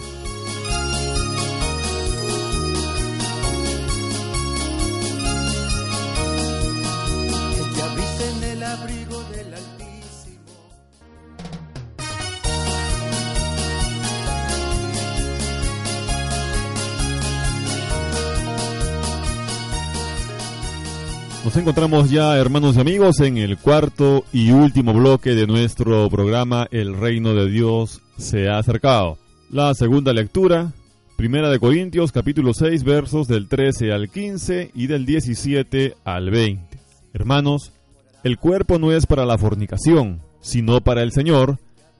encontramos 21.61 22.09
ya, 22.09 22.37
hermanos 22.37 22.75
y 22.75 22.81
amigos, 22.81 23.19
en 23.21 23.37
el 23.37 23.57
cuarto 23.57 24.25
y 24.33 24.51
último 24.51 24.93
bloque 24.93 25.35
de 25.35 25.47
nuestro 25.47 26.09
programa 26.09 26.67
El 26.69 26.93
Reino 26.97 27.33
de 27.33 27.49
Dios 27.49 28.01
se 28.17 28.49
ha 28.49 28.57
acercado. 28.57 29.17
La 29.49 29.73
segunda 29.73 30.11
lectura, 30.11 30.73
Primera 31.15 31.49
de 31.49 31.59
Corintios, 31.59 32.11
capítulo 32.11 32.53
6, 32.53 32.83
versos 32.83 33.27
del 33.27 33.47
13 33.47 33.93
al 33.93 34.09
15 34.09 34.71
y 34.73 34.87
del 34.87 35.05
17 35.05 35.95
al 36.03 36.29
20. 36.29 36.77
Hermanos, 37.13 37.71
el 38.25 38.37
cuerpo 38.37 38.77
no 38.77 38.91
es 38.91 39.05
para 39.05 39.25
la 39.25 39.37
fornicación, 39.37 40.19
sino 40.41 40.81
para 40.81 41.03
el 41.03 41.13
Señor, 41.13 41.57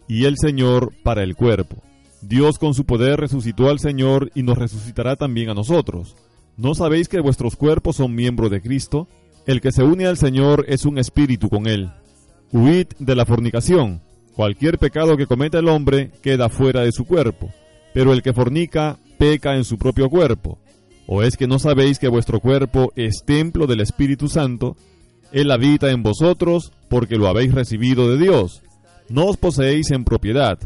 y 0.10 0.26
el 0.26 0.36
Señor 0.38 0.91
para 1.03 1.23
el 1.23 1.36
cuerpo. 1.36 1.77
Dios 2.22 2.57
con 2.60 2.73
su 2.73 2.86
poder 2.86 3.22
resucitó 3.22 3.69
al 3.69 3.80
Señor 3.80 4.32
y 4.36 4.44
nos 4.44 4.57
resucitará 4.57 5.15
también 5.15 5.49
a 5.49 5.53
nosotros. 5.53 6.18
¿No 6.57 6.76
sabéis 6.76 7.07
que 7.07 7.22
vuestros 7.22 7.56
cuerpos 7.56 7.95
son 7.98 8.15
miembros 8.15 8.52
de 8.52 8.61
Cristo? 8.61 9.07
El 9.45 9.61
que 9.61 9.72
se 9.72 9.84
une 9.84 10.07
al 10.07 10.17
Señor 10.17 10.65
es 10.67 10.85
un 10.85 10.97
espíritu 10.97 11.49
con 11.49 11.67
Él. 11.67 11.91
Huid 12.51 12.88
de 12.97 13.15
la 13.15 13.26
fornicación. 13.27 14.01
Cualquier 14.34 14.80
pecado 14.80 15.17
que 15.17 15.27
cometa 15.27 15.59
el 15.59 15.67
hombre 15.69 16.09
queda 16.23 16.49
fuera 16.49 16.81
de 16.81 16.91
su 16.91 17.05
cuerpo, 17.05 17.51
pero 17.93 18.11
el 18.11 18.23
que 18.23 18.34
fornica 18.34 18.97
peca 19.19 19.55
en 19.55 19.63
su 19.63 19.77
propio 19.77 20.09
cuerpo. 20.09 20.57
¿O 21.05 21.22
es 21.22 21.38
que 21.38 21.45
no 21.45 21.59
sabéis 21.59 21.99
que 21.99 22.07
vuestro 22.07 22.39
cuerpo 22.39 22.91
es 22.95 23.23
templo 23.23 23.67
del 23.67 23.81
Espíritu 23.81 24.30
Santo? 24.30 24.76
Él 25.31 25.51
habita 25.51 25.91
en 25.91 26.01
vosotros 26.01 26.72
porque 26.89 27.17
lo 27.17 27.27
habéis 27.27 27.53
recibido 27.53 28.09
de 28.09 28.17
Dios. 28.17 28.63
No 29.09 29.26
os 29.27 29.38
poseéis 29.38 29.91
en 29.91 30.05
propiedad, 30.05 30.57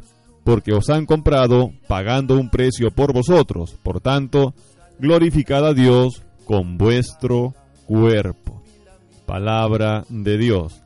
porque 0.45 0.71
os 0.71 0.89
han 0.89 1.05
comprado 1.05 1.73
pagando 1.89 2.35
un 2.39 2.49
precio 2.49 2.91
por 2.91 3.11
vosotros. 3.11 3.75
Por 3.83 3.99
tanto, 3.99 4.53
glorificad 4.99 5.65
a 5.67 5.73
Dios 5.73 6.23
con 6.45 6.77
vuestro 6.77 7.53
cuerpo 7.85 8.55
palabra 9.29 10.05
de 10.09 10.39
Dios. 10.39 10.81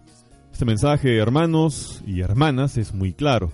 Este 0.52 0.66
mensaje, 0.66 1.16
hermanos 1.18 2.02
y 2.06 2.20
hermanas, 2.20 2.78
es 2.78 2.94
muy 2.94 3.14
claro. 3.14 3.54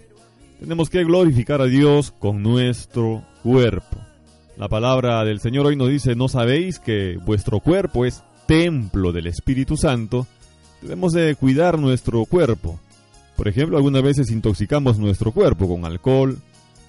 Tenemos 0.59 0.89
que 0.89 1.03
glorificar 1.03 1.61
a 1.61 1.65
Dios 1.65 2.09
con 2.09 2.41
nuestro 2.41 3.23
cuerpo. 3.43 3.99
La 4.57 4.67
palabra 4.67 5.23
del 5.25 5.41
Señor 5.41 5.67
hoy 5.67 5.75
nos 5.75 5.89
dice, 5.89 6.15
¿no 6.15 6.27
sabéis 6.27 6.79
que 6.79 7.19
vuestro 7.23 7.59
cuerpo 7.59 8.03
es 8.03 8.23
templo 8.47 9.11
del 9.11 9.27
Espíritu 9.27 9.77
Santo? 9.77 10.25
Debemos 10.81 11.13
de 11.13 11.35
cuidar 11.35 11.77
nuestro 11.77 12.25
cuerpo. 12.25 12.79
Por 13.37 13.47
ejemplo, 13.47 13.77
algunas 13.77 14.01
veces 14.01 14.31
intoxicamos 14.31 14.97
nuestro 14.97 15.31
cuerpo 15.33 15.67
con 15.69 15.85
alcohol, 15.85 16.39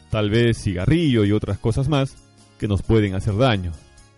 tal 0.09 0.31
vez 0.31 0.57
cigarrillo 0.57 1.25
y 1.27 1.33
otras 1.33 1.59
cosas 1.59 1.87
más 1.91 2.17
que 2.59 2.67
nos 2.67 2.81
pueden 2.81 3.15
hacer 3.15 3.37
daño. 3.37 3.73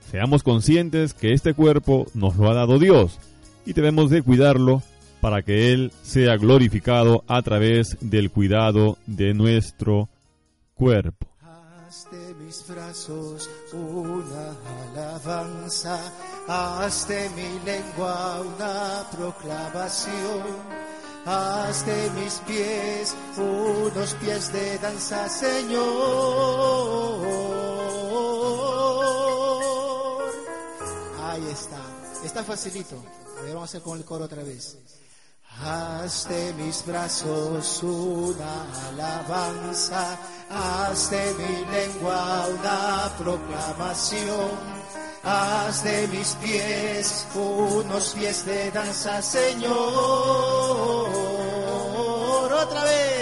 Seamos 0.09 0.45
conscientes 0.45 1.15
que 1.15 1.33
este 1.33 1.53
cuerpo 1.53 2.07
nos 2.15 2.37
lo 2.37 2.49
ha 2.49 2.55
dado 2.55 2.79
Dios 2.79 3.19
y 3.65 3.73
debemos 3.73 4.11
de 4.11 4.23
cuidarlo 4.23 4.83
para 5.21 5.43
que 5.43 5.73
Él 5.73 5.93
sea 6.03 6.37
glorificado 6.37 7.25
a 7.29 7.43
través 7.43 7.97
del 8.01 8.31
cuidado 8.31 8.99
de 9.07 9.35
nuestro 9.35 10.09
cuerpo. 10.75 11.29
Haz 11.43 12.09
de 12.11 12.35
mis 12.35 12.67
brazos 12.67 13.49
una 13.73 14.93
alabanza, 14.93 16.01
haz 16.49 17.07
de 17.09 17.29
mi 17.31 17.65
lengua 17.65 18.41
una 18.41 19.05
proclamación. 19.17 20.13
Haz 21.25 21.87
de 21.87 22.11
mis 22.21 22.33
pies 22.49 23.17
unos 23.37 24.15
pies 24.15 24.53
de 24.53 24.77
danza, 24.79 25.29
Señor. 25.29 25.83
Ahí 31.23 31.43
está. 31.49 32.25
Está 32.27 32.43
facilito 32.43 33.01
vamos 33.51 33.63
a 33.63 33.65
hacer 33.65 33.83
con 33.83 33.99
el 33.99 34.05
coro 34.05 34.25
otra 34.25 34.43
vez. 34.43 34.79
Haz 35.61 36.29
de 36.31 36.55
mis 36.55 36.85
brazos 36.87 37.83
una 37.83 38.67
alabanza, 38.89 40.19
haz 40.49 41.11
de 41.11 41.35
mi 41.35 41.75
lengua 41.75 42.47
una 42.49 43.11
proclamación, 43.19 44.51
haz 45.23 45.85
de 45.85 46.09
mis 46.09 46.35
pies 46.41 47.27
unos 47.35 48.11
pies 48.15 48.47
de 48.47 48.71
danza, 48.71 49.21
Señor. 49.21 49.73
Otra 52.51 52.85
vez. 52.85 53.22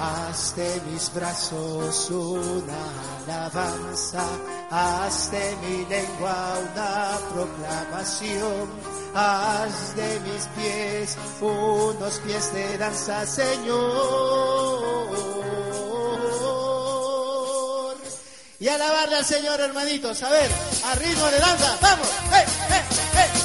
Haz 0.00 0.54
mis 0.86 1.12
brazos 1.12 2.08
una 2.10 3.34
alabanza, 3.34 4.22
haz 4.70 5.28
de 5.32 5.56
mi 5.56 5.84
lengua 5.86 6.56
una 6.72 7.18
proclamación, 7.34 8.70
haz 9.12 9.96
de 9.96 10.20
mis 10.20 10.44
pies 10.56 11.16
unos 11.40 12.14
pies 12.20 12.52
de 12.54 12.78
danza, 12.78 13.26
Señor. 13.26 13.74
Y 18.60 18.68
alabarle 18.68 19.16
al 19.16 19.24
Señor, 19.24 19.60
hermanitos, 19.60 20.22
a 20.22 20.30
ver, 20.30 20.50
a 20.84 20.94
ritmo 20.94 21.24
de 21.26 21.38
danza, 21.40 21.76
vamos, 21.80 22.06
¡Eh, 22.36 22.42
eh, 22.70 22.82
eh! 23.16 23.37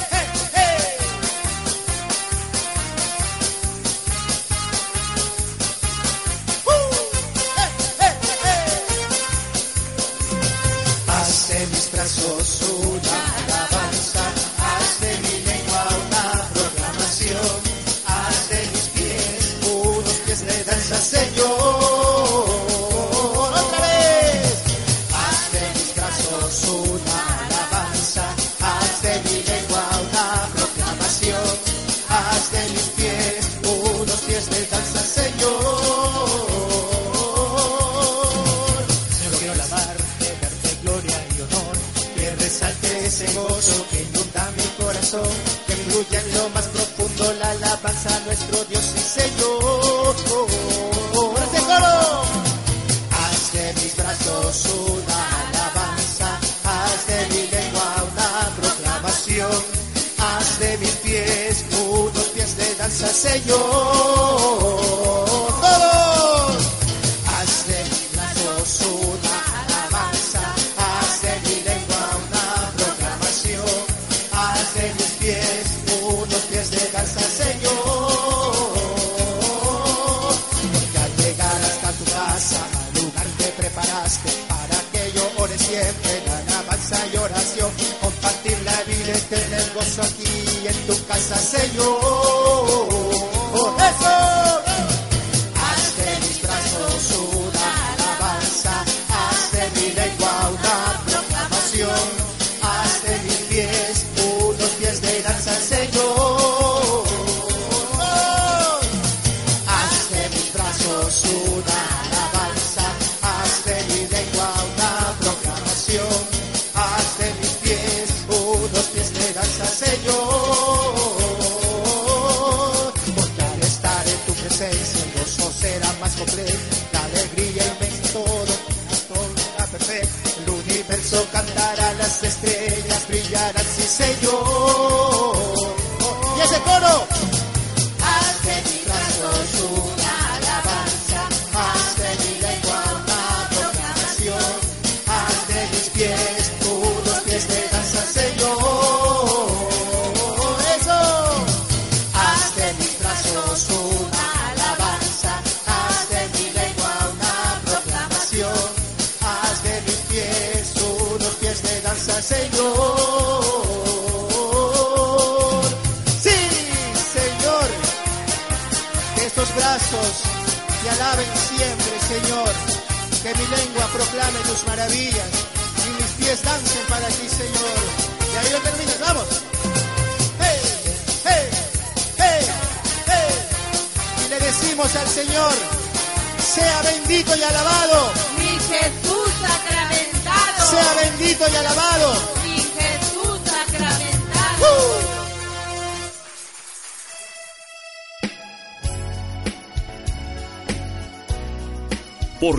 pienso 131.04 131.26
cantar 131.32 131.78
a 131.80 131.94
las 131.94 132.22
estrellas, 132.22 133.04
brillar 133.08 133.54
sí 133.60 133.82
sé 133.82 134.14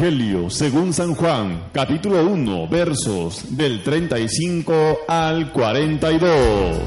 Evangelio 0.00 0.48
según 0.48 0.92
San 0.94 1.12
Juan, 1.12 1.70
capítulo 1.74 2.24
1, 2.24 2.68
versos 2.68 3.56
del 3.56 3.82
35 3.82 4.98
al 5.08 5.50
42. 5.52 6.82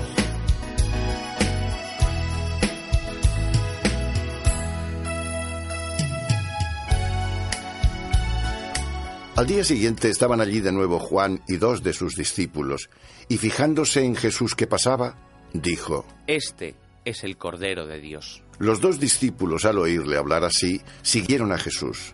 Al 9.36 9.46
día 9.46 9.66
siguiente 9.66 10.10
estaban 10.10 10.40
allí 10.40 10.62
de 10.62 10.72
nuevo 10.72 10.98
Juan 10.98 11.42
y 11.50 11.58
dos 11.58 11.84
de 11.84 11.92
sus 11.92 12.16
discípulos, 12.16 12.90
y 13.28 13.38
fijándose 13.40 14.06
en 14.06 14.16
Jesús 14.16 14.56
que 14.56 14.68
pasaba, 14.68 15.18
dijo, 15.52 16.06
Este 16.28 16.76
es 17.04 17.26
el 17.26 17.36
Cordero 17.36 17.86
de 17.88 18.00
Dios. 18.00 18.42
Los 18.60 18.80
dos 18.80 19.02
discípulos 19.02 19.66
al 19.66 19.80
oírle 19.80 20.16
hablar 20.16 20.46
así, 20.46 20.82
siguieron 21.02 21.52
a 21.52 21.58
Jesús. 21.58 22.14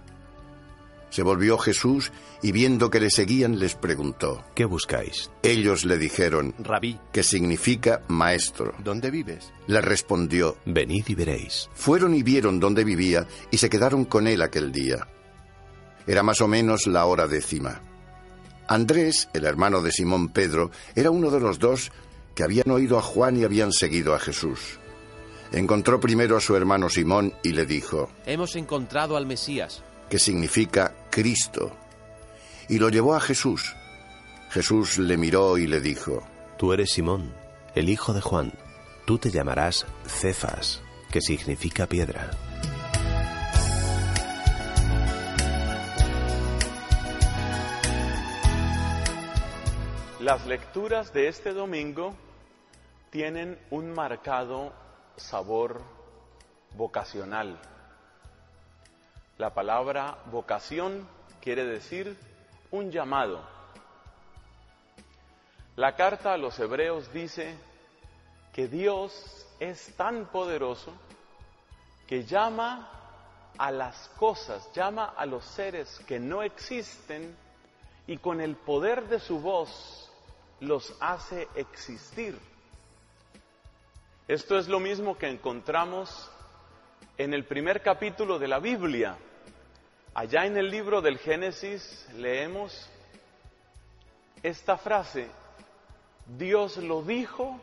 Se 1.10 1.24
volvió 1.24 1.58
Jesús 1.58 2.12
y 2.42 2.52
viendo 2.52 2.90
que 2.90 3.00
le 3.00 3.10
seguían 3.10 3.60
les 3.60 3.76
preguntó, 3.76 4.44
¿qué 4.54 4.66
buscáis? 4.66 5.32
Ellos 5.42 5.86
le 5.86 5.98
dijeron, 5.98 6.54
rabí, 6.60 7.00
que 7.14 7.24
significa 7.24 8.02
maestro. 8.08 8.74
¿Dónde 8.84 9.10
vives? 9.10 9.52
Le 9.68 9.80
respondió, 9.82 10.58
venid 10.66 11.06
y 11.08 11.16
veréis. 11.16 11.70
Fueron 11.74 12.14
y 12.14 12.24
vieron 12.24 12.60
dónde 12.60 12.84
vivía 12.84 13.26
y 13.52 13.58
se 13.58 13.70
quedaron 13.70 14.06
con 14.06 14.28
él 14.28 14.42
aquel 14.42 14.72
día. 14.72 15.08
Era 16.06 16.24
más 16.24 16.42
o 16.42 16.48
menos 16.48 16.88
la 16.88 17.06
hora 17.06 17.28
décima. 17.28 17.82
Andrés, 18.68 19.30
el 19.34 19.46
hermano 19.46 19.82
de 19.82 19.92
Simón 19.92 20.30
Pedro, 20.30 20.72
era 20.94 21.10
uno 21.10 21.32
de 21.32 21.40
los 21.40 21.58
dos 21.58 21.92
que 22.36 22.44
habían 22.44 22.70
oído 22.70 22.98
a 22.98 23.02
Juan 23.02 23.38
y 23.38 23.46
habían 23.46 23.72
seguido 23.72 24.14
a 24.14 24.20
Jesús. 24.20 24.78
Encontró 25.54 26.02
primero 26.02 26.36
a 26.36 26.42
su 26.42 26.56
hermano 26.58 26.90
Simón 26.90 27.34
y 27.44 27.54
le 27.54 27.66
dijo, 27.66 28.10
Hemos 28.26 28.58
encontrado 28.58 29.16
al 29.16 29.26
Mesías 29.26 29.82
que 30.10 30.20
significa 30.20 30.94
Cristo, 31.10 31.72
y 32.70 32.80
lo 32.80 32.90
llevó 32.90 33.16
a 33.16 33.20
Jesús. 33.20 33.76
Jesús 34.50 34.98
le 35.00 35.18
miró 35.18 35.58
y 35.58 35.68
le 35.68 35.82
dijo, 35.82 36.24
Tú 36.58 36.72
eres 36.72 36.92
Simón, 36.92 37.34
el 37.76 37.90
hijo 37.90 38.14
de 38.14 38.22
Juan, 38.22 38.54
tú 39.06 39.18
te 39.18 39.30
llamarás 39.32 39.86
Cefas, 40.06 40.82
que 41.12 41.22
significa 41.22 41.88
piedra. 41.88 42.32
Las 50.22 50.46
lecturas 50.46 51.14
de 51.14 51.28
este 51.28 51.54
domingo 51.54 52.14
tienen 53.12 53.58
un 53.70 53.94
marcado 53.94 54.74
sabor 55.16 55.82
vocacional. 56.76 57.60
La 59.38 59.52
palabra 59.54 60.18
vocación 60.32 61.08
quiere 61.42 61.64
decir 61.64 62.18
un 62.72 62.90
llamado. 62.90 63.40
La 65.76 65.96
carta 65.96 66.34
a 66.34 66.38
los 66.38 66.58
hebreos 66.58 67.14
dice 67.14 67.56
que 68.52 68.68
Dios 68.68 69.46
es 69.60 69.96
tan 69.96 70.26
poderoso 70.32 70.92
que 72.08 72.24
llama 72.24 72.90
a 73.60 73.70
las 73.70 74.08
cosas, 74.18 74.74
llama 74.74 75.14
a 75.16 75.28
los 75.28 75.46
seres 75.46 76.00
que 76.08 76.20
no 76.20 76.42
existen 76.42 77.38
y 78.08 78.18
con 78.18 78.42
el 78.42 78.56
poder 78.56 79.08
de 79.08 79.20
su 79.20 79.40
voz 79.40 80.12
los 80.62 80.98
hace 81.00 81.48
existir. 81.54 82.40
Esto 84.28 84.58
es 84.58 84.68
lo 84.68 84.80
mismo 84.80 85.16
que 85.16 85.28
encontramos 85.30 86.28
en 87.20 87.36
el 87.36 87.46
primer 87.46 87.82
capítulo 87.84 88.40
de 88.40 88.48
la 88.48 88.60
Biblia, 88.60 89.18
Allá 90.20 90.48
en 90.48 90.58
el 90.58 90.72
libro 90.72 91.00
del 91.00 91.20
Génesis 91.20 92.08
leemos 92.16 92.90
esta 94.42 94.76
frase, 94.76 95.28
Dios 96.26 96.78
lo 96.78 97.04
dijo 97.04 97.60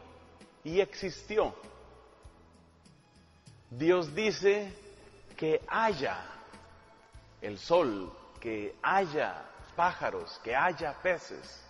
y 0.62 0.78
existió. 0.78 1.52
Dios 3.68 4.14
dice 4.14 4.72
que 5.36 5.62
haya 5.66 6.24
el 7.42 7.58
sol, 7.58 8.16
que 8.40 8.76
haya 8.82 9.46
pájaros, 9.74 10.40
que 10.44 10.54
haya 10.54 10.92
peces. 11.02 11.60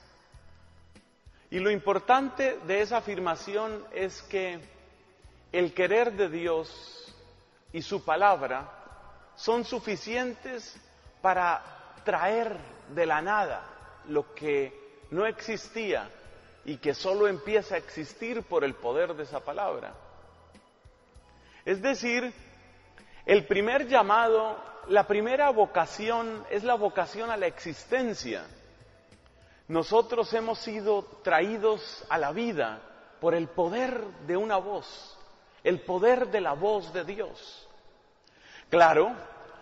Y 1.49 1.61
lo 1.61 1.71
importante 1.71 2.59
de 2.59 2.83
esa 2.83 2.99
afirmación 2.99 3.87
es 3.91 4.21
que 4.21 4.61
el 5.51 5.73
querer 5.73 6.13
de 6.13 6.29
Dios 6.29 7.07
y 7.73 7.81
su 7.81 8.05
palabra 8.05 8.83
son 9.37 9.65
suficientes 9.65 10.77
para 11.21 11.63
traer 12.05 12.57
de 12.91 13.07
la 13.07 13.21
nada 13.23 13.65
lo 14.09 14.35
que 14.35 15.03
no 15.11 15.27
existía 15.27 16.09
y 16.65 16.79
que 16.79 16.95
solo 16.95 17.27
empieza 17.27 17.75
a 17.75 17.79
existir 17.79 18.43
por 18.43 18.65
el 18.65 18.75
poder 18.75 19.15
de 19.15 19.25
esa 19.25 19.41
palabra. 19.41 19.95
Es 21.65 21.81
decir, 21.83 22.33
el 23.27 23.47
primer 23.47 23.87
llamado, 23.89 24.59
la 24.89 25.07
primera 25.07 25.51
vocación 25.51 26.45
es 26.51 26.63
la 26.63 26.75
vocación 26.75 27.31
a 27.31 27.37
la 27.37 27.47
existencia. 27.47 28.47
Nosotros 29.69 30.33
hemos 30.35 30.59
sido 30.59 31.03
traídos 31.23 32.05
a 32.11 32.19
la 32.19 32.33
vida 32.33 32.81
por 33.21 33.35
el 33.35 33.49
poder 33.49 33.99
de 34.27 34.37
una 34.37 34.59
voz, 34.59 35.19
el 35.63 35.81
poder 35.81 36.29
de 36.29 36.43
la 36.43 36.53
voz 36.53 36.93
de 36.93 37.05
Dios. 37.05 37.64
Claro, 38.75 39.13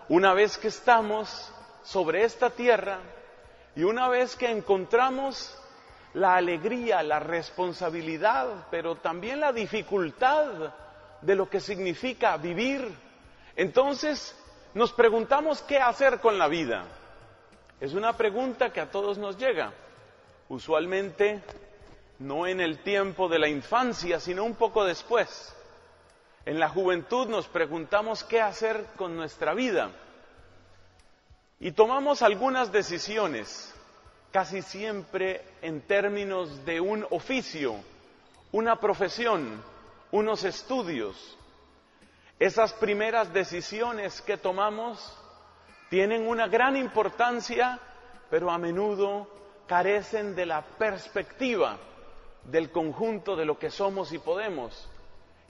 una 0.08 0.32
vez 0.32 0.56
que 0.56 0.68
estamos 0.68 1.52
sobre 1.84 2.24
esta 2.24 2.48
tierra 2.48 2.96
y 3.76 3.84
una 3.84 4.08
vez 4.08 4.36
que 4.36 4.50
encontramos 4.50 5.54
la 6.14 6.36
alegría, 6.36 7.02
la 7.02 7.18
responsabilidad, 7.18 8.48
pero 8.70 8.94
también 8.94 9.38
la 9.38 9.52
dificultad 9.52 10.46
de 11.20 11.34
lo 11.34 11.50
que 11.50 11.60
significa 11.60 12.38
vivir, 12.38 12.90
entonces 13.54 14.34
nos 14.72 14.94
preguntamos 14.94 15.60
qué 15.60 15.76
hacer 15.76 16.18
con 16.20 16.38
la 16.38 16.48
vida. 16.48 16.84
Es 17.82 17.92
una 17.92 18.16
pregunta 18.16 18.72
que 18.72 18.80
a 18.80 18.90
todos 18.90 19.18
nos 19.18 19.36
llega, 19.36 19.74
usualmente 20.48 21.42
no 22.18 22.46
en 22.46 22.62
el 22.62 22.78
tiempo 22.78 23.28
de 23.28 23.38
la 23.40 23.48
infancia, 23.48 24.18
sino 24.18 24.42
un 24.44 24.54
poco 24.54 24.86
después. 24.86 25.54
En 26.44 26.58
la 26.58 26.68
juventud 26.68 27.28
nos 27.28 27.46
preguntamos 27.46 28.24
qué 28.24 28.40
hacer 28.40 28.84
con 28.96 29.14
nuestra 29.16 29.54
vida 29.54 29.90
y 31.60 31.70
tomamos 31.70 32.20
algunas 32.22 32.72
decisiones, 32.72 33.72
casi 34.32 34.60
siempre 34.62 35.42
en 35.62 35.80
términos 35.82 36.64
de 36.64 36.80
un 36.80 37.06
oficio, 37.10 37.76
una 38.50 38.74
profesión, 38.80 39.62
unos 40.10 40.42
estudios. 40.42 41.38
Esas 42.40 42.72
primeras 42.72 43.32
decisiones 43.32 44.20
que 44.20 44.36
tomamos 44.36 45.16
tienen 45.90 46.26
una 46.26 46.48
gran 46.48 46.76
importancia, 46.76 47.78
pero 48.30 48.50
a 48.50 48.58
menudo 48.58 49.28
carecen 49.68 50.34
de 50.34 50.46
la 50.46 50.62
perspectiva 50.62 51.76
del 52.42 52.72
conjunto 52.72 53.36
de 53.36 53.44
lo 53.44 53.60
que 53.60 53.70
somos 53.70 54.10
y 54.10 54.18
podemos. 54.18 54.88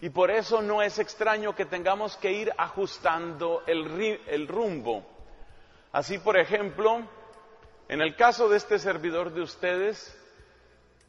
Y 0.03 0.11
por 0.11 0.33
eso 0.33 0.61
no 0.61 0.83
es 0.83 0.99
extraño 0.99 1.55
que 1.55 1.65
tengamos 1.65 2.17
que 2.17 2.33
ir 2.33 2.53
ajustando 2.59 3.63
el, 3.69 4.49
rumbo. 4.49 5.07
Así, 5.93 6.19
por 6.19 6.37
ejemplo, 6.37 7.07
en 7.89 8.01
el 8.03 8.17
caso 8.17 8.49
de 8.49 8.57
este 8.57 8.81
servidor 8.81 9.31
de 9.33 9.43
ustedes, 9.43 10.19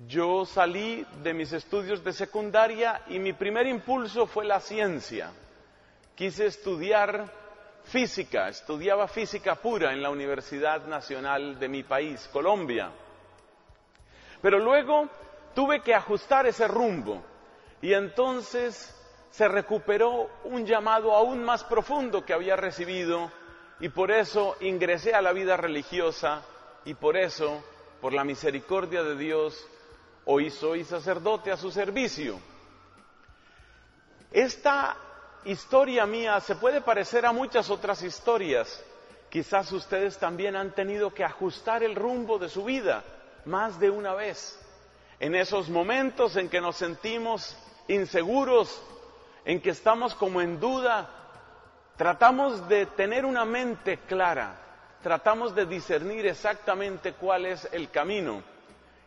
yo 0.06 0.45
salí 0.45 1.07
de 1.24 1.34
mis 1.34 1.53
estudios 1.53 2.03
de 2.03 2.14
secundaria 2.14 3.02
y 3.07 3.18
mi 3.18 3.34
primer 3.34 3.65
impulso 3.65 4.28
fue 4.28 4.45
la 4.45 4.60
ciencia. 4.60 5.32
Quise 6.14 6.45
estudiar 6.45 7.28
física, 7.86 8.48
estudiaba 8.49 9.07
física 9.07 9.56
pura 9.56 9.91
en 9.91 10.03
la 10.03 10.11
Universidad 10.11 10.86
Nacional 10.86 11.57
de 11.60 11.68
mi 11.68 11.82
país, 11.82 12.30
Colombia. 12.32 12.91
Pero 14.40 14.60
luego 14.60 15.10
tuve 15.56 15.82
que 15.82 15.95
ajustar 15.95 16.45
ese 16.45 16.68
rumbo 16.68 17.32
y 17.84 17.93
entonces 17.95 18.95
se 19.31 19.45
recuperó 19.49 20.30
un 20.45 20.65
llamado 20.65 21.14
aún 21.14 21.43
más 21.43 21.65
profundo 21.65 22.23
que 22.23 22.31
había 22.31 22.55
recibido 22.55 23.30
y 23.81 23.89
por 23.89 24.10
eso 24.10 24.55
ingresé 24.61 25.14
a 25.14 25.22
la 25.22 25.34
vida 25.34 25.57
religiosa 25.57 26.43
y 26.85 26.93
por 26.93 27.18
eso, 27.18 27.61
por 27.99 28.14
la 28.14 28.23
misericordia 28.23 29.03
de 29.03 29.18
Dios, 29.18 29.68
hoy 30.23 30.49
soy 30.49 30.85
sacerdote 30.85 31.51
a 31.51 31.57
su 31.57 31.72
servicio. 31.72 32.39
Esta 34.31 34.95
historia 35.43 36.05
mía 36.05 36.39
se 36.39 36.55
puede 36.55 36.80
parecer 36.80 37.26
a 37.26 37.34
muchas 37.34 37.69
otras 37.69 38.01
historias. 38.01 38.81
Quizás 39.30 39.69
ustedes 39.73 40.18
también 40.18 40.55
han 40.55 40.72
tenido 40.72 41.14
que 41.14 41.26
ajustar 41.26 41.84
el 41.84 41.95
rumbo 41.95 42.39
de 42.39 42.47
su 42.47 42.64
vida 42.64 43.03
más 43.43 43.77
de 43.77 43.89
una 43.89 44.14
vez. 44.14 44.57
En 45.19 45.35
esos 45.35 45.68
momentos 45.69 46.38
en 46.38 46.47
que 46.47 46.61
nos 46.61 46.77
sentimos 46.77 47.57
inseguros, 47.88 48.81
en 49.45 49.61
que 49.61 49.72
estamos 49.72 50.15
como 50.15 50.41
en 50.41 50.60
duda, 50.60 51.10
tratamos 51.97 52.68
de 52.69 52.85
tener 52.85 53.26
una 53.26 53.45
mente 53.45 53.97
clara, 54.07 54.55
tratamos 55.01 55.53
de 55.53 55.65
discernir 55.65 56.26
exactamente 56.27 57.14
cuál 57.14 57.45
es 57.45 57.68
el 57.72 57.89
camino. 57.89 58.41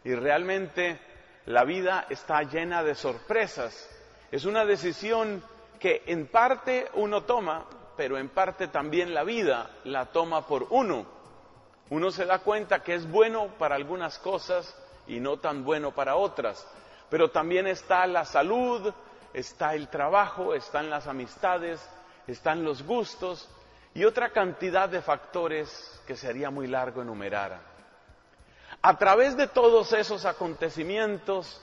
Y 0.05 0.15
realmente 0.15 1.01
la 1.47 1.65
vida 1.65 2.07
está 2.11 2.43
llena 2.43 2.83
de 2.83 2.95
sorpresas. 2.95 3.89
Es 4.31 4.45
una 4.45 4.65
decisión 4.65 5.43
que 5.81 6.03
en 6.07 6.27
parte 6.27 6.89
uno 6.95 7.23
toma, 7.23 7.65
pero 7.97 8.19
en 8.19 8.29
parte 8.29 8.69
también 8.69 9.15
la 9.15 9.25
vida 9.25 9.71
la 9.85 10.07
toma 10.07 10.47
por 10.47 10.67
uno. 10.71 11.07
Uno 11.91 12.11
se 12.11 12.27
da 12.27 12.41
cuenta 12.41 12.83
que 12.83 12.95
es 12.95 13.11
bueno 13.11 13.49
para 13.59 13.77
algunas 13.77 14.19
cosas 14.19 14.75
y 15.07 15.19
no 15.19 15.39
tan 15.39 15.65
bueno 15.65 15.93
para 15.93 16.17
otras 16.17 16.67
pero 17.11 17.31
también 17.31 17.67
está 17.67 18.07
la 18.07 18.25
salud, 18.25 18.93
está 19.33 19.75
el 19.75 19.89
trabajo, 19.89 20.55
están 20.55 20.91
las 20.91 21.07
amistades, 21.07 21.81
están 22.27 22.65
los 22.65 22.83
gustos 22.83 23.49
y 23.95 24.05
otra 24.05 24.31
cantidad 24.31 24.89
de 24.89 25.03
factores 25.03 26.01
que 26.07 26.17
sería 26.17 26.51
muy 26.51 26.67
largo 26.67 27.03
enumerar. 27.03 27.59
A 28.83 28.99
través 28.99 29.37
de 29.37 29.47
todos 29.47 29.93
esos 29.93 30.25
acontecimientos, 30.25 31.61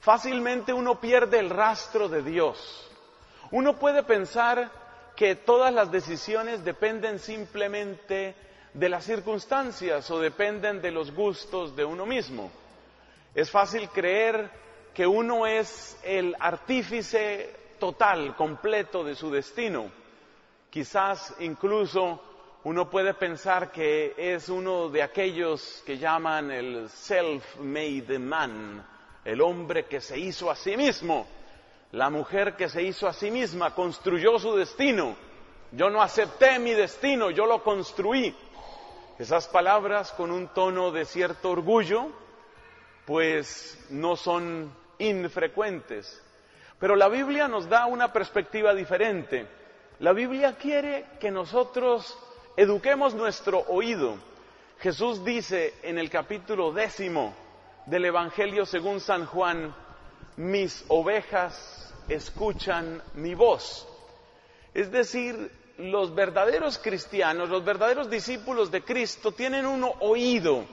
fácilmente 0.00 0.72
uno 0.72 1.00
pierde 1.00 1.38
el 1.38 1.50
rastro 1.50 2.08
de 2.08 2.22
Dios. 2.22 2.90
Uno 3.50 3.76
puede 3.76 4.02
pensar 4.02 4.70
que 5.16 5.34
todas 5.34 5.72
las 5.72 5.90
decisiones 5.90 6.64
dependen 6.64 7.18
simplemente 7.18 8.34
de 8.72 8.88
las 8.88 9.04
circunstancias 9.04 10.10
o 10.10 10.18
dependen 10.20 10.82
de 10.82 10.90
los 10.90 11.12
gustos 11.12 11.74
de 11.76 11.84
uno 11.84 12.06
mismo. 12.06 12.50
Es 13.34 13.50
fácil 13.50 13.88
creer 13.90 14.48
que 14.94 15.06
uno 15.06 15.44
es 15.44 15.98
el 16.04 16.36
artífice 16.38 17.50
total, 17.80 18.36
completo 18.36 19.02
de 19.02 19.16
su 19.16 19.28
destino. 19.30 19.90
Quizás 20.70 21.34
incluso 21.40 22.22
uno 22.62 22.88
puede 22.88 23.12
pensar 23.14 23.72
que 23.72 24.14
es 24.16 24.48
uno 24.48 24.88
de 24.90 25.02
aquellos 25.02 25.82
que 25.84 25.98
llaman 25.98 26.50
el 26.52 26.88
self-made 26.88 28.18
man, 28.20 28.86
el 29.24 29.40
hombre 29.40 29.86
que 29.86 30.00
se 30.00 30.16
hizo 30.16 30.48
a 30.48 30.54
sí 30.56 30.76
mismo, 30.76 31.26
la 31.90 32.08
mujer 32.08 32.54
que 32.56 32.68
se 32.68 32.82
hizo 32.84 33.08
a 33.08 33.12
sí 33.12 33.30
misma, 33.32 33.74
construyó 33.74 34.38
su 34.38 34.54
destino. 34.54 35.16
Yo 35.72 35.90
no 35.90 36.02
acepté 36.02 36.60
mi 36.60 36.70
destino, 36.72 37.30
yo 37.30 37.46
lo 37.46 37.64
construí. 37.64 38.32
Esas 39.18 39.48
palabras 39.48 40.12
con 40.12 40.30
un 40.30 40.48
tono 40.54 40.92
de 40.92 41.04
cierto 41.04 41.50
orgullo, 41.50 42.10
pues 43.06 43.84
no 43.90 44.16
son 44.16 44.72
infrecuentes. 44.98 46.20
Pero 46.78 46.96
la 46.96 47.08
Biblia 47.08 47.48
nos 47.48 47.68
da 47.68 47.86
una 47.86 48.12
perspectiva 48.12 48.74
diferente. 48.74 49.46
La 50.00 50.12
Biblia 50.12 50.54
quiere 50.56 51.06
que 51.20 51.30
nosotros 51.30 52.16
eduquemos 52.56 53.14
nuestro 53.14 53.60
oído. 53.68 54.16
Jesús 54.80 55.24
dice 55.24 55.74
en 55.82 55.98
el 55.98 56.10
capítulo 56.10 56.72
décimo 56.72 57.34
del 57.86 58.06
Evangelio 58.06 58.66
según 58.66 59.00
San 59.00 59.26
Juan, 59.26 59.74
mis 60.36 60.84
ovejas 60.88 61.94
escuchan 62.08 63.00
mi 63.14 63.34
voz. 63.34 63.88
Es 64.74 64.90
decir, 64.90 65.50
los 65.78 66.14
verdaderos 66.14 66.78
cristianos, 66.78 67.48
los 67.48 67.64
verdaderos 67.64 68.10
discípulos 68.10 68.70
de 68.70 68.82
Cristo 68.82 69.32
tienen 69.32 69.64
un 69.64 69.88
oído, 70.00 70.64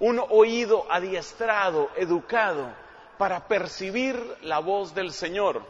un 0.00 0.22
oído 0.28 0.84
adiestrado, 0.90 1.88
educado 1.96 2.70
para 3.18 3.48
percibir 3.48 4.16
la 4.42 4.58
voz 4.58 4.94
del 4.94 5.12
Señor. 5.12 5.62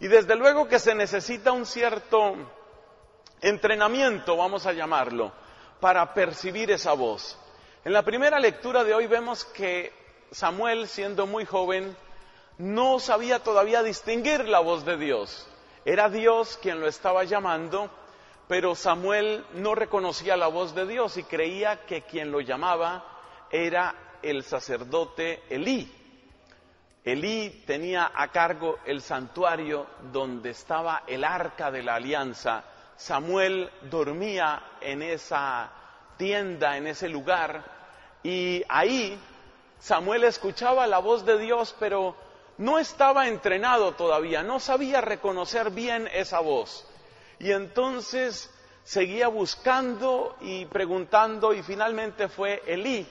Y 0.00 0.08
desde 0.08 0.36
luego 0.36 0.68
que 0.68 0.78
se 0.78 0.94
necesita 0.94 1.52
un 1.52 1.66
cierto 1.66 2.34
entrenamiento, 3.40 4.36
vamos 4.36 4.66
a 4.66 4.72
llamarlo, 4.72 5.32
para 5.80 6.12
percibir 6.14 6.70
esa 6.70 6.92
voz. 6.92 7.38
En 7.84 7.92
la 7.92 8.02
primera 8.02 8.38
lectura 8.38 8.84
de 8.84 8.94
hoy 8.94 9.06
vemos 9.06 9.44
que 9.44 9.92
Samuel, 10.30 10.88
siendo 10.88 11.26
muy 11.26 11.44
joven, 11.44 11.96
no 12.58 12.98
sabía 12.98 13.42
todavía 13.42 13.82
distinguir 13.82 14.46
la 14.48 14.60
voz 14.60 14.84
de 14.84 14.96
Dios. 14.96 15.46
Era 15.84 16.08
Dios 16.08 16.58
quien 16.60 16.80
lo 16.80 16.88
estaba 16.88 17.24
llamando, 17.24 17.90
pero 18.48 18.74
Samuel 18.74 19.44
no 19.52 19.74
reconocía 19.74 20.36
la 20.36 20.48
voz 20.48 20.74
de 20.74 20.86
Dios 20.86 21.16
y 21.16 21.24
creía 21.24 21.84
que 21.86 22.02
quien 22.02 22.30
lo 22.32 22.40
llamaba 22.40 23.04
era 23.50 23.94
el 24.22 24.42
sacerdote 24.42 25.42
Elí. 25.50 25.90
Elí 27.04 27.50
tenía 27.66 28.10
a 28.14 28.28
cargo 28.28 28.78
el 28.86 29.02
santuario 29.02 29.86
donde 30.10 30.50
estaba 30.50 31.02
el 31.06 31.22
arca 31.24 31.70
de 31.70 31.82
la 31.82 31.96
alianza. 31.96 32.64
Samuel 32.96 33.70
dormía 33.90 34.64
en 34.80 35.02
esa 35.02 35.70
tienda, 36.16 36.78
en 36.78 36.86
ese 36.86 37.08
lugar, 37.10 37.62
y 38.22 38.62
ahí 38.70 39.18
Samuel 39.80 40.24
escuchaba 40.24 40.86
la 40.86 40.98
voz 40.98 41.26
de 41.26 41.36
Dios, 41.38 41.74
pero 41.78 42.16
no 42.56 42.78
estaba 42.78 43.28
entrenado 43.28 43.92
todavía, 43.92 44.42
no 44.44 44.58
sabía 44.60 45.00
reconocer 45.02 45.70
bien 45.70 46.08
esa 46.14 46.38
voz. 46.40 46.88
Y 47.38 47.50
entonces 47.52 48.50
seguía 48.84 49.28
buscando 49.28 50.36
y 50.40 50.64
preguntando 50.66 51.52
y 51.52 51.62
finalmente 51.62 52.28
fue 52.28 52.62
Elí 52.66 53.06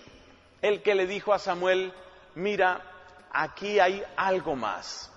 el 0.63 0.81
que 0.81 0.95
le 0.95 1.05
dijo 1.05 1.33
a 1.33 1.39
Samuel, 1.39 1.93
mira, 2.35 2.81
aquí 3.33 3.79
hay 3.79 4.01
algo 4.15 4.55
más. 4.55 5.09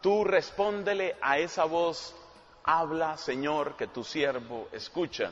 Tú 0.00 0.24
respóndele 0.24 1.16
a 1.20 1.38
esa 1.38 1.64
voz, 1.64 2.16
habla 2.64 3.18
Señor, 3.18 3.76
que 3.76 3.86
tu 3.86 4.02
siervo 4.02 4.66
escucha. 4.72 5.30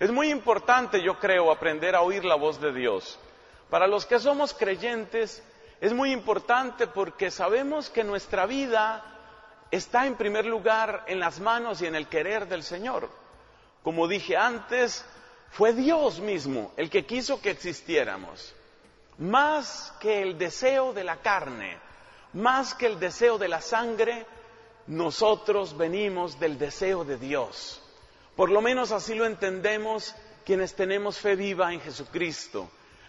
Es 0.00 0.10
muy 0.10 0.30
importante, 0.30 1.00
yo 1.00 1.18
creo, 1.20 1.50
aprender 1.52 1.94
a 1.94 2.02
oír 2.02 2.24
la 2.24 2.34
voz 2.34 2.60
de 2.60 2.72
Dios. 2.72 3.18
Para 3.70 3.86
los 3.86 4.04
que 4.04 4.18
somos 4.18 4.52
creyentes, 4.52 5.42
es 5.80 5.92
muy 5.92 6.10
importante 6.12 6.88
porque 6.88 7.30
sabemos 7.30 7.88
que 7.88 8.02
nuestra 8.02 8.44
vida 8.46 9.04
está 9.70 10.04
en 10.06 10.16
primer 10.16 10.44
lugar 10.44 11.04
en 11.06 11.20
las 11.20 11.38
manos 11.38 11.80
y 11.80 11.86
en 11.86 11.94
el 11.94 12.08
querer 12.08 12.48
del 12.48 12.64
Señor. 12.64 13.08
Como 13.84 14.08
dije 14.08 14.36
antes, 14.36 15.04
fue 15.50 15.72
Dios 15.72 16.18
mismo 16.18 16.72
el 16.76 16.90
que 16.90 17.06
quiso 17.06 17.40
que 17.40 17.50
existiéramos. 17.50 18.54
Más 19.18 19.92
que 20.00 20.22
el 20.22 20.38
deseo 20.38 20.92
de 20.94 21.04
la 21.04 21.16
carne, 21.20 21.78
más 22.32 22.74
que 22.74 22.86
el 22.86 22.98
deseo 22.98 23.36
de 23.38 23.48
la 23.48 23.60
sangre, 23.60 24.26
nosotros 24.86 25.76
venimos 25.76 26.40
del 26.40 26.58
deseo 26.58 27.04
de 27.04 27.18
Dios. 27.18 27.82
Por 28.36 28.50
lo 28.50 28.62
menos 28.62 28.90
así 28.90 29.14
lo 29.14 29.26
entendemos 29.26 30.14
quienes 30.46 30.74
tenemos 30.74 31.18
fe 31.18 31.36
viva 31.36 31.72
en 31.74 31.80
Jesucristo. 31.80 32.68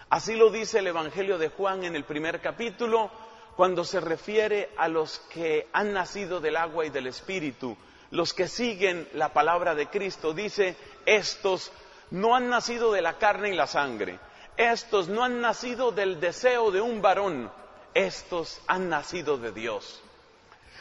Así 0.09 0.35
lo 0.35 0.51
dice 0.51 0.79
el 0.79 0.87
Evangelio 0.87 1.37
de 1.37 1.47
Juan 1.49 1.85
en 1.85 1.95
el 1.95 2.03
primer 2.03 2.41
capítulo, 2.41 3.09
cuando 3.55 3.83
se 3.85 4.01
refiere 4.01 4.69
a 4.77 4.87
los 4.89 5.19
que 5.29 5.69
han 5.71 5.93
nacido 5.93 6.39
del 6.41 6.57
agua 6.57 6.85
y 6.85 6.89
del 6.89 7.07
Espíritu, 7.07 7.77
los 8.11 8.33
que 8.33 8.47
siguen 8.49 9.07
la 9.13 9.31
palabra 9.31 9.73
de 9.73 9.87
Cristo. 9.87 10.33
Dice, 10.33 10.75
estos 11.05 11.71
no 12.11 12.35
han 12.35 12.49
nacido 12.49 12.91
de 12.91 13.01
la 13.01 13.17
carne 13.17 13.49
y 13.49 13.55
la 13.55 13.65
sangre, 13.67 14.19
estos 14.57 15.07
no 15.09 15.23
han 15.23 15.41
nacido 15.41 15.91
del 15.91 16.19
deseo 16.19 16.69
de 16.69 16.79
un 16.81 17.01
varón, 17.01 17.51
estos 17.93 18.59
han 18.67 18.89
nacido 18.89 19.37
de 19.37 19.51
Dios. 19.51 20.01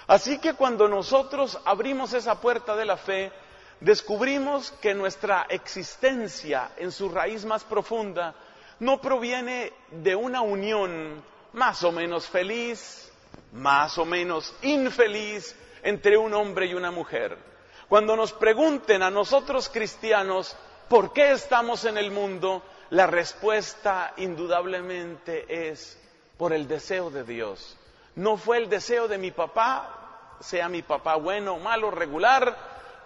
Así 0.06 0.38
que 0.38 0.54
cuando 0.54 0.88
nosotros 0.88 1.58
abrimos 1.64 2.12
esa 2.12 2.40
puerta 2.40 2.76
de 2.76 2.84
la 2.84 2.98
fe, 2.98 3.32
descubrimos 3.80 4.72
que 4.72 4.94
nuestra 4.94 5.46
existencia 5.48 6.70
en 6.76 6.92
su 6.92 7.08
raíz 7.08 7.44
más 7.46 7.64
profunda 7.64 8.34
no 8.78 9.00
proviene 9.00 9.72
de 9.90 10.14
una 10.16 10.42
unión 10.42 11.22
más 11.54 11.82
o 11.82 11.92
menos 11.92 12.26
feliz, 12.26 13.10
más 13.52 13.96
o 13.96 14.04
menos 14.04 14.54
infeliz 14.62 15.56
entre 15.82 16.18
un 16.18 16.34
hombre 16.34 16.66
y 16.66 16.74
una 16.74 16.90
mujer. 16.90 17.38
Cuando 17.88 18.16
nos 18.16 18.32
pregunten 18.32 19.02
a 19.02 19.10
nosotros 19.10 19.68
cristianos 19.68 20.56
por 20.88 21.12
qué 21.12 21.32
estamos 21.32 21.84
en 21.84 21.96
el 21.96 22.10
mundo, 22.10 22.62
la 22.92 23.06
respuesta 23.06 24.12
indudablemente 24.18 25.46
es 25.70 25.98
por 26.36 26.52
el 26.52 26.68
deseo 26.68 27.08
de 27.08 27.24
Dios. 27.24 27.74
No 28.16 28.36
fue 28.36 28.58
el 28.58 28.68
deseo 28.68 29.08
de 29.08 29.16
mi 29.16 29.30
papá, 29.30 30.36
sea 30.40 30.68
mi 30.68 30.82
papá 30.82 31.16
bueno, 31.16 31.56
malo, 31.58 31.90
regular, 31.90 32.54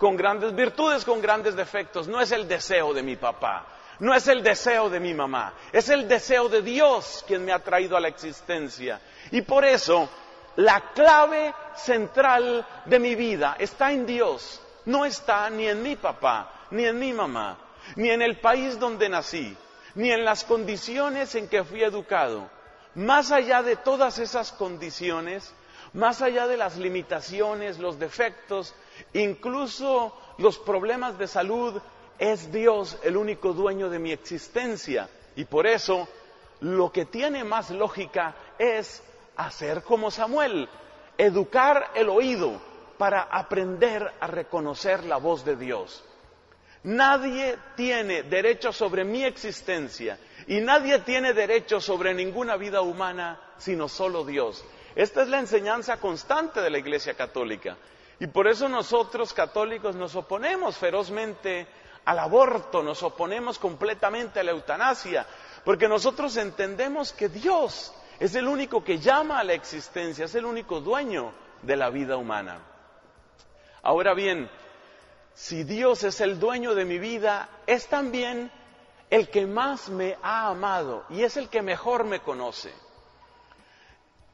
con 0.00 0.16
grandes 0.16 0.56
virtudes, 0.56 1.04
con 1.04 1.20
grandes 1.22 1.54
defectos. 1.54 2.08
No 2.08 2.20
es 2.20 2.32
el 2.32 2.48
deseo 2.48 2.92
de 2.94 3.04
mi 3.04 3.14
papá, 3.14 3.64
no 4.00 4.12
es 4.12 4.26
el 4.26 4.42
deseo 4.42 4.90
de 4.90 4.98
mi 4.98 5.14
mamá, 5.14 5.52
es 5.72 5.88
el 5.88 6.08
deseo 6.08 6.48
de 6.48 6.62
Dios 6.62 7.24
quien 7.24 7.44
me 7.44 7.52
ha 7.52 7.60
traído 7.62 7.96
a 7.96 8.00
la 8.00 8.08
existencia. 8.08 9.00
Y 9.30 9.42
por 9.42 9.64
eso 9.64 10.08
la 10.56 10.80
clave 10.94 11.54
central 11.76 12.66
de 12.86 12.98
mi 12.98 13.14
vida 13.14 13.54
está 13.56 13.92
en 13.92 14.04
Dios, 14.04 14.60
no 14.86 15.04
está 15.04 15.48
ni 15.48 15.68
en 15.68 15.80
mi 15.80 15.94
papá, 15.94 16.66
ni 16.72 16.84
en 16.86 16.98
mi 16.98 17.12
mamá, 17.12 17.56
ni 17.94 18.10
en 18.10 18.22
el 18.22 18.40
país 18.40 18.80
donde 18.80 19.08
nací, 19.08 19.56
ni 19.96 20.10
en 20.10 20.24
las 20.24 20.44
condiciones 20.44 21.34
en 21.34 21.48
que 21.48 21.64
fui 21.64 21.82
educado. 21.82 22.48
Más 22.94 23.32
allá 23.32 23.62
de 23.62 23.76
todas 23.76 24.18
esas 24.18 24.52
condiciones, 24.52 25.52
más 25.92 26.22
allá 26.22 26.46
de 26.46 26.56
las 26.56 26.76
limitaciones, 26.76 27.78
los 27.78 27.98
defectos, 27.98 28.74
incluso 29.12 30.14
los 30.38 30.58
problemas 30.58 31.18
de 31.18 31.26
salud, 31.26 31.80
es 32.18 32.52
Dios 32.52 32.98
el 33.02 33.16
único 33.16 33.52
dueño 33.52 33.90
de 33.90 33.98
mi 33.98 34.12
existencia. 34.12 35.08
Y 35.34 35.44
por 35.46 35.66
eso 35.66 36.08
lo 36.60 36.92
que 36.92 37.04
tiene 37.06 37.44
más 37.44 37.70
lógica 37.70 38.34
es 38.58 39.02
hacer 39.36 39.82
como 39.82 40.10
Samuel, 40.10 40.68
educar 41.18 41.90
el 41.94 42.08
oído 42.10 42.60
para 42.98 43.22
aprender 43.22 44.10
a 44.20 44.26
reconocer 44.26 45.04
la 45.04 45.16
voz 45.18 45.44
de 45.44 45.56
Dios. 45.56 46.04
Nadie 46.86 47.58
tiene 47.74 48.22
derecho 48.22 48.72
sobre 48.72 49.02
mi 49.02 49.24
existencia 49.24 50.16
y 50.46 50.60
nadie 50.60 51.00
tiene 51.00 51.32
derecho 51.34 51.80
sobre 51.80 52.14
ninguna 52.14 52.56
vida 52.56 52.80
humana 52.80 53.40
sino 53.58 53.88
solo 53.88 54.24
Dios. 54.24 54.64
Esta 54.94 55.22
es 55.22 55.28
la 55.28 55.40
enseñanza 55.40 55.96
constante 55.96 56.60
de 56.60 56.70
la 56.70 56.78
Iglesia 56.78 57.14
Católica. 57.14 57.76
Y 58.20 58.28
por 58.28 58.46
eso 58.46 58.68
nosotros 58.68 59.34
católicos 59.34 59.96
nos 59.96 60.14
oponemos 60.14 60.76
ferozmente 60.76 61.66
al 62.04 62.20
aborto, 62.20 62.84
nos 62.84 63.02
oponemos 63.02 63.58
completamente 63.58 64.38
a 64.38 64.44
la 64.44 64.52
eutanasia, 64.52 65.26
porque 65.64 65.88
nosotros 65.88 66.36
entendemos 66.36 67.12
que 67.12 67.28
Dios 67.28 67.92
es 68.20 68.36
el 68.36 68.46
único 68.46 68.84
que 68.84 69.00
llama 69.00 69.40
a 69.40 69.44
la 69.44 69.54
existencia, 69.54 70.26
es 70.26 70.34
el 70.36 70.44
único 70.46 70.80
dueño 70.80 71.32
de 71.62 71.76
la 71.76 71.90
vida 71.90 72.16
humana. 72.16 72.60
Ahora 73.82 74.14
bien, 74.14 74.48
si 75.36 75.64
Dios 75.64 76.02
es 76.02 76.22
el 76.22 76.40
dueño 76.40 76.74
de 76.74 76.86
mi 76.86 76.98
vida, 76.98 77.50
es 77.66 77.88
también 77.88 78.50
el 79.10 79.28
que 79.28 79.44
más 79.44 79.90
me 79.90 80.16
ha 80.22 80.48
amado 80.48 81.04
y 81.10 81.24
es 81.24 81.36
el 81.36 81.50
que 81.50 81.60
mejor 81.60 82.04
me 82.04 82.20
conoce. 82.20 82.72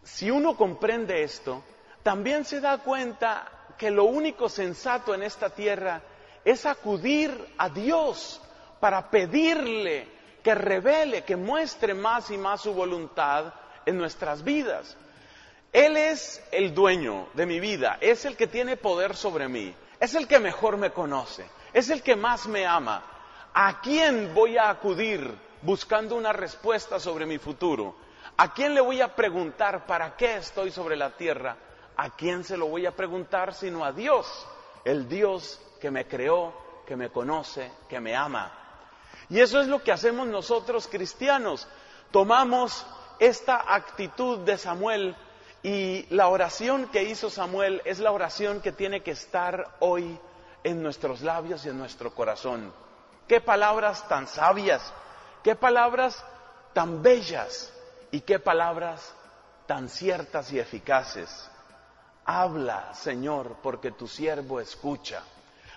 Si 0.05 0.31
uno 0.31 0.57
comprende 0.57 1.25
esto, 1.25 1.65
también 2.05 2.45
se 2.45 2.61
da 2.61 2.79
cuenta 2.79 3.51
que 3.79 3.91
lo 3.91 4.05
único 4.05 4.49
sensato 4.49 5.13
en 5.13 5.25
esta 5.25 5.51
tierra 5.51 6.03
es 6.45 6.67
acudir 6.67 7.53
a 7.59 7.69
Dios 7.69 8.41
para 8.79 9.11
pedirle 9.11 10.07
que 10.45 10.55
revele, 10.55 11.25
que 11.25 11.35
muestre 11.35 11.95
más 11.95 12.31
y 12.31 12.39
más 12.39 12.61
su 12.61 12.73
voluntad 12.73 13.53
en 13.87 13.99
nuestras 13.99 14.45
vidas. 14.45 14.97
Él 15.73 15.97
es 15.97 16.41
el 16.53 16.73
dueño 16.73 17.27
de 17.35 17.47
mi 17.47 17.59
vida, 17.59 17.99
es 18.01 18.25
el 18.25 18.37
que 18.37 18.47
tiene 18.47 18.77
poder 18.77 19.17
sobre 19.17 19.49
mí 19.49 19.75
es 20.03 20.17
el 20.17 20.27
que 20.27 20.41
mejor 20.41 20.79
me 20.79 20.91
conoce, 20.91 21.47
es 21.73 21.89
el 21.89 22.03
que 22.03 22.17
más 22.17 22.49
me 22.49 22.67
ama. 22.67 23.05
¿A 23.55 23.81
quién 23.81 24.35
voy 24.35 24.59
a 24.59 24.69
acudir 24.69 25.33
buscando 25.63 26.17
una 26.17 26.33
respuesta 26.33 26.99
sobre 26.99 27.25
mi 27.25 27.39
futuro? 27.39 27.95
¿A 28.37 28.53
quién 28.53 28.75
le 28.75 28.81
voy 28.81 29.01
a 29.01 29.15
preguntar 29.15 29.87
para 29.87 30.17
qué 30.17 30.39
estoy 30.39 30.73
sobre 30.73 30.97
la 30.97 31.11
tierra? 31.11 31.57
¿A 31.97 32.11
quién 32.17 32.43
se 32.43 32.57
lo 32.57 32.67
voy 32.67 32.85
a 32.85 32.91
preguntar 32.97 33.55
sino 33.55 33.85
a 33.85 33.93
Dios, 33.93 34.27
el 34.85 35.09
Dios 35.09 35.61
que 35.81 35.93
me 35.93 36.09
creó, 36.09 36.53
que 36.85 36.97
me 36.97 37.11
conoce, 37.11 37.71
que 37.89 38.01
me 38.01 38.17
ama? 38.17 38.51
Y 39.31 39.39
eso 39.39 39.61
es 39.61 39.69
lo 39.69 39.85
que 39.85 39.93
hacemos 39.93 40.27
nosotros 40.27 40.89
cristianos. 40.89 41.69
Tomamos 42.11 42.85
esta 43.21 43.73
actitud 43.73 44.41
de 44.41 44.59
Samuel 44.59 45.15
y 45.63 46.05
la 46.15 46.27
oración 46.27 46.89
que 46.89 47.05
hizo 47.05 47.31
Samuel 47.31 47.81
es 47.85 48.01
la 48.01 48.11
oración 48.11 48.61
que 48.61 48.73
tiene 48.73 49.01
que 49.03 49.13
estar 49.13 49.77
hoy 49.79 50.19
en 50.65 50.83
nuestros 50.83 51.21
labios 51.23 51.65
y 51.65 51.69
en 51.69 51.79
nuestro 51.79 52.13
corazón. 52.13 52.73
Qué 53.29 53.41
palabras 53.41 54.07
tan 54.09 54.27
sabias, 54.27 54.93
qué 55.45 55.55
palabras 55.55 56.25
tan 56.73 57.01
bellas 57.01 57.73
y 58.11 58.23
qué 58.23 58.41
palabras 58.41 59.15
tan 59.67 59.89
ciertas 59.89 60.53
y 60.53 60.59
eficaces. 60.59 61.49
Habla, 62.25 62.93
Señor, 62.95 63.57
porque 63.63 63.93
tu 63.93 64.09
siervo 64.09 64.59
escucha. 64.61 65.23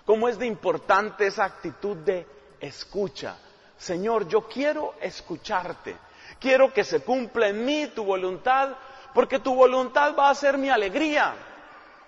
¿Cómo 0.04 0.28
es 0.28 0.40
de 0.40 0.48
importante 0.48 1.28
esa 1.28 1.46
actitud 1.46 1.98
de 1.98 2.26
escucha? 2.60 3.38
Señor, 3.78 4.28
yo 4.28 4.48
quiero 4.48 4.96
escucharte. 5.00 5.96
Quiero 6.40 6.74
que 6.74 6.84
se 6.84 7.02
cumpla 7.02 7.50
en 7.50 7.64
mí 7.64 7.88
tu 7.94 8.04
voluntad 8.04 8.70
porque 9.16 9.40
tu 9.40 9.56
voluntad 9.56 10.14
va 10.20 10.30
a 10.30 10.36
ser 10.36 10.58
mi 10.58 10.70
alegría, 10.70 11.34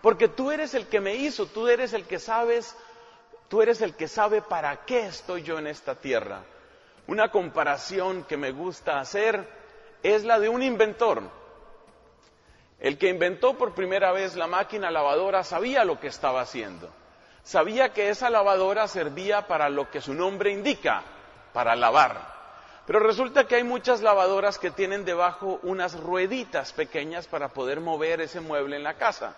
porque 0.01 0.27
tú 0.27 0.51
eres 0.51 0.73
el 0.73 0.87
que 0.87 0.99
me 0.99 1.15
hizo, 1.15 1.45
tú 1.47 1.69
eres 1.69 1.93
el 1.93 2.03
que 2.05 2.19
sabes, 2.19 2.75
tú 3.47 3.61
eres 3.61 3.79
el 3.79 3.95
que 3.95 4.09
sabe 4.09 4.41
para 4.41 4.75
qué 4.85 5.05
estoy 5.07 5.41
yo 5.41 5.57
en 5.57 5.67
esta 5.67 5.95
tierra. 5.95 6.41
Una 7.07 7.31
comparación 7.31 8.25
que 8.25 8.35
me 8.35 8.51
gusta 8.51 8.99
hacer 8.99 9.47
es 10.03 10.25
la 10.25 10.37
de 10.37 10.49
un 10.49 10.61
inventor. 10.61 11.21
El 12.81 12.97
que 12.97 13.07
inventó 13.07 13.57
por 13.57 13.73
primera 13.73 14.11
vez 14.11 14.35
la 14.35 14.47
máquina 14.47 14.91
lavadora 14.91 15.45
sabía 15.45 15.85
lo 15.85 16.01
que 16.01 16.07
estaba 16.07 16.41
haciendo. 16.41 16.89
Sabía 17.41 17.93
que 17.93 18.09
esa 18.09 18.29
lavadora 18.29 18.85
servía 18.89 19.47
para 19.47 19.69
lo 19.69 19.89
que 19.91 20.01
su 20.01 20.13
nombre 20.13 20.51
indica, 20.51 21.03
para 21.53 21.73
lavar. 21.77 22.36
Pero 22.87 22.99
resulta 23.01 23.45
que 23.45 23.55
hay 23.55 23.65
muchas 23.65 24.01
lavadoras 24.01 24.57
que 24.57 24.71
tienen 24.71 25.03
debajo 25.03 25.59
unas 25.63 25.99
rueditas 25.99 26.71
pequeñas 26.71 27.27
para 27.27 27.49
poder 27.49 27.81
mover 27.81 28.21
ese 28.21 28.39
mueble 28.39 28.77
en 28.77 28.83
la 28.83 28.93
casa. 28.93 29.35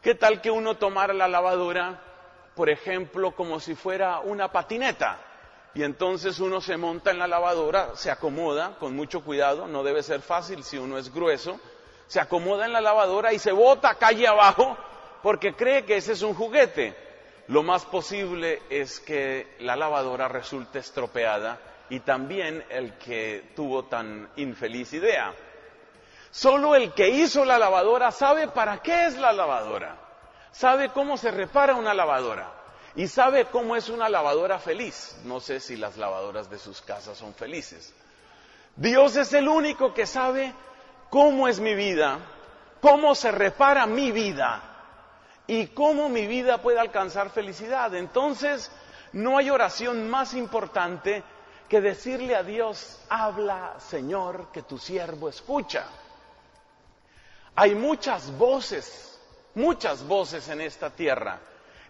¿Qué 0.00 0.14
tal 0.14 0.40
que 0.40 0.52
uno 0.52 0.76
tomara 0.76 1.12
la 1.12 1.26
lavadora, 1.26 2.00
por 2.54 2.70
ejemplo, 2.70 3.32
como 3.34 3.58
si 3.58 3.74
fuera 3.74 4.20
una 4.20 4.52
patineta? 4.52 5.18
Y 5.74 5.82
entonces 5.82 6.38
uno 6.38 6.60
se 6.60 6.76
monta 6.76 7.10
en 7.10 7.18
la 7.18 7.26
lavadora, 7.26 7.96
se 7.96 8.08
acomoda 8.08 8.76
con 8.78 8.94
mucho 8.94 9.22
cuidado, 9.24 9.66
no 9.66 9.82
debe 9.82 10.04
ser 10.04 10.20
fácil 10.20 10.62
si 10.62 10.78
uno 10.78 10.96
es 10.96 11.12
grueso, 11.12 11.58
se 12.06 12.20
acomoda 12.20 12.66
en 12.66 12.72
la 12.72 12.80
lavadora 12.80 13.32
y 13.32 13.40
se 13.40 13.50
bota 13.50 13.96
calle 13.96 14.28
abajo 14.28 14.78
porque 15.24 15.54
cree 15.54 15.84
que 15.84 15.96
ese 15.96 16.12
es 16.12 16.22
un 16.22 16.34
juguete. 16.34 16.94
Lo 17.48 17.64
más 17.64 17.84
posible 17.84 18.62
es 18.70 19.00
que 19.00 19.56
la 19.58 19.74
lavadora 19.74 20.28
resulte 20.28 20.78
estropeada 20.78 21.58
y 21.88 22.00
también 22.00 22.64
el 22.70 22.94
que 22.98 23.52
tuvo 23.54 23.84
tan 23.84 24.28
infeliz 24.36 24.92
idea. 24.92 25.32
Solo 26.30 26.74
el 26.74 26.92
que 26.92 27.08
hizo 27.08 27.44
la 27.44 27.58
lavadora 27.58 28.10
sabe 28.10 28.48
para 28.48 28.78
qué 28.78 29.06
es 29.06 29.16
la 29.16 29.32
lavadora, 29.32 29.96
sabe 30.52 30.90
cómo 30.90 31.16
se 31.16 31.30
repara 31.30 31.74
una 31.74 31.94
lavadora 31.94 32.52
y 32.96 33.08
sabe 33.08 33.46
cómo 33.46 33.76
es 33.76 33.88
una 33.88 34.08
lavadora 34.08 34.58
feliz. 34.58 35.16
No 35.24 35.40
sé 35.40 35.60
si 35.60 35.76
las 35.76 35.96
lavadoras 35.96 36.50
de 36.50 36.58
sus 36.58 36.80
casas 36.82 37.16
son 37.16 37.34
felices. 37.34 37.94
Dios 38.74 39.16
es 39.16 39.32
el 39.32 39.48
único 39.48 39.94
que 39.94 40.06
sabe 40.06 40.52
cómo 41.08 41.48
es 41.48 41.60
mi 41.60 41.74
vida, 41.74 42.18
cómo 42.80 43.14
se 43.14 43.30
repara 43.30 43.86
mi 43.86 44.10
vida 44.12 44.62
y 45.46 45.68
cómo 45.68 46.08
mi 46.10 46.26
vida 46.26 46.58
puede 46.58 46.80
alcanzar 46.80 47.30
felicidad. 47.30 47.94
Entonces, 47.94 48.70
no 49.12 49.38
hay 49.38 49.48
oración 49.48 50.10
más 50.10 50.34
importante 50.34 51.22
que 51.68 51.80
decirle 51.80 52.36
a 52.36 52.42
Dios, 52.42 52.98
habla 53.08 53.74
Señor, 53.80 54.48
que 54.52 54.62
tu 54.62 54.78
siervo 54.78 55.28
escucha. 55.28 55.86
Hay 57.56 57.74
muchas 57.74 58.36
voces, 58.38 59.18
muchas 59.54 60.06
voces 60.06 60.48
en 60.48 60.60
esta 60.60 60.90
tierra. 60.90 61.40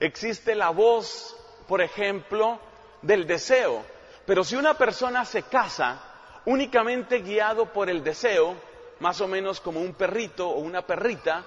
Existe 0.00 0.54
la 0.54 0.70
voz, 0.70 1.36
por 1.68 1.80
ejemplo, 1.82 2.58
del 3.02 3.26
deseo, 3.26 3.84
pero 4.24 4.44
si 4.44 4.56
una 4.56 4.74
persona 4.74 5.24
se 5.24 5.42
casa 5.42 6.00
únicamente 6.44 7.18
guiado 7.20 7.72
por 7.72 7.90
el 7.90 8.02
deseo, 8.04 8.54
más 9.00 9.20
o 9.20 9.28
menos 9.28 9.60
como 9.60 9.80
un 9.80 9.94
perrito 9.94 10.48
o 10.48 10.58
una 10.60 10.82
perrita, 10.86 11.44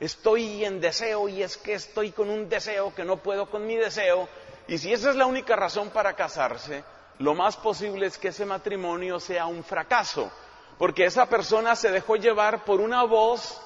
estoy 0.00 0.64
en 0.64 0.80
deseo 0.80 1.28
y 1.28 1.42
es 1.42 1.56
que 1.56 1.74
estoy 1.74 2.12
con 2.12 2.30
un 2.30 2.48
deseo 2.48 2.94
que 2.94 3.04
no 3.04 3.18
puedo 3.18 3.50
con 3.50 3.66
mi 3.66 3.76
deseo, 3.76 4.28
y 4.68 4.78
si 4.78 4.92
esa 4.92 5.10
es 5.10 5.16
la 5.16 5.26
única 5.26 5.56
razón 5.56 5.90
para 5.90 6.14
casarse, 6.14 6.84
lo 7.18 7.34
más 7.34 7.56
posible 7.56 8.06
es 8.06 8.18
que 8.18 8.28
ese 8.28 8.44
matrimonio 8.44 9.18
sea 9.20 9.46
un 9.46 9.64
fracaso, 9.64 10.30
porque 10.78 11.04
esa 11.04 11.26
persona 11.26 11.74
se 11.74 11.90
dejó 11.90 12.16
llevar 12.16 12.64
por 12.64 12.80
una 12.80 13.04
voz 13.04 13.60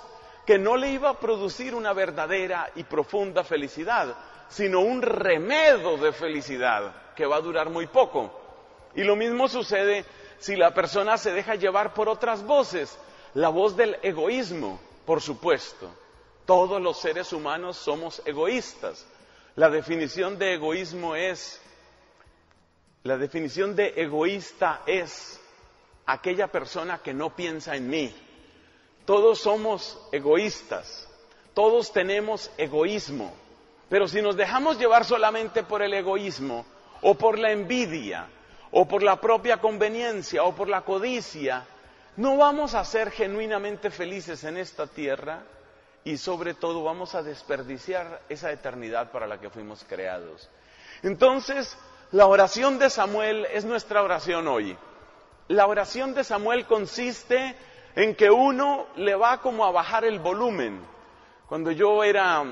que 0.47 0.59
no 0.59 0.77
le 0.77 0.91
iba 0.93 1.11
a 1.11 1.19
producir 1.19 1.75
una 1.75 1.93
verdadera 1.93 2.71
y 2.77 2.85
profunda 2.85 3.43
felicidad, 3.43 4.15
sino 4.49 4.81
un 4.81 5.03
remedo 5.03 5.97
de 5.97 6.13
felicidad 6.13 6.95
que 7.15 7.27
va 7.27 7.37
a 7.37 7.41
durar 7.41 7.71
muy 7.71 7.87
poco. 7.89 8.33
Y 8.95 9.03
lo 9.03 9.17
mismo 9.17 9.49
sucede 9.49 10.05
si 10.39 10.57
la 10.57 10.73
persona 10.73 11.19
se 11.19 11.33
deja 11.33 11.55
llevar 11.57 11.93
por 11.93 12.09
otras 12.09 12.45
voces, 12.45 12.97
la 13.35 13.49
voz 13.49 13.77
del 13.77 13.97
egoísmo, 14.03 14.81
por 15.05 15.21
supuesto. 15.21 15.91
Todos 16.47 16.81
los 16.81 16.99
seres 16.99 17.33
humanos 17.33 17.77
somos 17.77 18.23
egoístas. 18.25 19.07
La 19.57 19.69
definición 19.71 20.39
de 20.39 20.55
egoísmo 20.55 21.15
es 21.15 21.61
la 23.03 23.17
definición 23.17 23.75
de 23.77 23.95
egoísta 23.97 24.83
es 24.87 25.41
aquella 26.05 26.49
persona 26.49 26.99
que 26.99 27.15
no 27.15 27.35
piensa 27.35 27.75
en 27.75 27.89
mí. 27.89 28.13
Todos 29.07 29.39
somos 29.41 29.99
egoístas, 30.13 31.09
todos 31.55 31.93
tenemos 31.93 32.51
egoísmo, 32.59 33.35
pero 33.89 34.07
si 34.07 34.21
nos 34.21 34.37
dejamos 34.37 34.79
llevar 34.79 35.07
solamente 35.07 35.63
por 35.63 35.81
el 35.83 35.95
egoísmo 35.95 36.67
o 37.01 37.15
por 37.15 37.39
la 37.39 37.51
envidia 37.53 38.27
o 38.71 38.87
por 38.87 39.03
la 39.03 39.19
propia 39.19 39.57
conveniencia 39.57 40.45
o 40.45 40.55
por 40.55 40.69
la 40.69 40.83
codicia, 40.83 41.67
no 42.19 42.37
vamos 42.37 42.75
a 42.75 42.85
ser 42.85 43.11
genuinamente 43.13 43.91
felices 43.91 44.45
en 44.45 44.59
esta 44.59 44.87
tierra 44.87 45.43
y 46.05 46.19
sobre 46.19 46.53
todo 46.53 46.85
vamos 46.85 47.15
a 47.15 47.23
desperdiciar 47.23 48.21
esa 48.29 48.53
eternidad 48.53 49.11
para 49.11 49.27
la 49.27 49.41
que 49.41 49.49
fuimos 49.51 49.85
creados. 49.89 50.51
Entonces, 51.03 51.77
la 52.13 52.27
oración 52.27 52.81
de 52.81 52.91
Samuel 52.91 53.47
es 53.53 53.65
nuestra 53.65 54.03
oración 54.03 54.49
hoy. 54.49 54.77
La 55.47 55.69
oración 55.69 56.13
de 56.13 56.25
Samuel 56.25 56.67
consiste 56.67 57.55
en 57.95 58.17
que 58.17 58.31
uno 58.33 58.87
le 58.97 59.15
va 59.15 59.39
como 59.41 59.65
a 59.65 59.71
bajar 59.71 60.05
el 60.05 60.19
volumen. 60.19 60.81
Cuando 61.49 61.71
yo 61.71 62.03
era 62.03 62.43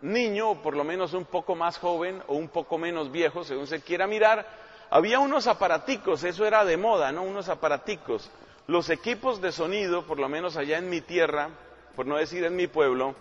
niño, 0.00 0.62
por 0.62 0.78
lo 0.78 0.82
menos 0.82 1.12
un 1.12 1.26
poco 1.26 1.54
más 1.54 1.76
joven 1.76 2.22
o 2.26 2.36
un 2.36 2.48
poco 2.48 2.78
menos 2.78 3.12
viejo, 3.12 3.44
según 3.44 3.66
se 3.66 3.82
quiera 3.82 4.06
mirar, 4.06 4.48
había 4.88 5.18
unos 5.20 5.46
aparaticos, 5.46 6.24
eso 6.24 6.46
era 6.46 6.64
de 6.64 6.78
moda, 6.78 7.12
¿no? 7.12 7.22
Unos 7.22 7.50
aparaticos. 7.50 8.30
Los 8.66 8.88
equipos 8.88 9.42
de 9.42 9.52
sonido, 9.52 10.06
por 10.06 10.18
lo 10.18 10.30
menos 10.30 10.56
allá 10.56 10.78
en 10.78 10.88
mi 10.88 11.02
tierra, 11.02 11.50
por 11.94 12.06
no 12.06 12.16
decir 12.16 12.42
en 12.44 12.56
mi 12.56 12.66
pueblo, 12.66 13.14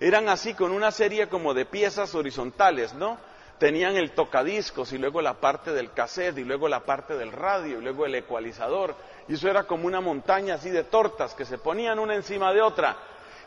eran 0.00 0.28
así 0.28 0.54
con 0.54 0.72
una 0.72 0.90
serie 0.90 1.28
como 1.28 1.54
de 1.54 1.66
piezas 1.66 2.16
horizontales, 2.16 2.94
¿no? 2.94 3.27
tenían 3.58 3.96
el 3.96 4.12
tocadiscos 4.12 4.92
y 4.92 4.98
luego 4.98 5.20
la 5.20 5.34
parte 5.40 5.72
del 5.72 5.92
cassette 5.92 6.38
y 6.38 6.44
luego 6.44 6.68
la 6.68 6.80
parte 6.84 7.16
del 7.18 7.32
radio 7.32 7.78
y 7.78 7.82
luego 7.82 8.06
el 8.06 8.14
ecualizador. 8.14 8.94
Y 9.28 9.34
eso 9.34 9.48
era 9.50 9.64
como 9.64 9.86
una 9.86 10.00
montaña 10.00 10.54
así 10.54 10.70
de 10.70 10.84
tortas 10.84 11.34
que 11.34 11.44
se 11.44 11.58
ponían 11.58 11.98
una 11.98 12.14
encima 12.14 12.52
de 12.52 12.62
otra. 12.62 12.96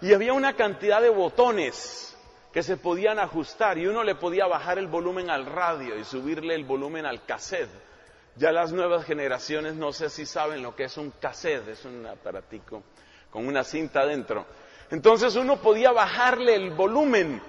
Y 0.02 0.14
había 0.14 0.34
una 0.34 0.56
cantidad 0.56 1.02
de 1.02 1.10
botones 1.10 2.16
que 2.52 2.64
se 2.64 2.76
podían 2.78 3.18
ajustar 3.20 3.78
y 3.78 3.88
uno 3.88 4.04
le 4.04 4.16
podía 4.16 4.46
bajar 4.46 4.78
el 4.78 4.88
volumen 4.88 5.30
al 5.30 5.46
radio 5.46 5.96
y 5.98 6.04
subirle 6.04 6.54
el 6.56 6.66
volumen 6.66 7.06
al 7.06 7.24
cassette. 7.26 7.70
Ya 8.36 8.52
las 8.52 8.72
nuevas 8.74 9.06
generaciones 9.06 9.76
no 9.76 9.92
sé 9.94 10.10
si 10.10 10.26
saben 10.26 10.62
lo 10.62 10.76
que 10.76 10.86
es 10.86 10.98
un 10.98 11.12
cassette, 11.12 11.68
es 11.70 11.86
un 11.86 12.06
aparatico 12.06 12.84
con 13.30 13.48
una 13.48 13.64
cinta 13.64 14.02
adentro. 14.02 14.46
Entonces 14.90 15.36
uno 15.36 15.58
podía 15.58 15.92
bajarle 15.92 16.56
el 16.56 16.72
volumen 16.72 17.42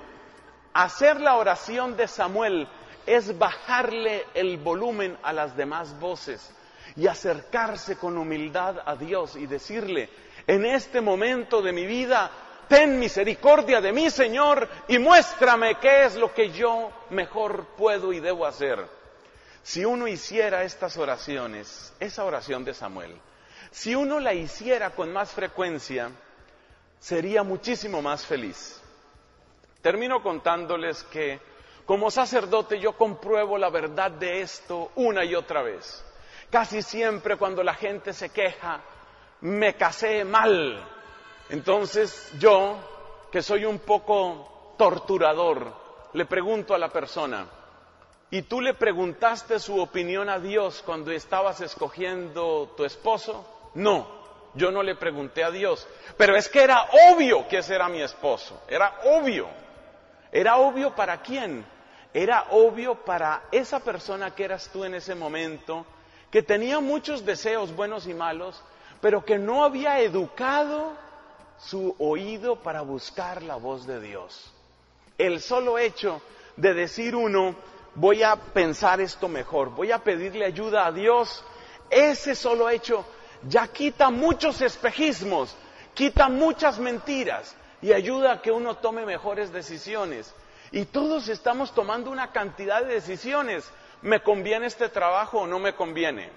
Hacer 0.74 1.20
la 1.20 1.36
oración 1.36 1.96
de 1.96 2.08
Samuel 2.08 2.66
es 3.04 3.38
bajarle 3.38 4.24
el 4.34 4.56
volumen 4.56 5.18
a 5.22 5.32
las 5.32 5.54
demás 5.56 5.98
voces 6.00 6.50
y 6.96 7.06
acercarse 7.08 7.96
con 7.98 8.16
humildad 8.16 8.76
a 8.86 8.96
Dios 8.96 9.36
y 9.36 9.46
decirle, 9.46 10.08
en 10.46 10.64
este 10.64 11.00
momento 11.02 11.60
de 11.60 11.72
mi 11.72 11.84
vida, 11.84 12.30
ten 12.68 12.98
misericordia 12.98 13.80
de 13.82 13.92
mí, 13.92 14.08
Señor, 14.08 14.66
y 14.88 14.98
muéstrame 14.98 15.74
qué 15.78 16.04
es 16.06 16.14
lo 16.16 16.32
que 16.32 16.50
yo 16.52 16.90
mejor 17.10 17.66
puedo 17.76 18.12
y 18.12 18.20
debo 18.20 18.46
hacer. 18.46 18.82
Si 19.62 19.84
uno 19.84 20.08
hiciera 20.08 20.64
estas 20.64 20.96
oraciones, 20.96 21.92
esa 22.00 22.24
oración 22.24 22.64
de 22.64 22.72
Samuel, 22.74 23.14
si 23.70 23.94
uno 23.94 24.20
la 24.20 24.32
hiciera 24.32 24.90
con 24.90 25.12
más 25.12 25.32
frecuencia, 25.32 26.10
sería 26.98 27.42
muchísimo 27.42 28.00
más 28.00 28.24
feliz. 28.26 28.81
Termino 29.82 30.22
contándoles 30.22 31.02
que 31.02 31.40
como 31.86 32.10
sacerdote 32.12 32.78
yo 32.78 32.92
compruebo 32.96 33.58
la 33.58 33.68
verdad 33.68 34.12
de 34.12 34.40
esto 34.40 34.92
una 34.94 35.24
y 35.24 35.34
otra 35.34 35.62
vez. 35.62 36.04
Casi 36.50 36.82
siempre 36.82 37.36
cuando 37.36 37.64
la 37.64 37.74
gente 37.74 38.12
se 38.12 38.30
queja, 38.30 38.80
me 39.40 39.74
casé 39.74 40.24
mal. 40.24 40.88
Entonces 41.48 42.30
yo, 42.38 42.76
que 43.32 43.42
soy 43.42 43.64
un 43.64 43.80
poco 43.80 44.74
torturador, 44.78 45.72
le 46.12 46.26
pregunto 46.26 46.74
a 46.74 46.78
la 46.78 46.90
persona, 46.90 47.46
¿y 48.30 48.42
tú 48.42 48.60
le 48.60 48.74
preguntaste 48.74 49.58
su 49.58 49.80
opinión 49.80 50.28
a 50.28 50.38
Dios 50.38 50.82
cuando 50.86 51.10
estabas 51.10 51.60
escogiendo 51.60 52.72
tu 52.76 52.84
esposo? 52.84 53.44
No, 53.74 54.06
yo 54.54 54.70
no 54.70 54.84
le 54.84 54.94
pregunté 54.94 55.42
a 55.42 55.50
Dios, 55.50 55.88
pero 56.16 56.36
es 56.36 56.48
que 56.48 56.62
era 56.62 56.86
obvio 57.12 57.48
que 57.48 57.58
ese 57.58 57.74
era 57.74 57.88
mi 57.88 58.00
esposo, 58.00 58.62
era 58.68 58.98
obvio. 59.06 59.48
¿Era 60.32 60.56
obvio 60.56 60.94
para 60.96 61.20
quién? 61.20 61.64
Era 62.14 62.46
obvio 62.50 62.94
para 63.04 63.42
esa 63.52 63.80
persona 63.80 64.34
que 64.34 64.44
eras 64.44 64.68
tú 64.72 64.84
en 64.84 64.94
ese 64.94 65.14
momento, 65.14 65.84
que 66.30 66.42
tenía 66.42 66.80
muchos 66.80 67.24
deseos 67.24 67.74
buenos 67.76 68.06
y 68.06 68.14
malos, 68.14 68.62
pero 69.02 69.24
que 69.24 69.38
no 69.38 69.62
había 69.62 70.00
educado 70.00 70.94
su 71.58 71.94
oído 71.98 72.56
para 72.62 72.80
buscar 72.80 73.42
la 73.42 73.56
voz 73.56 73.86
de 73.86 74.00
Dios. 74.00 74.52
El 75.18 75.40
solo 75.40 75.76
hecho 75.78 76.22
de 76.56 76.72
decir 76.72 77.14
uno, 77.14 77.54
voy 77.94 78.22
a 78.22 78.36
pensar 78.36 79.02
esto 79.02 79.28
mejor, 79.28 79.70
voy 79.70 79.92
a 79.92 79.98
pedirle 79.98 80.46
ayuda 80.46 80.86
a 80.86 80.92
Dios, 80.92 81.44
ese 81.90 82.34
solo 82.34 82.70
hecho 82.70 83.04
ya 83.46 83.68
quita 83.68 84.08
muchos 84.08 84.62
espejismos, 84.62 85.54
quita 85.94 86.30
muchas 86.30 86.78
mentiras, 86.78 87.54
y 87.82 87.92
ayuda 87.92 88.32
a 88.34 88.40
que 88.42 88.52
uno 88.52 88.76
tome 88.76 89.04
mejores 89.04 89.52
decisiones. 89.52 90.32
Y 90.70 90.86
todos 90.86 91.28
estamos 91.28 91.74
tomando 91.74 92.10
una 92.10 92.30
cantidad 92.30 92.80
de 92.82 92.94
decisiones. 92.94 93.68
¿Me 94.02 94.22
conviene 94.22 94.66
este 94.66 94.88
trabajo 94.88 95.40
o 95.40 95.46
no 95.46 95.58
me 95.58 95.74
conviene? 95.74 96.30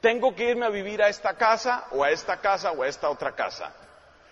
¿Tengo 0.00 0.34
que 0.34 0.50
irme 0.50 0.64
a 0.66 0.70
vivir 0.70 1.02
a 1.02 1.08
esta 1.08 1.34
casa 1.36 1.86
o 1.90 2.04
a 2.04 2.10
esta 2.10 2.40
casa 2.40 2.70
o 2.70 2.82
a 2.82 2.88
esta 2.88 3.10
otra 3.10 3.34
casa? 3.34 3.74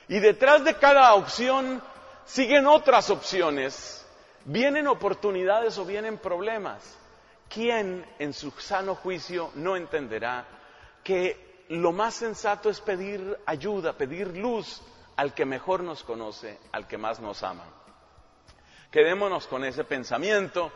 Y 0.08 0.20
detrás 0.20 0.62
de 0.64 0.74
cada 0.76 1.12
opción 1.14 1.82
siguen 2.24 2.66
otras 2.68 3.10
opciones. 3.10 4.06
Vienen 4.44 4.86
oportunidades 4.86 5.76
o 5.78 5.84
vienen 5.84 6.18
problemas. 6.18 6.80
¿Quién 7.52 8.04
en 8.18 8.32
su 8.32 8.50
sano 8.52 8.94
juicio 8.94 9.50
no 9.56 9.76
entenderá 9.76 10.44
que 11.02 11.64
lo 11.68 11.92
más 11.92 12.14
sensato 12.14 12.70
es 12.70 12.80
pedir 12.80 13.36
ayuda, 13.44 13.92
pedir 13.94 14.28
luz, 14.36 14.80
al 15.16 15.34
que 15.34 15.44
mejor 15.44 15.82
nos 15.82 16.02
conoce, 16.02 16.58
al 16.72 16.86
que 16.86 16.98
más 16.98 17.20
nos 17.20 17.42
ama. 17.42 17.64
Quedémonos 18.90 19.46
con 19.46 19.64
ese 19.64 19.84
pensamiento, 19.84 20.72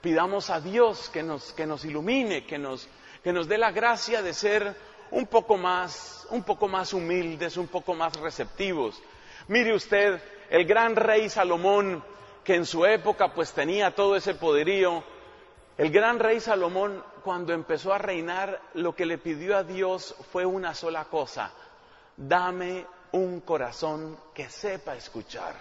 pidamos 0.00 0.50
a 0.50 0.60
Dios 0.60 1.08
que 1.10 1.22
nos, 1.22 1.52
que 1.52 1.66
nos 1.66 1.84
ilumine, 1.84 2.44
que 2.44 2.58
nos, 2.58 2.88
que 3.22 3.32
nos 3.32 3.48
dé 3.48 3.58
la 3.58 3.72
gracia 3.72 4.22
de 4.22 4.32
ser 4.32 4.76
un 5.10 5.26
poco 5.26 5.56
más, 5.56 6.26
un 6.30 6.42
poco 6.42 6.68
más 6.68 6.92
humildes, 6.92 7.56
un 7.56 7.68
poco 7.68 7.94
más 7.94 8.12
receptivos. 8.20 9.00
Mire 9.48 9.74
usted, 9.74 10.20
el 10.50 10.64
gran 10.64 10.96
rey 10.96 11.28
Salomón, 11.28 12.02
que 12.44 12.54
en 12.54 12.66
su 12.66 12.86
época 12.86 13.32
pues 13.34 13.52
tenía 13.52 13.94
todo 13.94 14.16
ese 14.16 14.34
poderío, 14.34 15.02
el 15.78 15.90
gran 15.90 16.18
rey 16.18 16.40
Salomón 16.40 17.04
cuando 17.22 17.52
empezó 17.52 17.92
a 17.92 17.98
reinar 17.98 18.60
lo 18.74 18.94
que 18.94 19.06
le 19.06 19.18
pidió 19.18 19.56
a 19.56 19.64
Dios 19.64 20.14
fue 20.32 20.46
una 20.46 20.72
sola 20.74 21.04
cosa, 21.06 21.52
dame 22.16 22.86
un 23.16 23.40
corazón 23.40 24.16
que 24.34 24.48
sepa 24.50 24.94
escuchar. 24.94 25.54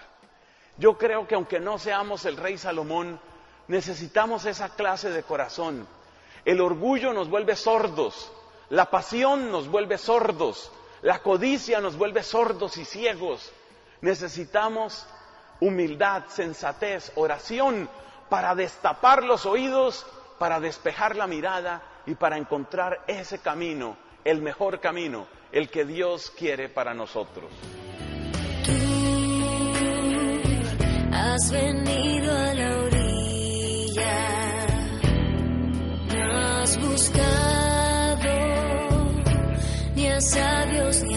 Yo 0.78 0.98
creo 0.98 1.26
que 1.26 1.36
aunque 1.36 1.60
no 1.62 1.80
seamos 1.80 2.26
el 2.26 2.36
rey 2.38 2.58
Salomón, 2.58 3.20
necesitamos 3.70 4.46
esa 4.46 4.70
clase 4.76 5.10
de 5.10 5.24
corazón. 5.24 5.88
El 6.44 6.60
orgullo 6.60 7.14
nos 7.14 7.30
vuelve 7.30 7.56
sordos, 7.56 8.32
la 8.70 8.90
pasión 8.92 9.52
nos 9.52 9.70
vuelve 9.70 9.98
sordos, 9.98 10.70
la 11.02 11.20
codicia 11.20 11.80
nos 11.80 11.98
vuelve 11.98 12.24
sordos 12.24 12.76
y 12.78 12.84
ciegos. 12.86 13.52
Necesitamos 14.02 15.08
humildad, 15.62 16.24
sensatez, 16.28 17.12
oración 17.16 17.88
para 18.30 18.54
destapar 18.54 19.24
los 19.24 19.46
oídos, 19.46 20.06
para 20.40 20.60
despejar 20.60 21.16
la 21.16 21.26
mirada 21.26 21.82
y 22.06 22.16
para 22.16 22.36
encontrar 22.38 23.02
ese 23.08 23.40
camino, 23.40 23.96
el 24.26 24.42
mejor 24.42 24.82
camino, 24.82 25.26
el 25.56 25.70
que 25.70 25.86
Dios 25.86 26.32
quiere 26.38 26.68
para 26.70 26.94
nosotros. 26.94 27.50
Tú 28.66 28.72
has 31.14 31.50
venido 31.50 32.38
a 32.38 32.54
la 32.56 32.78
orilla, 32.78 34.28
no 36.14 36.38
has 36.40 36.78
buscado 36.78 37.24
ni 39.96 40.08
a 40.08 40.20
sabios 40.20 41.02
ni 41.04 41.15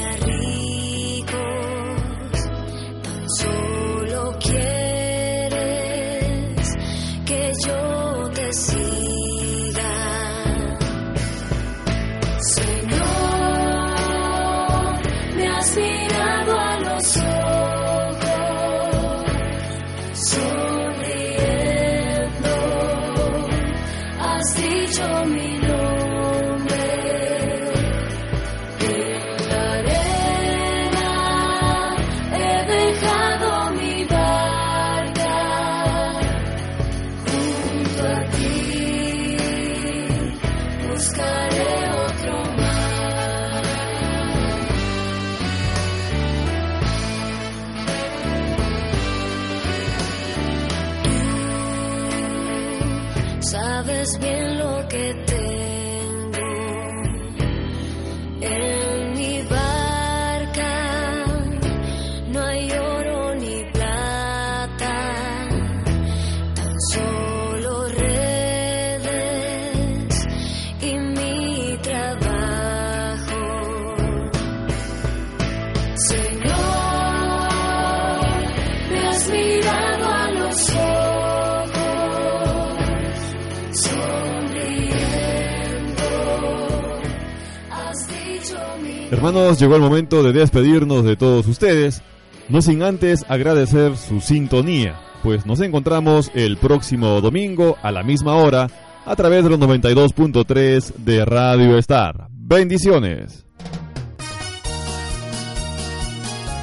hermanos, 89.28 89.58
llegó 89.58 89.76
el 89.76 89.82
momento 89.82 90.22
de 90.22 90.32
despedirnos 90.32 91.04
de 91.04 91.16
todos 91.16 91.46
ustedes, 91.48 92.00
no 92.48 92.62
sin 92.62 92.82
antes 92.82 93.24
agradecer 93.28 93.94
su 93.96 94.20
sintonía, 94.22 95.00
pues 95.22 95.44
nos 95.46 95.60
encontramos 95.60 96.30
el 96.34 96.56
próximo 96.56 97.20
domingo 97.20 97.76
a 97.82 97.92
la 97.92 98.02
misma 98.02 98.36
hora 98.36 98.68
a 99.04 99.16
través 99.16 99.44
de 99.44 99.50
los 99.50 99.58
92.3 99.60 100.94
de 100.98 101.24
Radio 101.26 101.76
Star. 101.78 102.26
Bendiciones. 102.30 103.44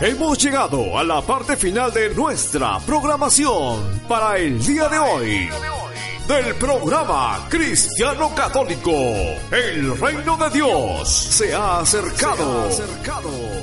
Hemos 0.02 0.38
llegado 0.40 0.98
a 1.00 1.04
la 1.04 1.22
parte 1.22 1.56
final 1.56 1.94
de 1.94 2.14
nuestra 2.16 2.80
programación 2.80 3.80
para 4.10 4.38
el 4.40 4.60
día 4.66 4.90
de 4.90 4.98
hoy 5.00 5.50
del 6.28 6.56
programa 6.56 7.46
Cristiano 7.50 8.34
Católico. 8.34 8.90
El 8.92 9.96
reino 10.00 10.36
de 10.38 10.50
Dios 10.50 11.08
se 11.08 11.54
ha 11.54 11.80
acercado. 11.80 12.68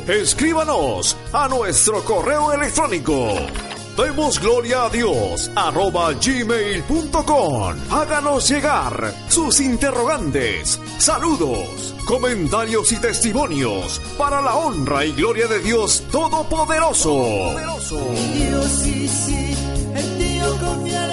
Escríbanos 0.07 1.17
a 1.33 1.49
nuestro 1.49 2.05
correo 2.05 2.53
electrónico. 2.53 3.29
Demos 3.97 4.41
gloria 4.41 4.85
a 4.85 4.89
Dios, 4.89 5.51
arroba 5.57 6.13
gmail.com. 6.13 7.75
Háganos 7.91 8.49
llegar 8.49 9.13
sus 9.29 9.61
interrogantes, 9.61 10.81
saludos, 10.99 11.95
comentarios 12.07 12.91
y 12.93 12.97
testimonios 12.99 14.01
para 14.17 14.41
la 14.41 14.55
honra 14.55 15.05
y 15.05 15.13
gloria 15.13 15.47
de 15.47 15.59
Dios 15.59 16.05
Todopoderoso. 16.11 17.55
Dios 18.33 18.65
sí, 18.83 19.09
sí, 19.09 19.57
en 19.95 20.59
confiaré. 20.59 21.13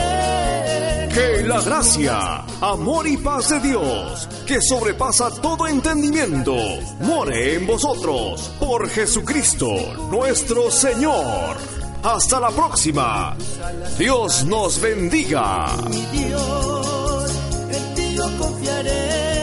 Que 1.20 1.44
la 1.46 1.60
gracia, 1.60 2.46
amor 2.62 3.06
y 3.06 3.18
paz 3.18 3.50
de 3.50 3.60
Dios, 3.60 4.26
que 4.48 4.62
sobrepasa 4.62 5.30
todo 5.41 5.68
entendimiento, 5.68 6.56
more 7.02 7.56
en 7.56 7.68
vosotros 7.68 8.50
por 8.58 8.88
Jesucristo 8.88 9.68
nuestro 10.10 10.72
Señor. 10.72 11.58
Hasta 12.04 12.40
la 12.40 12.52
próxima. 12.52 13.36
Dios 13.98 14.46
nos 14.46 14.80
bendiga. 14.80 15.68
Mi 15.90 16.06
Dios, 16.20 17.34
en 17.70 18.38
confiaré. 18.38 19.39